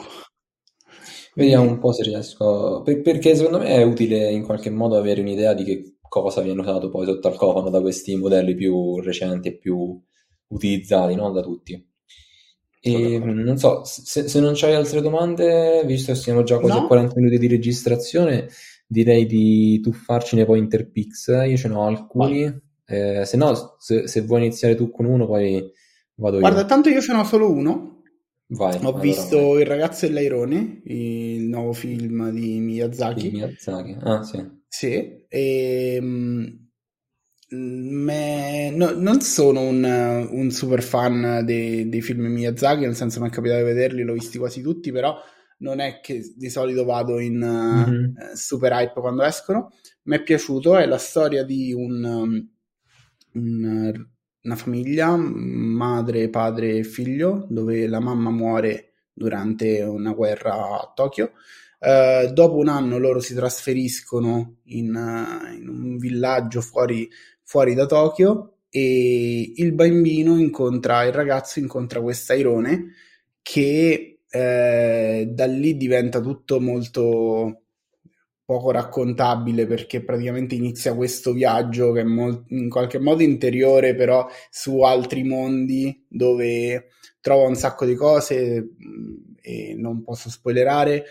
Vediamo 1.36 1.70
un 1.70 1.80
po' 1.80 1.92
se 1.92 2.04
riesco, 2.04 2.82
per- 2.84 3.02
perché 3.02 3.36
secondo 3.36 3.60
me 3.60 3.68
è 3.68 3.84
utile 3.84 4.32
in 4.32 4.44
qualche 4.44 4.70
modo 4.70 4.98
avere 4.98 5.22
un'idea 5.22 5.54
di 5.54 5.64
che 5.64 5.95
cosa 6.22 6.42
viene 6.42 6.62
usato 6.62 6.90
poi 6.90 7.06
sotto 7.06 7.28
al 7.28 7.36
cofano 7.36 7.70
da 7.70 7.82
questi 7.82 8.16
modelli 8.16 8.56
più 8.56 9.00
recenti 9.02 9.50
e 9.50 9.58
più 9.58 10.00
utilizzati, 10.48 11.16
no? 11.16 11.32
Da 11.32 11.42
tutti. 11.42 11.94
E 12.80 13.20
d'accordo. 13.20 13.42
non 13.42 13.58
so, 13.58 13.84
se, 13.84 14.28
se 14.28 14.40
non 14.40 14.54
c'hai 14.56 14.74
altre 14.74 15.02
domande, 15.02 15.84
visto 15.86 16.12
che 16.12 16.18
siamo 16.18 16.44
già 16.44 16.60
quasi 16.60 16.78
a 16.78 16.82
No. 16.82 16.88
40 16.88 17.14
minuti 17.16 17.40
di 17.40 17.48
registrazione, 17.48 18.48
direi 18.86 19.26
di 19.26 19.80
tuffarcene 19.82 20.46
poi 20.46 20.60
Interpix. 20.60 21.28
Io 21.48 21.58
ce 21.58 21.68
n'ho 21.68 21.86
alcuni, 21.86 22.44
eh, 22.86 23.26
se 23.26 23.38
no, 23.38 23.76
se, 23.80 24.08
se 24.08 24.22
vuoi 24.22 24.42
iniziare 24.42 24.76
tu 24.76 24.92
con 24.92 25.06
uno, 25.06 25.26
poi 25.26 25.72
vado 26.16 26.36
io. 26.36 26.42
Guarda, 26.42 26.66
tanto 26.66 26.90
io 26.90 27.02
ce 27.02 27.14
n'ho 27.14 27.24
solo 27.24 27.52
uno. 27.52 27.95
Vai, 28.50 28.80
Ho 28.84 28.94
allora 28.94 29.00
visto 29.00 29.38
vai. 29.38 29.60
Il 29.60 29.66
ragazzo 29.66 30.06
e 30.06 30.10
l'airone, 30.12 30.82
il 30.86 31.44
nuovo 31.44 31.74
film 31.74 32.30
di 32.32 32.60
Di 33.16 33.24
Miyazaki. 33.24 33.32
Miyazaki. 33.32 33.98
Ah, 34.04 34.22
sì. 34.24 34.40
Sì, 34.68 35.26
e 35.28 35.98
mm, 36.02 36.46
me- 37.52 38.72
no- 38.72 38.92
non 38.92 39.22
sono 39.22 39.62
un, 39.62 39.84
un 39.84 40.52
super 40.52 40.82
fan 40.84 41.44
dei, 41.46 41.88
dei 41.90 42.02
film 42.02 42.26
Miyazaki, 42.26 42.82
nel 42.82 42.96
senso 42.96 43.22
mi 43.22 43.28
è 43.28 43.32
capitato 43.32 43.60
di 43.60 43.66
vederli, 43.66 44.04
l'ho 44.04 44.14
visti 44.14 44.38
quasi 44.38 44.62
tutti, 44.62 44.92
però 44.92 45.18
non 45.60 45.80
è 45.80 46.00
che 46.02 46.22
di 46.36 46.50
solito 46.50 46.84
vado 46.84 47.20
in 47.20 47.38
Mhm. 47.70 48.16
eh, 48.18 48.36
super 48.36 48.72
hype 48.74 49.00
quando 49.00 49.24
escono. 49.24 49.72
Mi 50.04 50.18
è 50.18 50.24
piaciuto, 50.24 50.76
è 50.78 50.86
la 50.86 50.98
storia 50.98 51.44
di 51.44 51.72
un, 51.74 52.04
um, 52.04 52.50
un- 53.34 54.08
una 54.46 54.56
famiglia, 54.56 55.16
madre, 55.18 56.30
padre 56.30 56.78
e 56.78 56.84
figlio, 56.84 57.46
dove 57.50 57.88
la 57.88 58.00
mamma 58.00 58.30
muore 58.30 58.94
durante 59.12 59.82
una 59.82 60.14
guerra 60.14 60.54
a 60.54 60.92
Tokyo. 60.96 61.32
Eh, 61.80 62.32
dopo 62.32 62.56
un 62.56 62.70
anno 62.70 62.98
loro 62.98 63.20
si 63.20 63.34
trasferiscono 63.34 64.58
in, 64.66 64.96
eh, 64.96 65.56
in 65.56 65.68
un 65.68 65.98
villaggio 65.98 66.62
fuori, 66.62 67.10
fuori 67.44 67.74
da 67.74 67.86
Tokyo 67.86 68.60
e 68.70 69.54
il 69.56 69.74
bambino 69.74 70.38
incontra, 70.38 71.04
il 71.04 71.14
ragazzo 71.14 71.60
incontra 71.60 72.02
questa 72.02 72.34
Irone 72.34 72.94
che 73.42 74.20
eh, 74.30 75.30
da 75.32 75.46
lì 75.46 75.78
diventa 75.78 76.20
tutto 76.20 76.60
molto 76.60 77.65
poco 78.46 78.72
raccontabile 78.72 79.66
perché 79.66 80.04
praticamente 80.04 80.56
inizia 80.56 80.94
questo 80.96 81.34
viaggio 81.34 81.92
che 81.92 82.02
è 82.02 82.04
mol- 82.04 82.44
in 82.50 82.70
qualche 82.70 83.00
modo 83.00 83.24
interiore 83.24 83.96
però 83.96 84.28
su 84.52 84.82
altri 84.82 85.24
mondi 85.24 86.06
dove 86.08 86.90
trova 87.22 87.48
un 87.48 87.56
sacco 87.56 87.86
di 87.86 87.96
cose 87.96 88.62
mh, 88.78 89.34
e 89.42 89.76
non 89.78 90.04
posso 90.04 90.30
spoilerare 90.30 91.06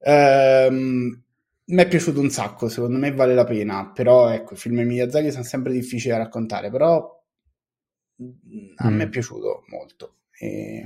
Ehm, 0.00 1.22
mi 1.70 1.82
è 1.82 1.88
piaciuto 1.88 2.20
un 2.20 2.30
sacco 2.30 2.68
secondo 2.68 2.98
me 2.98 3.12
vale 3.12 3.34
la 3.34 3.44
pena 3.44 3.90
però 3.92 4.30
ecco 4.30 4.54
i 4.54 4.56
film 4.56 4.76
di 4.78 4.84
Miyazaki 4.84 5.30
sono 5.32 5.42
sempre 5.42 5.72
difficili 5.72 6.12
da 6.12 6.18
raccontare 6.18 6.70
però 6.70 7.20
mh, 8.16 8.72
a 8.76 8.90
me 8.90 9.04
è 9.04 9.08
Mm. 9.08 9.10
piaciuto 9.10 9.64
molto 9.68 10.16
e 10.38 10.84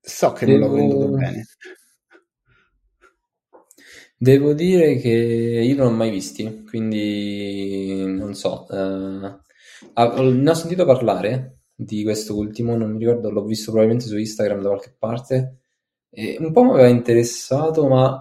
so 0.00 0.32
che 0.32 0.46
non 0.46 0.58
l'ho 0.58 0.70
venduto 0.70 1.08
bene 1.10 1.46
Devo 4.20 4.52
dire 4.52 4.96
che 4.96 5.08
io 5.08 5.76
non 5.76 5.86
l'ho 5.90 5.96
mai 5.96 6.10
visti, 6.10 6.64
quindi 6.64 8.04
non 8.06 8.34
so. 8.34 8.66
eh, 8.68 9.38
ah, 9.94 10.20
ne 10.22 10.50
ho 10.50 10.54
sentito 10.54 10.84
parlare 10.84 11.60
di 11.74 12.02
questo 12.02 12.36
ultimo, 12.36 12.76
non 12.76 12.90
mi 12.92 12.98
ricordo, 12.98 13.30
l'ho 13.30 13.44
visto 13.44 13.70
probabilmente 13.70 14.08
su 14.08 14.16
Instagram 14.18 14.60
da 14.62 14.68
qualche 14.70 14.94
parte. 14.98 15.58
E 16.10 16.36
un 16.40 16.50
po' 16.52 16.64
mi 16.64 16.70
aveva 16.70 16.88
interessato, 16.88 17.86
ma 17.86 18.20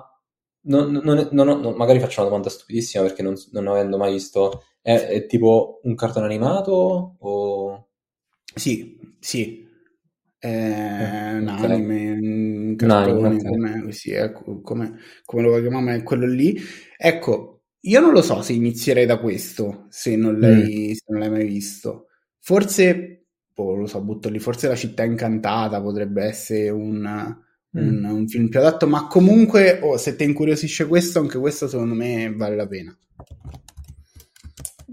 non, 0.68 0.92
non 0.92 1.30
non 1.32 1.48
ho- 1.50 1.58
non- 1.60 1.76
magari 1.76 2.00
faccio 2.00 2.20
una 2.22 2.30
domanda 2.30 2.50
stupidissima 2.50 3.04
perché 3.04 3.24
non, 3.24 3.34
non 3.52 3.68
avendo 3.68 3.98
mai 3.98 4.14
visto. 4.14 4.64
È, 4.82 4.94
è 4.96 5.26
tipo 5.26 5.80
un 5.84 5.96
cartone 5.96 6.26
animato 6.28 7.16
o... 7.20 7.88
Sì, 8.56 9.00
sì, 9.20 9.67
è 10.40 10.48
Eh, 10.98 11.12
un 11.34 11.48
anime, 11.50 12.12
un 12.12 12.76
Un 12.80 12.92
cartone, 13.06 13.44
come, 13.44 13.92
sì, 13.92 14.12
co- 14.34 14.62
come, 14.62 14.98
come 15.26 15.42
lo 15.42 15.60
chiamiamo, 15.60 15.92
è 15.92 16.04
quello 16.04 16.26
lì. 16.28 16.58
Ecco, 16.98 17.64
io 17.82 18.00
non 18.00 18.12
lo 18.12 18.22
so 18.22 18.42
se 18.42 18.54
inizierei 18.54 19.06
da 19.06 19.20
questo, 19.20 19.88
se 19.90 20.16
non 20.16 20.40
Mm. 20.42 20.68
l'hai, 20.68 20.94
se 20.96 21.04
non 21.08 21.20
l'hai 21.20 21.30
mai 21.30 21.46
visto. 21.48 22.08
Forse, 22.40 23.26
boh, 23.54 23.76
lo 23.76 23.88
so, 23.88 24.02
butto 24.04 24.30
lì, 24.30 24.40
forse 24.40 24.68
La 24.68 24.76
città 24.76 25.04
incantata 25.04 25.82
potrebbe 25.82 26.24
essere 26.24 26.70
un, 26.70 27.04
un- 27.76 28.04
Mm. 28.04 28.06
un 28.06 28.28
film 28.28 28.48
più 28.50 28.60
adatto, 28.60 28.88
ma 28.88 29.08
comunque, 29.08 29.80
oh, 29.82 29.98
se 29.98 30.16
ti 30.16 30.24
incuriosisce 30.24 30.88
questo, 30.88 31.20
anche 31.20 31.40
questo 31.40 31.68
secondo 31.68 31.94
me 31.96 32.34
vale 32.36 32.56
la 32.56 32.68
pena. 32.68 32.98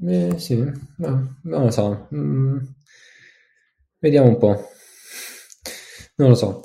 Eh, 0.06 0.38
sì, 0.38 0.56
no, 0.56 1.36
non 1.42 1.62
lo 1.64 1.70
so. 1.70 2.08
Mm, 2.14 2.58
vediamo 4.00 4.28
un 4.28 4.38
po'. 4.38 4.68
Non 6.16 6.28
lo 6.30 6.34
so. 6.34 6.62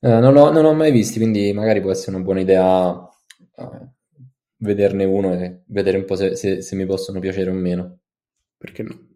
Eh, 0.00 0.18
non 0.20 0.32
l'ho 0.32 0.50
non 0.52 0.62
l'ho 0.62 0.74
mai 0.74 0.90
visti, 0.92 1.18
quindi 1.18 1.52
magari 1.52 1.80
può 1.80 1.90
essere 1.90 2.16
una 2.16 2.24
buona 2.24 2.40
idea 2.40 3.08
eh, 3.56 3.88
vederne 4.58 5.04
uno 5.04 5.32
e 5.34 5.62
vedere 5.66 5.98
un 5.98 6.04
po' 6.04 6.14
se, 6.16 6.36
se- 6.36 6.62
se 6.62 6.76
mi 6.76 6.86
possono 6.86 7.18
piacere 7.20 7.50
o 7.50 7.54
meno. 7.54 7.98
Perché 8.56 8.82
no? 8.82 9.11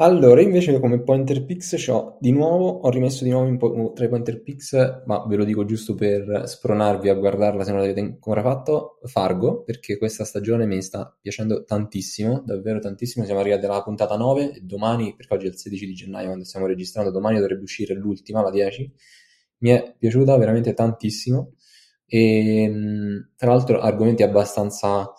Allora, 0.00 0.40
invece 0.40 0.78
come 0.78 1.02
Pointer 1.02 1.44
Pix 1.44 1.74
c'ho 1.84 2.18
di 2.20 2.30
nuovo, 2.30 2.68
ho 2.68 2.88
rimesso 2.88 3.24
di 3.24 3.30
nuovo 3.30 3.56
po- 3.56 3.92
tra 3.96 4.04
i 4.04 4.08
Pointer 4.08 4.40
Pix, 4.42 5.02
ma 5.06 5.24
ve 5.26 5.34
lo 5.34 5.42
dico 5.42 5.64
giusto 5.64 5.96
per 5.96 6.44
spronarvi 6.46 7.08
a 7.08 7.14
guardarla 7.14 7.64
se 7.64 7.72
non 7.72 7.80
l'avete 7.80 7.98
ancora 7.98 8.40
fatto, 8.40 9.00
Fargo, 9.02 9.64
perché 9.64 9.98
questa 9.98 10.24
stagione 10.24 10.66
mi 10.66 10.80
sta 10.82 11.12
piacendo 11.20 11.64
tantissimo, 11.64 12.42
davvero 12.46 12.78
tantissimo. 12.78 13.24
Siamo 13.24 13.40
arrivati 13.40 13.64
alla 13.64 13.82
puntata 13.82 14.16
9 14.16 14.52
e 14.52 14.60
domani, 14.60 15.16
perché 15.16 15.34
oggi 15.34 15.46
è 15.46 15.48
il 15.48 15.56
16 15.56 15.86
di 15.86 15.94
gennaio 15.94 16.26
quando 16.26 16.44
stiamo 16.44 16.66
registrando, 16.66 17.10
domani 17.10 17.40
dovrebbe 17.40 17.62
uscire 17.62 17.94
l'ultima, 17.94 18.40
la 18.40 18.50
10. 18.50 18.92
Mi 19.58 19.70
è 19.70 19.96
piaciuta 19.98 20.36
veramente 20.36 20.74
tantissimo 20.74 21.54
e 22.06 22.70
tra 23.36 23.50
l'altro 23.50 23.80
argomenti 23.80 24.22
abbastanza 24.22 25.12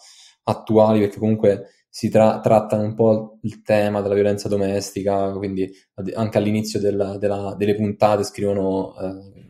attuali 0.44 1.02
perché 1.02 1.20
comunque 1.20 1.68
si 1.90 2.10
tra- 2.10 2.40
trattano 2.40 2.84
un 2.84 2.94
po' 2.94 3.40
il 3.42 3.62
tema 3.64 4.02
della 4.02 4.14
violenza 4.14 4.48
domestica, 4.48 5.32
quindi 5.32 5.70
anche 6.14 6.38
all'inizio 6.38 6.80
della, 6.80 7.18
della, 7.18 7.56
delle 7.58 7.76
puntate 7.76 8.24
scrivono 8.24 8.96
eh, 9.00 9.06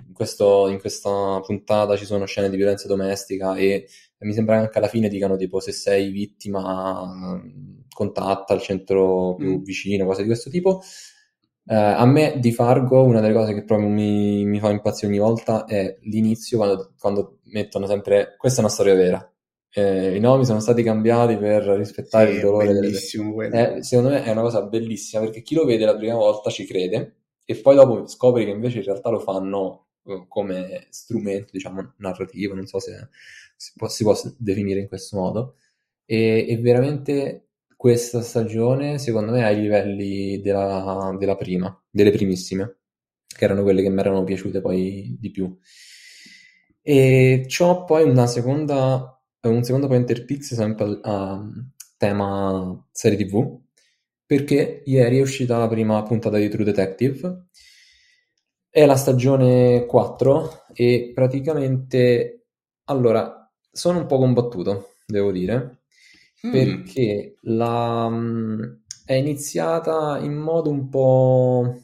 in, 0.07 0.13
questo, 0.13 0.69
in, 0.69 0.79
questa 0.79 1.41
puntata 1.41 1.97
ci 1.97 2.05
sono 2.05 2.25
scene 2.25 2.49
di 2.49 2.55
violenza 2.55 2.87
domestica 2.87 3.55
e, 3.55 3.87
mi 4.19 4.33
sembra 4.33 4.55
che 4.57 4.65
anche 4.65 4.77
alla 4.77 4.87
fine 4.87 5.07
dicano 5.07 5.37
tipo 5.37 5.59
se 5.61 5.71
sei 5.71 6.09
vittima 6.11 7.41
contatta 7.93 8.53
il 8.53 8.61
centro 8.61 9.35
più 9.35 9.59
mm. 9.59 9.63
vicino, 9.63 10.05
cose 10.05 10.21
di 10.21 10.27
questo 10.27 10.49
tipo. 10.49 10.81
Eh, 11.65 11.75
a 11.75 12.05
me 12.05 12.37
di 12.39 12.51
Fargo 12.51 13.03
una 13.03 13.19
delle 13.21 13.33
cose 13.33 13.53
che 13.53 13.63
proprio 13.63 13.87
mi, 13.89 14.43
mi 14.45 14.59
fa 14.59 14.71
impazzire 14.71 15.07
ogni 15.07 15.19
volta 15.19 15.65
è 15.65 15.97
l'inizio 16.01 16.57
quando, 16.57 16.93
quando 16.97 17.39
mettono 17.43 17.85
sempre 17.85 18.35
questa 18.37 18.59
è 18.59 18.63
una 18.63 18.73
storia 18.73 18.95
vera 18.95 19.33
eh, 19.72 20.15
I 20.15 20.20
nomi 20.20 20.45
sono 20.45 20.59
stati 20.59 20.84
cambiati 20.84 21.38
per 21.38 21.63
rispettare 21.63 22.30
sì, 22.30 22.36
il 22.36 22.41
dolore 22.41 22.74
bellissimo 22.74 23.36
delle... 23.41 23.78
eh, 23.78 23.84
secondo 23.84 24.11
me 24.11 24.24
è 24.24 24.32
una 24.32 24.41
cosa 24.41 24.63
bellissima 24.63 25.24
perché 25.24 25.41
chi 25.41 25.55
lo 25.55 25.65
vede 25.65 25.86
la 25.86 25.95
prima 25.95 26.15
volta 26.15 26.49
ci 26.49 26.65
crede 26.65 27.15
e 27.45 27.55
poi 27.55 27.76
dopo 27.76 28.07
scopri 28.07 28.45
che 28.45 28.51
invece 28.51 28.78
in 28.78 28.84
realtà 28.84 29.09
lo 29.09 29.20
fanno 29.20 29.88
eh, 30.05 30.26
come 30.28 30.88
strumento, 30.89 31.49
diciamo, 31.51 31.93
narrativo, 31.97 32.53
non 32.53 32.65
so 32.65 32.80
se 32.80 33.09
si 33.55 33.74
può, 33.76 33.88
si 33.88 34.03
può 34.03 34.15
definire 34.38 34.80
in 34.80 34.88
questo 34.88 35.17
modo. 35.17 35.55
E, 36.05 36.45
e, 36.47 36.57
veramente 36.57 37.49
questa 37.76 38.22
stagione, 38.22 38.97
secondo 38.99 39.32
me, 39.32 39.43
ha 39.45 39.49
i 39.51 39.61
livelli 39.61 40.41
della, 40.41 41.15
della 41.17 41.36
prima, 41.36 41.76
delle 41.89 42.11
primissime, 42.11 42.78
che 43.26 43.45
erano 43.45 43.63
quelle 43.63 43.82
che 43.82 43.89
mi 43.89 43.99
erano 43.99 44.24
piaciute 44.24 44.61
poi 44.61 45.15
di 45.20 45.32
più. 45.32 45.57
E 46.82 47.45
ciò 47.47 47.84
poi 47.84 48.03
una 48.09 48.28
seconda 48.28 49.18
un 49.47 49.63
secondo 49.63 49.87
Pointer 49.87 50.25
Pix 50.25 50.53
sempre 50.53 50.99
a 51.01 51.41
tema 51.97 52.87
serie 52.91 53.25
TV, 53.25 53.57
perché 54.25 54.83
ieri 54.85 55.19
è 55.19 55.21
uscita 55.21 55.57
la 55.57 55.67
prima 55.67 56.01
puntata 56.03 56.37
di 56.37 56.49
True 56.49 56.65
Detective. 56.65 57.47
È 58.69 58.85
la 58.85 58.95
stagione 58.95 59.85
4 59.85 60.65
e 60.73 61.11
praticamente 61.13 62.47
allora 62.85 63.49
sono 63.71 63.99
un 63.99 64.05
po' 64.05 64.17
combattuto, 64.17 64.95
devo 65.05 65.31
dire, 65.31 65.83
mm. 66.45 66.51
perché 66.51 67.37
la, 67.41 68.11
è 69.05 69.13
iniziata 69.13 70.19
in 70.19 70.35
modo 70.35 70.69
un 70.69 70.89
po' 70.89 71.81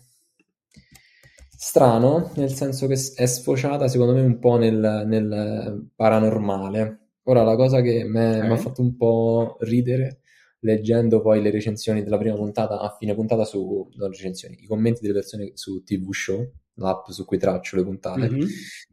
strano, 1.57 2.31
nel 2.35 2.53
senso 2.53 2.85
che 2.85 2.93
è 2.93 3.25
sfociata 3.25 3.87
secondo 3.87 4.13
me 4.13 4.21
un 4.21 4.37
po' 4.37 4.57
nel, 4.57 5.03
nel 5.07 5.89
paranormale 5.95 7.04
Ora, 7.27 7.43
la 7.43 7.55
cosa 7.55 7.81
che 7.81 8.03
mi 8.03 8.19
okay. 8.19 8.49
ha 8.49 8.57
fatto 8.57 8.81
un 8.81 8.95
po' 8.95 9.57
ridere 9.61 10.19
leggendo 10.59 11.21
poi 11.21 11.41
le 11.41 11.51
recensioni 11.51 12.03
della 12.03 12.17
prima 12.17 12.35
puntata 12.35 12.79
a 12.79 12.95
fine 12.97 13.13
puntata 13.13 13.45
su 13.45 13.87
non 13.95 14.09
recensioni, 14.09 14.57
i 14.61 14.65
commenti 14.65 15.01
delle 15.01 15.13
persone 15.13 15.51
su 15.53 15.83
TV 15.83 16.11
Show, 16.11 16.51
l'app 16.75 17.07
su 17.09 17.23
cui 17.25 17.37
traccio 17.37 17.77
le 17.77 17.83
puntate, 17.83 18.29
mm-hmm. 18.29 18.47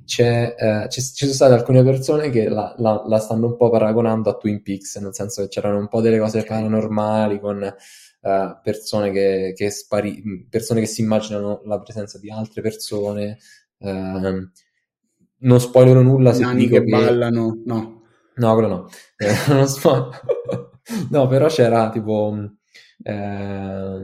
c'è, 0.04 0.54
eh, 0.56 0.88
ci 0.88 1.00
sono 1.00 1.32
state 1.32 1.54
alcune 1.54 1.82
persone 1.82 2.30
che 2.30 2.48
la, 2.48 2.74
la, 2.78 3.02
la, 3.06 3.18
stanno 3.18 3.46
un 3.46 3.56
po' 3.56 3.70
paragonando 3.70 4.30
a 4.30 4.36
Twin 4.36 4.62
Peaks, 4.62 4.96
nel 4.96 5.14
senso 5.14 5.42
che 5.42 5.48
c'erano 5.48 5.78
un 5.78 5.88
po' 5.88 6.00
delle 6.00 6.18
cose 6.18 6.44
paranormali 6.44 7.40
con 7.40 7.62
eh, 7.62 8.60
persone, 8.62 9.10
che, 9.10 9.52
che 9.56 9.70
spari- 9.70 10.46
persone 10.48 10.80
che 10.80 10.86
si 10.86 11.00
immaginano 11.00 11.62
la 11.64 11.80
presenza 11.80 12.18
di 12.18 12.30
altre 12.30 12.60
persone. 12.62 13.38
Eh, 13.78 14.48
non 15.44 15.60
spoilerò 15.60 16.02
nulla 16.02 16.32
se 16.32 16.42
Nani 16.42 16.60
dico 16.60 16.76
che, 16.76 16.84
che 16.84 16.90
ballano, 16.90 17.62
no. 17.64 18.01
No, 18.36 18.52
quello 18.54 18.68
no. 18.68 18.88
Eh, 19.16 19.34
non 19.52 19.66
so. 19.68 20.10
no, 21.10 21.26
però 21.26 21.48
c'era 21.48 21.90
tipo... 21.90 22.34
Eh, 23.04 24.00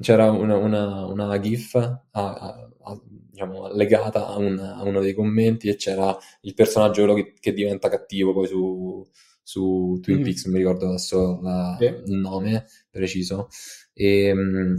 c'era 0.00 0.30
una, 0.30 0.56
una, 0.56 1.06
una 1.06 1.40
GIF 1.40 1.74
a, 1.74 2.00
a, 2.10 2.70
a, 2.82 3.00
diciamo, 3.30 3.72
legata 3.72 4.36
un, 4.36 4.58
a, 4.58 4.82
uno 4.82 5.00
dei 5.00 5.14
commenti 5.14 5.68
e 5.68 5.76
c'era 5.76 6.16
il 6.42 6.54
personaggio 6.54 7.12
che, 7.14 7.32
che 7.38 7.52
diventa 7.54 7.88
cattivo 7.88 8.34
poi 8.34 8.46
su, 8.46 9.06
su 9.42 9.98
Twin 10.02 10.20
mm. 10.20 10.22
Peaks, 10.22 10.44
non 10.44 10.54
mi 10.54 10.60
ricordo 10.60 10.88
adesso 10.88 11.40
la, 11.40 11.76
yeah. 11.78 12.02
il 12.04 12.14
nome 12.14 12.66
preciso. 12.90 13.48
E, 13.92 14.34
mm, 14.34 14.76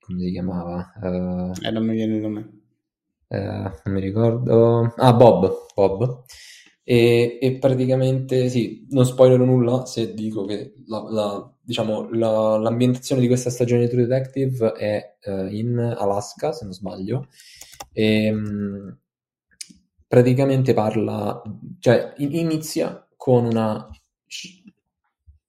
come 0.00 0.22
si 0.22 0.30
chiamava? 0.32 0.92
Uh, 1.00 1.52
eh, 1.64 1.70
non 1.70 1.84
mi 1.84 1.94
viene 1.94 2.16
il 2.16 2.20
nome. 2.20 2.60
Eh, 3.28 3.38
non 3.38 3.94
mi 3.94 4.00
ricordo. 4.00 4.92
Ah, 4.96 5.12
Bob. 5.12 5.68
Bob. 5.74 6.24
E, 6.90 7.38
e, 7.40 7.56
praticamente 7.58 8.48
sì, 8.48 8.84
non 8.90 9.06
spoilerò 9.06 9.44
nulla 9.44 9.86
se 9.86 10.12
dico 10.12 10.44
che 10.44 10.74
la, 10.88 11.04
la, 11.08 11.54
diciamo, 11.60 12.10
la, 12.10 12.56
l'ambientazione 12.56 13.20
di 13.20 13.28
questa 13.28 13.48
stagione 13.48 13.82
di 13.82 13.88
True 13.88 14.06
Detective 14.06 14.72
è 14.72 15.16
uh, 15.26 15.46
in 15.46 15.78
Alaska, 15.78 16.50
se 16.50 16.64
non 16.64 16.72
sbaglio, 16.72 17.28
e 17.92 18.32
um, 18.32 18.98
praticamente 20.04 20.74
parla, 20.74 21.40
cioè 21.78 22.12
in, 22.16 22.34
inizia 22.34 23.06
con 23.16 23.44
una 23.44 23.88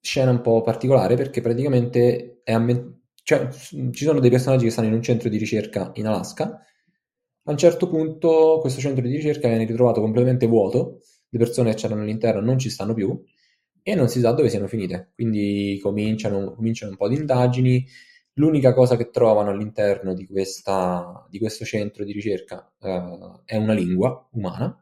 scena 0.00 0.30
un 0.30 0.42
po' 0.42 0.60
particolare 0.60 1.16
perché 1.16 1.40
praticamente 1.40 2.42
è 2.44 2.52
ambien- 2.52 3.00
cioè, 3.24 3.48
ci 3.50 4.04
sono 4.04 4.20
dei 4.20 4.30
personaggi 4.30 4.66
che 4.66 4.70
stanno 4.70 4.86
in 4.86 4.94
un 4.94 5.02
centro 5.02 5.28
di 5.28 5.38
ricerca 5.38 5.90
in 5.94 6.06
Alaska. 6.06 6.64
A 7.44 7.50
un 7.50 7.56
certo 7.56 7.88
punto 7.88 8.58
questo 8.60 8.80
centro 8.80 9.04
di 9.04 9.16
ricerca 9.16 9.48
viene 9.48 9.64
ritrovato 9.64 10.00
completamente 10.00 10.46
vuoto 10.46 11.00
le 11.32 11.38
persone 11.38 11.70
che 11.70 11.76
c'erano 11.76 12.02
all'interno 12.02 12.42
non 12.42 12.58
ci 12.58 12.68
stanno 12.68 12.92
più 12.92 13.24
e 13.82 13.94
non 13.94 14.08
si 14.08 14.20
sa 14.20 14.32
dove 14.32 14.50
siano 14.50 14.66
finite. 14.66 15.12
Quindi 15.14 15.78
cominciano, 15.82 16.52
cominciano 16.52 16.92
un 16.92 16.98
po' 16.98 17.08
di 17.08 17.16
indagini. 17.16 17.86
L'unica 18.34 18.74
cosa 18.74 18.96
che 18.96 19.10
trovano 19.10 19.50
all'interno 19.50 20.14
di, 20.14 20.26
questa, 20.26 21.26
di 21.30 21.38
questo 21.38 21.64
centro 21.64 22.04
di 22.04 22.12
ricerca 22.12 22.70
uh, 22.78 23.40
è 23.44 23.56
una 23.56 23.72
lingua 23.72 24.28
umana 24.32 24.74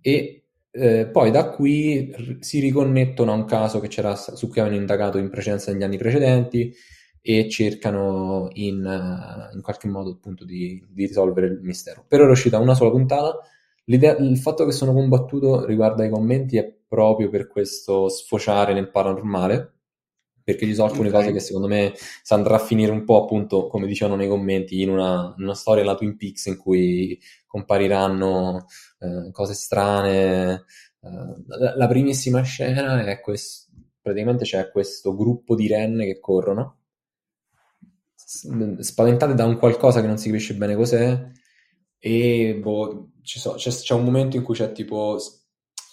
e 0.00 0.44
eh, 0.70 1.06
poi 1.06 1.30
da 1.30 1.50
qui 1.50 2.12
r- 2.12 2.36
si 2.40 2.60
riconnettono 2.60 3.32
a 3.32 3.34
un 3.34 3.44
caso 3.44 3.82
su 4.36 4.48
cui 4.48 4.60
avevano 4.60 4.80
indagato 4.80 5.18
in 5.18 5.30
precedenza 5.30 5.72
negli 5.72 5.82
anni 5.82 5.96
precedenti 5.96 6.72
e 7.22 7.48
cercano 7.48 8.48
in, 8.52 8.84
uh, 8.84 9.54
in 9.54 9.62
qualche 9.62 9.88
modo 9.88 10.10
appunto 10.10 10.44
di, 10.44 10.84
di, 10.88 11.06
risolvere 11.06 11.46
il 11.46 11.60
mistero. 11.60 12.04
Per 12.06 12.20
ora 12.20 12.28
è 12.28 12.32
uscita 12.32 12.58
una 12.58 12.74
sola 12.74 12.90
puntata, 12.90 13.40
L'idea, 13.88 14.16
il 14.16 14.38
fatto 14.38 14.64
che 14.64 14.72
sono 14.72 14.92
combattuto 14.92 15.64
riguardo 15.64 16.02
ai 16.02 16.10
commenti 16.10 16.56
è 16.56 16.76
proprio 16.88 17.28
per 17.28 17.46
questo 17.46 18.08
sfociare 18.08 18.72
nel 18.74 18.90
paranormale, 18.90 19.74
perché 20.42 20.66
ci 20.66 20.74
sono 20.74 20.88
alcune 20.88 21.08
okay. 21.08 21.20
cose 21.20 21.32
che 21.32 21.40
secondo 21.40 21.68
me 21.68 21.92
si 21.96 22.32
andrà 22.32 22.56
a 22.56 22.60
finire 22.60 22.92
un 22.92 23.04
po' 23.04 23.22
appunto, 23.22 23.66
come 23.66 23.86
dicevano 23.86 24.16
nei 24.16 24.28
commenti, 24.28 24.80
in 24.80 24.90
una, 24.90 25.34
una 25.36 25.54
storia 25.54 25.84
la 25.84 25.94
Twin 25.94 26.16
Peaks 26.16 26.46
in 26.46 26.56
cui 26.56 27.18
compariranno 27.46 28.66
eh, 29.00 29.30
cose 29.32 29.54
strane. 29.54 30.64
Eh, 31.00 31.44
la, 31.46 31.76
la, 31.76 31.86
primissima 31.88 32.42
scena 32.42 33.04
è 33.04 33.20
questo, 33.20 33.72
praticamente 34.00 34.44
c'è 34.44 34.70
questo 34.70 35.16
gruppo 35.16 35.54
di 35.54 35.68
renne 35.68 36.06
che 36.06 36.20
corrono, 36.20 36.78
spaventate 38.14 39.34
da 39.34 39.44
un 39.44 39.58
qualcosa 39.58 40.00
che 40.00 40.06
non 40.06 40.18
si 40.18 40.28
capisce 40.28 40.54
bene 40.54 40.74
cos'è, 40.74 41.28
e 41.98 42.58
boh, 42.60 43.10
so, 43.26 43.54
c'è, 43.54 43.70
c'è, 43.70 43.94
un 43.94 44.04
momento 44.04 44.36
in 44.36 44.42
cui 44.42 44.54
c'è 44.54 44.72
tipo 44.72 45.18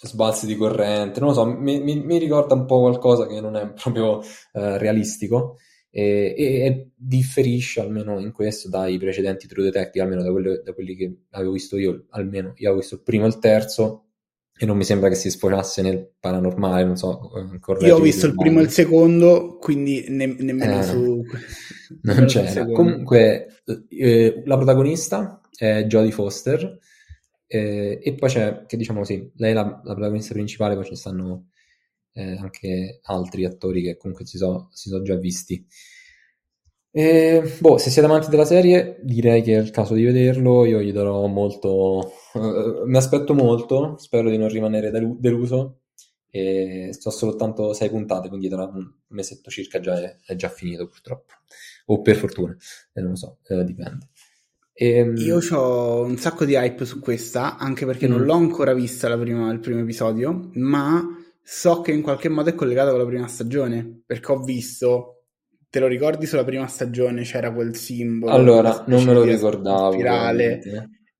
sbalzi 0.02 0.46
di 0.46 0.56
corrente, 0.56 1.20
non 1.20 1.30
lo 1.30 1.34
so, 1.34 1.46
mi, 1.46 1.80
mi, 1.80 1.96
mi 1.96 2.18
ricorda 2.18 2.54
un 2.54 2.66
po' 2.66 2.80
qualcosa 2.80 3.26
che 3.26 3.40
non 3.40 3.56
è 3.56 3.72
proprio 3.74 4.20
eh, 4.52 4.78
realistico 4.78 5.56
e, 5.90 6.34
e, 6.36 6.44
e, 6.64 6.88
differisce 6.94 7.80
almeno 7.80 8.18
in 8.18 8.32
questo 8.32 8.68
dai 8.68 8.98
precedenti 8.98 9.46
True 9.46 9.64
Detective, 9.64 10.04
almeno 10.04 10.22
da, 10.22 10.30
quelli, 10.30 10.60
da 10.62 10.72
quelli 10.72 10.96
che 10.96 11.16
avevo 11.30 11.52
visto 11.52 11.76
io, 11.76 12.06
almeno 12.10 12.52
io 12.56 12.66
avevo 12.68 12.80
visto 12.80 12.96
il 12.96 13.02
primo 13.02 13.24
e 13.24 13.28
il 13.28 13.38
terzo 13.38 14.04
e 14.56 14.66
non 14.66 14.76
mi 14.76 14.84
sembra 14.84 15.08
che 15.08 15.16
si 15.16 15.30
sfociasse 15.30 15.82
nel 15.82 16.12
paranormale, 16.18 16.84
non 16.84 16.96
so. 16.96 17.30
Eh, 17.34 17.86
io 17.86 17.96
ho 17.96 18.00
visto 18.00 18.26
il 18.26 18.34
primo 18.36 18.60
e 18.60 18.62
il 18.62 18.70
secondo, 18.70 19.56
quindi 19.58 20.06
ne, 20.08 20.26
nemmeno 20.26 20.78
eh, 20.78 20.82
su... 20.84 21.22
Non 22.02 22.24
c'era. 22.26 22.64
Comunque, 22.66 23.62
eh, 23.88 24.42
la 24.44 24.56
protagonista 24.56 25.40
è 25.56 25.84
Jodie 25.86 26.12
Foster, 26.12 26.78
eh, 27.56 28.00
e 28.02 28.14
poi 28.14 28.28
c'è, 28.30 28.64
che 28.66 28.76
diciamo 28.76 29.04
sì, 29.04 29.30
lei 29.36 29.50
è 29.52 29.54
la, 29.54 29.62
la 29.84 29.94
protagonista 29.94 30.34
principale, 30.34 30.74
poi 30.74 30.84
ci 30.84 30.96
stanno 30.96 31.48
eh, 32.12 32.36
anche 32.36 33.00
altri 33.04 33.44
attori 33.44 33.82
che 33.82 33.96
comunque 33.96 34.26
si 34.26 34.36
sono 34.38 34.68
so 34.72 35.02
già 35.02 35.16
visti. 35.16 35.66
E, 36.96 37.42
boh, 37.60 37.76
se 37.78 37.90
siete 37.90 38.06
amanti 38.06 38.30
della 38.30 38.44
serie, 38.44 39.00
direi 39.02 39.42
che 39.42 39.56
è 39.56 39.60
il 39.60 39.70
caso 39.70 39.94
di 39.94 40.04
vederlo. 40.04 40.64
Io 40.64 40.80
gli 40.80 40.92
darò 40.92 41.26
molto. 41.26 42.12
eh, 42.34 42.82
mi 42.86 42.96
aspetto 42.96 43.34
molto. 43.34 43.96
Spero 43.98 44.30
di 44.30 44.36
non 44.38 44.48
rimanere 44.48 44.90
delu- 44.90 45.18
deluso. 45.18 45.80
E 46.30 46.88
sto 46.92 47.10
soltanto 47.10 47.72
sei 47.74 47.90
puntate, 47.90 48.28
quindi 48.28 48.48
tra 48.48 48.64
un 48.64 48.92
mesetto 49.08 49.50
circa 49.50 49.78
già 49.80 50.00
è, 50.00 50.16
è 50.26 50.34
già 50.36 50.48
finito, 50.48 50.88
purtroppo. 50.88 51.32
O 51.86 52.00
per 52.02 52.16
fortuna, 52.16 52.56
eh, 52.92 53.00
non 53.00 53.10
lo 53.10 53.16
so, 53.16 53.38
eh, 53.48 53.62
dipende. 53.64 54.08
Ehm, 54.76 55.16
Io 55.18 55.38
ho 55.52 56.02
un 56.02 56.16
sacco 56.16 56.44
di 56.44 56.54
hype 56.54 56.84
su 56.84 56.98
questa, 57.00 57.56
anche 57.56 57.86
perché 57.86 58.06
non 58.08 58.20
Mm. 58.20 58.24
l'ho 58.24 58.32
ancora 58.34 58.74
vista 58.74 59.08
la 59.08 59.16
prima- 59.18 59.52
il 59.52 59.60
primo 59.60 59.80
episodio, 59.80 60.50
ma 60.54 61.02
so 61.42 61.80
che 61.80 61.92
in 61.92 62.02
qualche 62.02 62.28
modo 62.28 62.50
è 62.50 62.54
collegata 62.54 62.90
con 62.90 62.98
la 62.98 63.06
prima 63.06 63.28
stagione, 63.28 64.02
perché 64.04 64.32
ho 64.32 64.42
visto, 64.42 65.26
te 65.70 65.78
lo 65.78 65.86
ricordi 65.86 66.26
sulla 66.26 66.44
prima 66.44 66.66
stagione 66.66 67.22
c'era 67.22 67.52
quel 67.52 67.76
simbolo, 67.76 68.32
Allora, 68.32 68.84
non 68.88 69.04
me 69.04 69.12
lo 69.12 69.22
ricordavo. 69.24 69.92
spirale, 69.92 70.60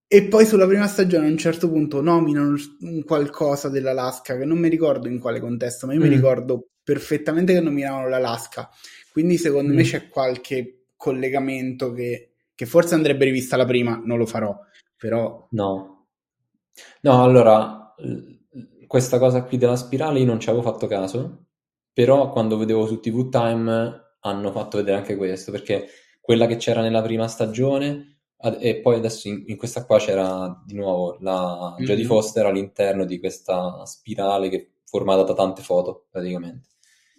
e 0.07 0.25
poi 0.25 0.47
sulla 0.47 0.67
prima 0.67 0.87
stagione 0.89 1.27
a 1.27 1.31
un 1.31 1.39
certo 1.39 1.69
punto 1.69 2.01
nominano 2.01 2.57
un 2.81 3.03
qualcosa 3.05 3.69
dell'Alaska, 3.69 4.37
che 4.37 4.45
non 4.45 4.59
mi 4.59 4.69
ricordo 4.69 5.09
in 5.09 5.19
quale 5.21 5.39
contesto, 5.41 5.87
ma 5.87 5.95
io 5.95 6.01
mi 6.01 6.09
Mm. 6.09 6.13
ricordo 6.13 6.69
perfettamente 6.83 7.53
che 7.53 7.61
nominavano 7.61 8.09
l'Alaska, 8.09 8.69
quindi 9.13 9.37
secondo 9.39 9.73
me 9.73 9.83
Mm. 9.83 9.85
c'è 9.85 10.09
qualche 10.09 10.87
collegamento 10.97 11.93
che 11.93 12.34
che 12.55 12.67
forse 12.67 12.95
andrebbe 12.95 13.25
rivista 13.25 13.57
la 13.57 13.65
prima, 13.67 14.01
non 14.05 14.19
lo 14.19 14.27
farò, 14.27 14.57
però 14.97 15.47
No. 15.51 16.07
No, 17.03 17.23
allora, 17.23 17.95
questa 18.87 19.19
cosa 19.19 19.43
qui 19.45 19.59
della 19.59 19.77
spirale 19.77 20.19
io 20.21 20.27
non 20.27 20.41
ci 20.41 20.49
avevo 20.49 20.65
fatto 20.65 20.87
caso, 20.87 21.47
però 21.93 22.31
quando 22.31 22.57
vedevo 22.57 22.87
su 22.87 23.01
TV 23.01 23.29
Time 23.29 24.03
hanno 24.21 24.51
fatto 24.53 24.79
vedere 24.79 24.99
anche 24.99 25.17
questo, 25.17 25.51
perché 25.51 25.89
quella 26.21 26.47
che 26.47 26.57
c'era 26.57 26.81
nella 26.81 27.03
prima 27.03 27.29
stagione 27.29 28.19
e 28.61 28.81
poi 28.81 28.97
adesso 28.97 29.29
in, 29.29 29.45
in 29.47 29.57
questa 29.57 29.85
qua 29.87 29.99
c'era 29.99 30.63
di 30.67 30.75
nuovo 30.75 31.17
la 31.21 31.75
Jodie 31.79 32.05
Mhm. 32.05 32.09
Foster 32.09 32.47
all'interno 32.47 33.05
di 33.05 33.19
questa 33.19 33.85
spirale 33.87 34.49
che 34.49 34.57
è 34.57 34.69
formata 34.85 35.23
da 35.23 35.35
tante 35.35 35.63
foto, 35.63 36.07
praticamente. 36.11 36.69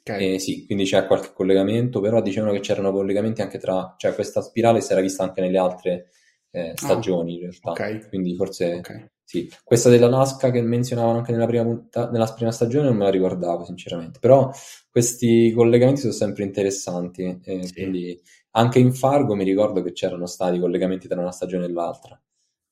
Ok. 0.06 0.10
Eh, 0.18 0.40
sì, 0.40 0.66
quindi 0.66 0.86
c'è 0.86 1.06
qualche 1.08 1.32
collegamento, 1.34 2.00
però 2.00 2.22
dicevano 2.22 2.54
che 2.54 2.60
c'erano 2.62 2.92
collegamenti 2.92 3.42
anche 3.42 3.58
tra, 3.58 3.96
cioè 3.98 4.14
questa 4.14 4.42
spirale 4.42 4.80
si 4.82 4.92
era 4.92 5.02
vista 5.02 5.24
anche 5.24 5.42
nelle 5.42 5.58
altre 5.58 6.10
eh, 6.52 6.72
stagioni 6.76 7.34
in 7.36 7.40
realtà, 7.42 7.72
ok. 7.72 8.08
quindi 8.08 8.36
forse 8.36 8.76
ok. 8.76 9.10
sì. 9.24 9.52
Questa 9.64 9.90
dell'Alaska 9.90 10.52
che 10.52 10.62
menzionavano 10.62 11.18
anche 11.18 11.32
nella 11.34 11.48
prima, 11.48 11.64
punta- 11.64 12.10
nella 12.12 12.32
prima 12.34 12.52
stagione 12.52 12.88
non 12.88 12.96
me 12.96 13.04
la 13.06 13.10
ricordavo 13.10 13.66
sinceramente, 13.66 14.20
però 14.20 14.50
questi 14.90 15.52
collegamenti 15.54 16.02
sono 16.02 16.14
sempre 16.14 16.44
interessanti, 16.44 17.42
eh, 17.44 17.64
Sì. 17.68 17.74
quindi 17.74 18.22
anche 18.52 18.80
in 18.80 18.94
Fargo 18.94 19.36
mi 19.36 19.44
ricordo 19.44 19.82
che 19.82 19.92
c'erano 19.92 20.26
stati 20.28 20.60
collegamenti 20.60 21.08
tra 21.10 21.20
una 21.20 21.32
stagione 21.32 21.66
e 21.66 21.70
l'altra. 21.72 22.18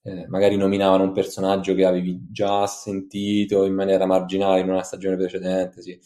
Eh, 0.05 0.27
magari 0.27 0.57
nominavano 0.57 1.03
un 1.03 1.13
personaggio 1.13 1.73
che 1.75 1.85
avevi 1.85 2.27
già 2.29 2.67
sentito 2.67 3.65
in 3.65 3.73
maniera 3.73 4.05
marginale 4.05 4.59
in 4.61 4.69
una 4.69 4.83
stagione 4.83 5.15
precedente, 5.17 5.81
sì. 5.81 5.97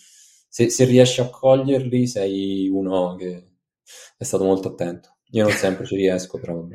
Se, 0.57 0.71
se 0.71 0.85
riesci 0.85 1.21
a 1.21 1.29
coglierli, 1.29 2.07
sei 2.07 2.67
uno 2.67 3.13
che 3.15 3.43
è 4.17 4.23
stato 4.23 4.43
molto 4.43 4.69
attento. 4.69 5.17
Io 5.33 5.43
non 5.43 5.51
sempre 5.51 5.85
ci 5.85 5.95
riesco, 5.95 6.39
però. 6.39 6.65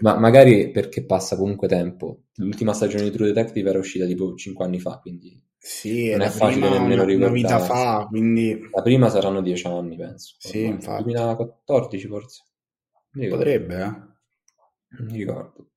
Ma 0.00 0.18
magari 0.18 0.72
perché 0.72 1.04
passa 1.04 1.36
comunque 1.36 1.68
tempo. 1.68 2.22
L'ultima 2.38 2.72
stagione 2.72 3.04
di 3.04 3.12
True 3.12 3.28
Detective 3.28 3.70
era 3.70 3.78
uscita 3.78 4.06
tipo 4.06 4.34
5 4.34 4.64
anni 4.64 4.80
fa, 4.80 4.98
quindi 4.98 5.40
Sì, 5.56 6.10
non 6.10 6.22
è 6.22 6.28
facile 6.30 6.68
nemmeno 6.68 7.04
una, 7.04 7.14
una 7.14 7.28
vita 7.28 7.60
fa, 7.60 8.06
quindi 8.08 8.58
La 8.72 8.82
prima 8.82 9.08
saranno 9.08 9.40
10 9.40 9.68
anni, 9.68 9.96
penso. 9.96 10.34
Sì, 10.38 10.58
ormai. 10.62 10.74
infatti. 10.74 11.02
2014 11.04 12.06
forse. 12.08 12.44
Potrebbe, 13.28 13.74
eh. 13.76 13.84
Non 14.98 15.06
mi 15.06 15.16
ricordo. 15.16 15.68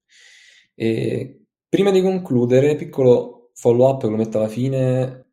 E 0.74 1.44
prima 1.70 1.92
di 1.92 2.02
concludere, 2.02 2.76
piccolo 2.76 3.52
follow 3.54 3.88
up 3.88 4.02
che 4.02 4.10
lo 4.10 4.16
metto 4.16 4.40
alla 4.40 4.48
fine, 4.48 5.29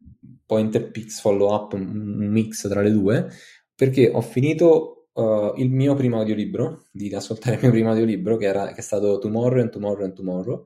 Pointer 0.46 0.90
Pix 0.90 1.20
follow 1.20 1.52
up, 1.52 1.72
un 1.72 1.82
mix 2.30 2.68
tra 2.68 2.80
le 2.80 2.92
due, 2.92 3.28
perché 3.74 4.10
ho 4.12 4.20
finito 4.20 5.08
uh, 5.12 5.52
il 5.56 5.70
mio 5.70 5.94
primo 5.94 6.18
audiolibro, 6.18 6.84
di 6.90 7.12
ascoltare 7.14 7.56
il 7.56 7.62
mio 7.62 7.70
primo 7.70 7.90
audiolibro, 7.90 8.36
che, 8.36 8.46
era, 8.46 8.68
che 8.68 8.80
è 8.80 8.82
stato 8.82 9.18
Tomorrow 9.18 9.60
and 9.60 9.70
Tomorrow 9.70 10.04
and 10.04 10.14
Tomorrow. 10.14 10.64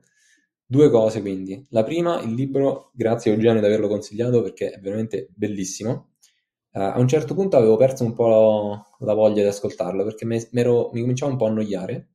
Due 0.65 0.89
cose 0.89 1.21
quindi. 1.21 1.65
La 1.71 1.83
prima, 1.83 2.21
il 2.21 2.33
libro, 2.33 2.91
grazie 2.93 3.33
Eugenio 3.33 3.59
di 3.59 3.65
averlo 3.65 3.87
consigliato 3.89 4.41
perché 4.41 4.71
è 4.71 4.79
veramente 4.79 5.27
bellissimo. 5.35 6.11
Eh, 6.71 6.79
a 6.79 6.97
un 6.99 7.07
certo 7.07 7.33
punto 7.33 7.57
avevo 7.57 7.75
perso 7.75 8.05
un 8.05 8.13
po' 8.13 8.85
la 8.99 9.13
voglia 9.13 9.41
di 9.41 9.47
ascoltarlo 9.49 10.03
perché 10.05 10.25
me- 10.25 10.47
m'ero- 10.51 10.89
mi 10.93 11.01
cominciava 11.01 11.31
un 11.31 11.37
po' 11.37 11.45
a 11.45 11.49
annoiare 11.49 12.07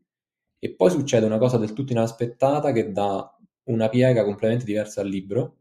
e 0.58 0.74
poi 0.74 0.90
succede 0.90 1.26
una 1.26 1.38
cosa 1.38 1.58
del 1.58 1.72
tutto 1.74 1.92
inaspettata 1.92 2.72
che 2.72 2.90
dà 2.92 3.30
una 3.64 3.88
piega 3.88 4.24
completamente 4.24 4.64
diversa 4.64 5.00
al 5.02 5.08
libro. 5.08 5.56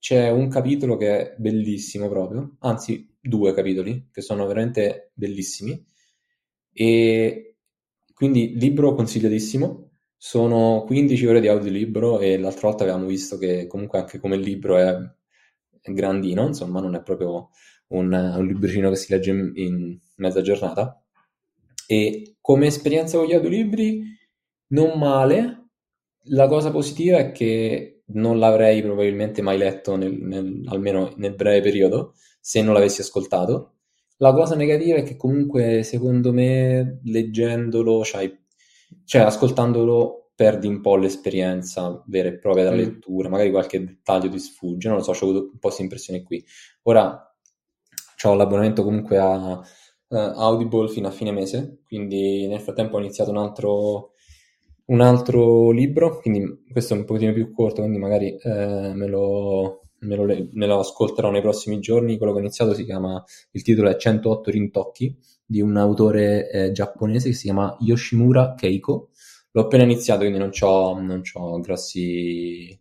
C'è 0.00 0.30
un 0.30 0.48
capitolo 0.48 0.96
che 0.96 1.32
è 1.32 1.34
bellissimo 1.36 2.08
proprio, 2.08 2.56
anzi 2.60 3.06
due 3.20 3.52
capitoli 3.52 4.08
che 4.10 4.22
sono 4.22 4.46
veramente 4.46 5.12
bellissimi 5.14 5.86
e 6.72 7.56
quindi 8.14 8.56
libro 8.58 8.94
consigliatissimo. 8.94 9.88
Sono 10.16 10.84
15 10.86 11.26
ore 11.26 11.40
di 11.40 11.48
audiolibro 11.48 12.18
e 12.20 12.38
l'altra 12.38 12.68
volta 12.68 12.82
avevamo 12.84 13.06
visto 13.06 13.38
che 13.38 13.66
comunque 13.66 13.98
anche 13.98 14.18
come 14.18 14.36
libro 14.36 14.76
è, 14.76 14.96
grandino, 15.82 16.46
insomma 16.46 16.80
non 16.80 16.94
è 16.94 17.02
proprio 17.02 17.50
un, 17.88 18.12
un 18.12 18.46
libricino 18.46 18.90
che 18.90 18.96
si 18.96 19.12
legge 19.12 19.30
in, 19.30 19.52
in 19.54 19.98
mezza 20.16 20.42
giornata. 20.42 21.02
E 21.86 22.36
come 22.40 22.66
esperienza 22.66 23.18
con 23.18 23.26
gli 23.26 23.34
audiolibri, 23.34 24.02
non 24.68 24.98
male. 24.98 25.56
La 26.24 26.46
cosa 26.46 26.70
positiva 26.70 27.18
è 27.18 27.32
che 27.32 27.99
non 28.12 28.38
l'avrei 28.38 28.82
probabilmente 28.82 29.42
mai 29.42 29.58
letto, 29.58 29.96
nel- 29.96 30.12
nel- 30.20 30.62
almeno 30.68 31.12
nel 31.16 31.34
breve 31.34 31.60
periodo, 31.60 32.14
se 32.40 32.62
non 32.62 32.74
l'avessi 32.74 33.00
ascoltato. 33.00 33.74
La 34.18 34.32
cosa 34.32 34.54
negativa 34.54 34.98
è 34.98 35.02
che 35.02 35.16
comunque, 35.16 35.82
secondo 35.82 36.32
me, 36.32 37.00
leggendolo, 37.04 38.00
c'hai- 38.04 38.36
cioè 39.04 39.22
ascoltandolo, 39.22 40.30
perdi 40.34 40.66
un 40.66 40.80
po' 40.80 40.96
l'esperienza 40.96 42.02
vera 42.06 42.28
e 42.28 42.38
propria 42.38 42.64
della 42.64 42.76
Mm. 42.76 42.78
lettura, 42.78 43.28
magari 43.28 43.50
qualche 43.50 43.84
dettaglio 43.84 44.28
ti 44.30 44.38
sfugge, 44.38 44.88
non 44.88 44.98
lo 44.98 45.02
so, 45.02 45.10
ho 45.10 45.14
avuto 45.14 45.42
un 45.44 45.50
po' 45.52 45.58
questa 45.60 45.82
impressione 45.82 46.22
qui. 46.22 46.42
Ora, 46.84 47.24
ho 48.24 48.34
l'abbonamento 48.34 48.82
comunque 48.84 49.18
a 49.18 49.60
eh, 50.12 50.16
Audible 50.16 50.88
fino 50.88 51.08
a 51.08 51.10
fine 51.12 51.30
mese, 51.32 51.80
quindi 51.84 52.46
nel 52.48 52.60
frattempo 52.60 52.96
ho 52.96 53.00
iniziato 53.00 53.30
un 53.30 53.36
altro, 53.38 54.12
un 54.90 55.00
altro 55.00 55.70
libro, 55.70 56.18
quindi 56.20 56.64
questo 56.70 56.94
è 56.94 56.96
un 56.98 57.04
pochettino 57.04 57.32
più 57.32 57.52
corto, 57.52 57.80
quindi 57.80 57.98
magari 57.98 58.36
eh, 58.36 58.92
me 58.94 59.06
lo, 59.06 59.88
me 60.00 60.16
lo 60.16 60.24
me 60.52 60.66
lo 60.66 60.78
ascolterò 60.80 61.30
nei 61.30 61.40
prossimi 61.42 61.78
giorni. 61.80 62.16
Quello 62.16 62.32
che 62.32 62.38
ho 62.38 62.42
iniziato 62.42 62.74
si 62.74 62.84
chiama, 62.84 63.22
il 63.52 63.62
titolo 63.62 63.88
è 63.88 63.96
108 63.96 64.50
rintocchi 64.50 65.16
di 65.44 65.60
un 65.60 65.76
autore 65.76 66.50
eh, 66.50 66.72
giapponese 66.72 67.28
che 67.30 67.34
si 67.34 67.44
chiama 67.44 67.76
Yoshimura 67.80 68.54
Keiko. 68.54 69.10
L'ho 69.52 69.62
appena 69.62 69.82
iniziato, 69.84 70.20
quindi 70.20 70.38
non 70.38 70.50
c'ho, 70.50 70.98
non 71.00 71.22
grossi... 71.60 72.78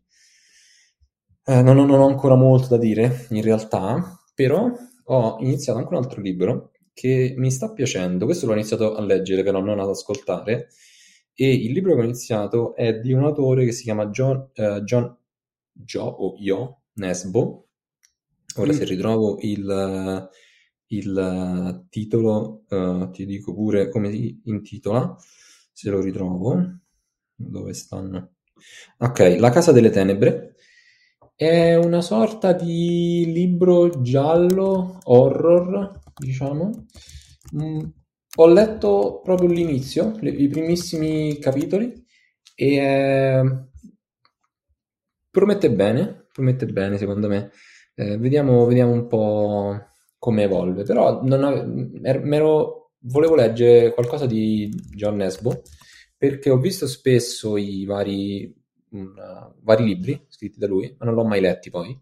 eh, 1.46 1.62
non, 1.62 1.78
ho- 1.78 1.86
non 1.86 2.00
ho 2.00 2.08
ancora 2.08 2.36
molto 2.36 2.68
da 2.70 2.78
dire, 2.78 3.28
in 3.30 3.42
realtà, 3.42 4.20
però 4.34 4.70
ho 5.06 5.38
iniziato 5.40 5.80
anche 5.80 5.94
un 5.94 6.02
altro 6.04 6.22
libro 6.22 6.72
che 6.94 7.34
mi 7.38 7.52
sta 7.52 7.72
piacendo. 7.72 8.26
Questo 8.26 8.46
l'ho 8.46 8.54
iniziato 8.54 8.96
a 8.96 9.02
leggere, 9.02 9.44
però 9.44 9.62
non 9.62 9.80
ad 9.80 9.90
ascoltare. 9.90 10.68
E 11.42 11.54
il 11.54 11.72
libro 11.72 11.96
che 11.96 12.02
ho 12.02 12.04
iniziato 12.04 12.76
è 12.76 13.00
di 13.00 13.14
un 13.14 13.24
autore 13.24 13.64
che 13.66 13.72
si 13.72 13.84
chiama 13.84 14.08
John, 14.08 14.50
eh, 14.54 14.82
John 14.84 15.16
Gio 15.72 16.04
o 16.04 16.36
Io 16.40 16.82
Nesbo. 16.96 17.68
Ora 18.58 18.74
Mm. 18.74 18.76
se 18.76 18.84
ritrovo 18.84 19.38
il, 19.42 20.30
il 20.88 21.86
titolo, 21.90 22.64
eh, 22.68 23.10
ti 23.14 23.26
dico 23.26 23.54
pure 23.54 23.90
come 23.90 24.12
si 24.12 24.42
intitola, 24.46 25.16
se 25.72 25.90
lo 25.90 26.02
ritrovo. 26.02 26.80
Dove 27.36 27.74
stanno? 27.74 28.34
Ok, 28.98 29.38
La 29.40 29.50
Casa 29.50 29.72
delle 29.72 29.92
Tenebre. 29.92 30.56
È 31.36 31.76
una 31.76 32.02
sorta 32.02 32.52
di 32.52 33.32
libro 33.32 34.02
giallo, 34.02 35.00
horror, 35.04 36.00
diciamo. 36.18 36.86
Mm, 37.56 37.80
ho 38.42 38.48
letto 38.48 39.22
proprio 39.24 39.50
l'inizio, 39.50 40.16
le- 40.22 40.30
i 40.32 40.48
primissimi 40.48 41.38
capitoli 41.40 41.94
e 42.56 42.76
eh, 42.76 43.44
promette 45.30 45.72
bene, 45.72 46.28
promette 46.32 46.66
bene 46.66 46.98
secondo 46.98 47.28
me. 47.28 47.52
Eh, 47.96 48.18
vediamo, 48.18 48.66
vediamo 48.66 48.92
un 48.92 49.08
po' 49.08 49.78
come 50.18 50.44
evolve, 50.44 50.84
però 50.84 51.20
ave- 51.20 52.00
er- 52.04 52.24
m'ero- 52.24 52.92
volevo 53.02 53.36
leggere 53.36 53.94
qualcosa 53.94 54.26
di 54.26 54.70
John 54.94 55.18
Nesbo 55.18 55.62
perché 56.18 56.50
ho 56.50 56.58
visto 56.58 56.88
spesso 56.88 57.56
i 57.58 57.86
vari, 57.86 58.54
mm, 58.96 59.18
vari 59.62 59.84
libri 59.86 60.26
scritti 60.30 60.60
da 60.60 60.68
lui, 60.68 60.94
ma 60.98 61.06
non 61.06 61.16
l'ho 61.16 61.24
mai 61.26 61.40
letti 61.42 61.70
poi. 61.70 61.98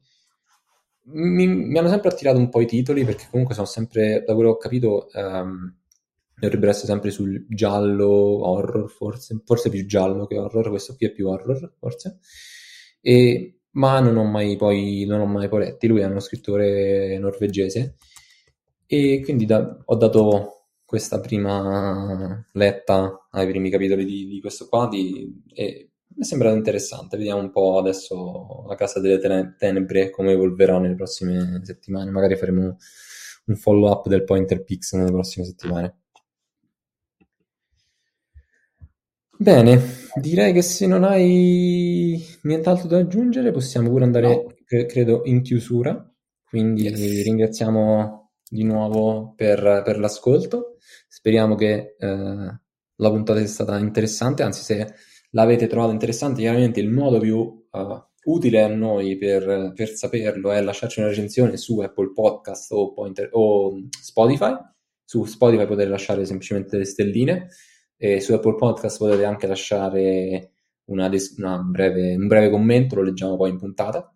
Mi, 1.10 1.48
mi 1.48 1.78
hanno 1.78 1.88
sempre 1.88 2.10
attirato 2.10 2.38
un 2.38 2.50
po' 2.50 2.60
i 2.60 2.66
titoli 2.66 3.06
perché 3.06 3.28
comunque 3.32 3.56
sono 3.56 3.66
sempre, 3.68 4.24
da 4.26 4.34
quello 4.34 4.50
che 4.52 4.56
ho 4.56 4.60
capito, 4.60 5.10
ehm, 5.12 5.76
dovrebbero 6.40 6.72
essere 6.72 6.88
sempre 6.88 7.12
sul 7.12 7.46
giallo 7.50 8.08
horror, 8.48 8.90
forse, 8.90 9.42
forse 9.46 9.70
più 9.70 9.86
giallo 9.86 10.28
che 10.28 10.38
horror, 10.38 10.70
questo 10.70 10.96
qui 10.96 11.08
è 11.08 11.12
più 11.12 11.28
horror, 11.28 11.74
forse. 11.80 12.20
E, 13.02 13.60
ma 13.72 14.00
non 14.00 14.18
ho 14.18 14.24
mai 14.24 14.56
poi, 14.56 15.06
non 15.06 15.22
ho 15.22 15.26
mai 15.26 15.50
poi 15.50 15.66
letti, 15.66 15.88
lui 15.88 16.02
è 16.02 16.06
uno 16.06 16.20
scrittore 16.20 17.18
norvegese 17.20 17.96
e 18.86 19.22
quindi 19.24 19.46
da, 19.46 19.78
ho 19.84 19.96
dato 19.96 20.54
questa 20.86 21.20
prima 21.20 22.46
letta 22.54 23.28
ai 23.32 23.48
primi 23.48 23.70
capitoli 23.70 24.06
di, 24.06 24.28
di 24.28 24.40
questo 24.40 24.68
qua 24.70 24.88
di, 24.88 25.44
e 25.54 25.90
mi 26.18 26.24
è 26.24 26.24
sembrato 26.24 26.56
interessante. 26.56 27.18
Vediamo 27.18 27.42
un 27.42 27.52
po' 27.52 27.78
adesso 27.78 28.64
la 28.68 28.76
Casa 28.76 29.00
delle 29.00 29.20
Tenebre 29.58 30.10
come 30.10 30.32
evolverà 30.32 30.80
nelle 30.80 30.96
prossime 30.96 31.62
settimane. 31.64 32.10
Magari 32.10 32.36
faremo 32.36 32.78
un 33.46 33.56
follow 33.56 33.92
up 33.92 34.08
del 34.08 34.24
Pointer 34.24 34.64
Pix 34.64 34.94
nelle 34.94 35.12
prossime 35.12 35.46
settimane. 35.46 36.07
Bene, 39.40 39.80
direi 40.20 40.52
che 40.52 40.64
se 40.64 40.88
non 40.88 41.04
hai 41.04 42.20
nient'altro 42.42 42.88
da 42.88 42.98
aggiungere 42.98 43.52
possiamo 43.52 43.90
pure 43.90 44.04
andare, 44.04 44.28
no. 44.28 44.86
credo, 44.88 45.22
in 45.26 45.44
chiusura. 45.44 46.12
Quindi 46.44 46.84
yes. 46.84 47.24
ringraziamo 47.24 48.32
di 48.50 48.64
nuovo 48.64 49.34
per, 49.36 49.84
per 49.86 50.00
l'ascolto. 50.00 50.78
Speriamo 51.08 51.54
che 51.54 51.96
eh, 52.00 52.60
la 52.96 53.10
puntata 53.10 53.38
sia 53.40 53.48
stata 53.48 53.78
interessante, 53.78 54.42
anzi 54.42 54.64
se 54.64 54.94
l'avete 55.32 55.68
trovato 55.68 55.92
interessante, 55.92 56.42
chiaramente 56.42 56.80
il 56.80 56.90
modo 56.90 57.20
più 57.20 57.38
uh, 57.38 58.04
utile 58.24 58.64
a 58.64 58.68
noi 58.68 59.18
per, 59.18 59.72
per, 59.76 59.90
saperlo 59.90 60.52
è 60.52 60.62
lasciarci 60.62 61.00
una 61.00 61.10
recensione 61.10 61.58
su 61.58 61.80
Apple 61.80 62.12
Podcast 62.12 62.72
o, 62.72 62.92
Pointer, 62.92 63.30
o 63.34 63.88
Spotify. 64.02 64.56
Su 65.04 65.26
Spotify 65.26 65.68
potete 65.68 65.90
lasciare 65.90 66.26
semplicemente 66.26 66.78
le 66.78 66.86
stelline 66.86 67.48
e 67.98 68.22
su 68.22 68.34
Apple 68.34 68.56
Podcast 68.56 68.98
potete 69.00 69.26
anche 69.26 69.48
lasciare 69.48 70.52
una 70.86 71.10
una 71.38 71.58
breve, 71.58 72.16
un 72.16 72.28
breve 72.28 72.50
commento, 72.50 72.96
lo 72.96 73.04
leggiamo 73.04 73.36
poi 73.36 73.50
in 73.50 73.58
puntata. 73.58 74.12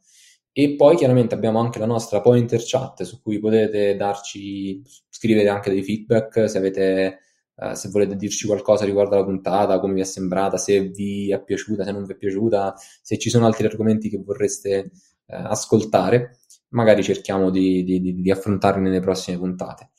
E 0.54 0.76
poi 0.76 0.98
chiaramente 0.98 1.34
abbiamo 1.34 1.60
anche 1.60 1.80
la 1.80 1.86
nostra 1.86 2.22
Pointer 2.22 2.62
Chat 2.64 3.04
su 3.04 3.22
cui 3.22 3.40
potete 3.40 3.96
darci, 3.96 4.82
scrivere 5.10 5.48
anche 5.50 5.70
dei 5.70 5.84
feedback 5.84 6.50
se 6.50 6.58
avete 6.58 7.20
Uh, 7.54 7.74
se 7.74 7.90
volete 7.90 8.16
dirci 8.16 8.48
qualcosa 8.48 8.86
riguardo 8.86 9.14
alla 9.14 9.26
puntata, 9.26 9.80
come 9.80 9.94
vi 9.94 10.00
è 10.00 10.04
sembrata, 10.04 10.58
se 10.58 10.90
vi 10.90 11.32
è 11.32 11.44
piaciuta, 11.44 11.84
se 11.84 11.92
non 11.92 12.06
vi 12.06 12.14
è 12.14 12.16
piaciuta, 12.16 12.74
se 13.04 13.20
ci 13.20 13.30
sono 13.30 13.46
altri 13.46 13.68
argomenti 13.68 14.10
che 14.10 14.18
vorreste 14.18 14.90
uh, 15.28 15.36
ascoltare, 15.36 16.40
magari 16.70 17.04
cerchiamo 17.04 17.52
di, 17.52 17.84
di, 17.84 18.16
di, 18.20 18.32
affrontarli 18.32 18.82
nelle 18.82 19.00
prossime 19.00 19.38
puntate. 19.38 19.92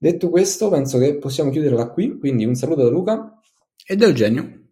Detto 0.00 0.30
questo, 0.30 0.68
penso 0.68 0.96
che 0.98 1.16
possiamo 1.16 1.50
chiuderla 1.50 1.90
qui, 1.90 2.16
quindi 2.18 2.44
un 2.44 2.54
saluto 2.54 2.84
da 2.84 2.88
Luca 2.88 3.40
e 3.84 3.96
da 3.96 4.06
Eugenio. 4.06 4.66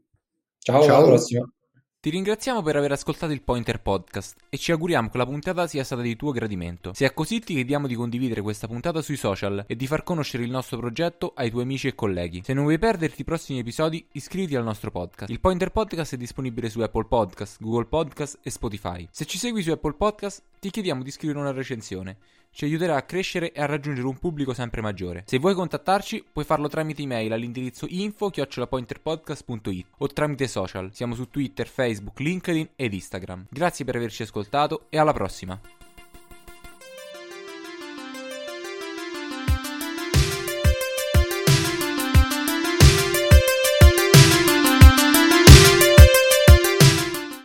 Ciao, 0.58 0.84
Ciao. 0.84 0.96
alla 0.98 1.06
prossima. 1.06 1.50
Ti 1.98 2.10
ringraziamo 2.10 2.62
per 2.62 2.76
aver 2.76 2.92
ascoltato 2.92 3.32
il 3.32 3.42
Pointer 3.42 3.82
Podcast 3.82 4.36
e 4.48 4.56
ci 4.56 4.70
auguriamo 4.70 5.08
che 5.08 5.18
la 5.18 5.26
puntata 5.26 5.66
sia 5.66 5.82
stata 5.82 6.02
di 6.02 6.14
tuo 6.14 6.30
gradimento. 6.30 6.92
Se 6.94 7.04
è 7.04 7.12
così 7.12 7.40
ti 7.40 7.54
chiediamo 7.54 7.88
di 7.88 7.96
condividere 7.96 8.40
questa 8.40 8.68
puntata 8.68 9.02
sui 9.02 9.16
social 9.16 9.64
e 9.66 9.74
di 9.74 9.88
far 9.88 10.04
conoscere 10.04 10.44
il 10.44 10.50
nostro 10.50 10.78
progetto 10.78 11.32
ai 11.34 11.50
tuoi 11.50 11.64
amici 11.64 11.88
e 11.88 11.96
colleghi. 11.96 12.42
Se 12.44 12.52
non 12.52 12.62
vuoi 12.62 12.78
perderti 12.78 13.22
i 13.22 13.24
prossimi 13.24 13.58
episodi, 13.58 14.06
iscriviti 14.12 14.54
al 14.54 14.62
nostro 14.62 14.92
podcast. 14.92 15.32
Il 15.32 15.40
Pointer 15.40 15.72
Podcast 15.72 16.14
è 16.14 16.16
disponibile 16.16 16.70
su 16.70 16.80
Apple 16.80 17.06
Podcast, 17.06 17.60
Google 17.60 17.86
Podcast 17.86 18.38
e 18.42 18.50
Spotify. 18.50 19.08
Se 19.10 19.24
ci 19.24 19.38
segui 19.38 19.62
su 19.62 19.72
Apple 19.72 19.94
Podcast, 19.94 20.44
ti 20.60 20.70
chiediamo 20.70 21.02
di 21.02 21.10
scrivere 21.10 21.40
una 21.40 21.50
recensione 21.50 22.18
ci 22.56 22.64
aiuterà 22.64 22.96
a 22.96 23.02
crescere 23.02 23.52
e 23.52 23.60
a 23.60 23.66
raggiungere 23.66 24.06
un 24.06 24.18
pubblico 24.18 24.54
sempre 24.54 24.80
maggiore. 24.80 25.24
Se 25.26 25.38
vuoi 25.38 25.52
contattarci, 25.52 26.24
puoi 26.32 26.46
farlo 26.46 26.68
tramite 26.68 27.02
email 27.02 27.34
all'indirizzo 27.34 27.84
info-pointerpodcast.it 27.86 29.86
o 29.98 30.06
tramite 30.06 30.48
social. 30.48 30.88
Siamo 30.94 31.14
su 31.14 31.28
Twitter, 31.28 31.68
Facebook, 31.68 32.18
LinkedIn 32.18 32.70
ed 32.74 32.94
Instagram. 32.94 33.48
Grazie 33.50 33.84
per 33.84 33.96
averci 33.96 34.22
ascoltato 34.22 34.86
e 34.88 34.98
alla 34.98 35.12
prossima! 35.12 35.60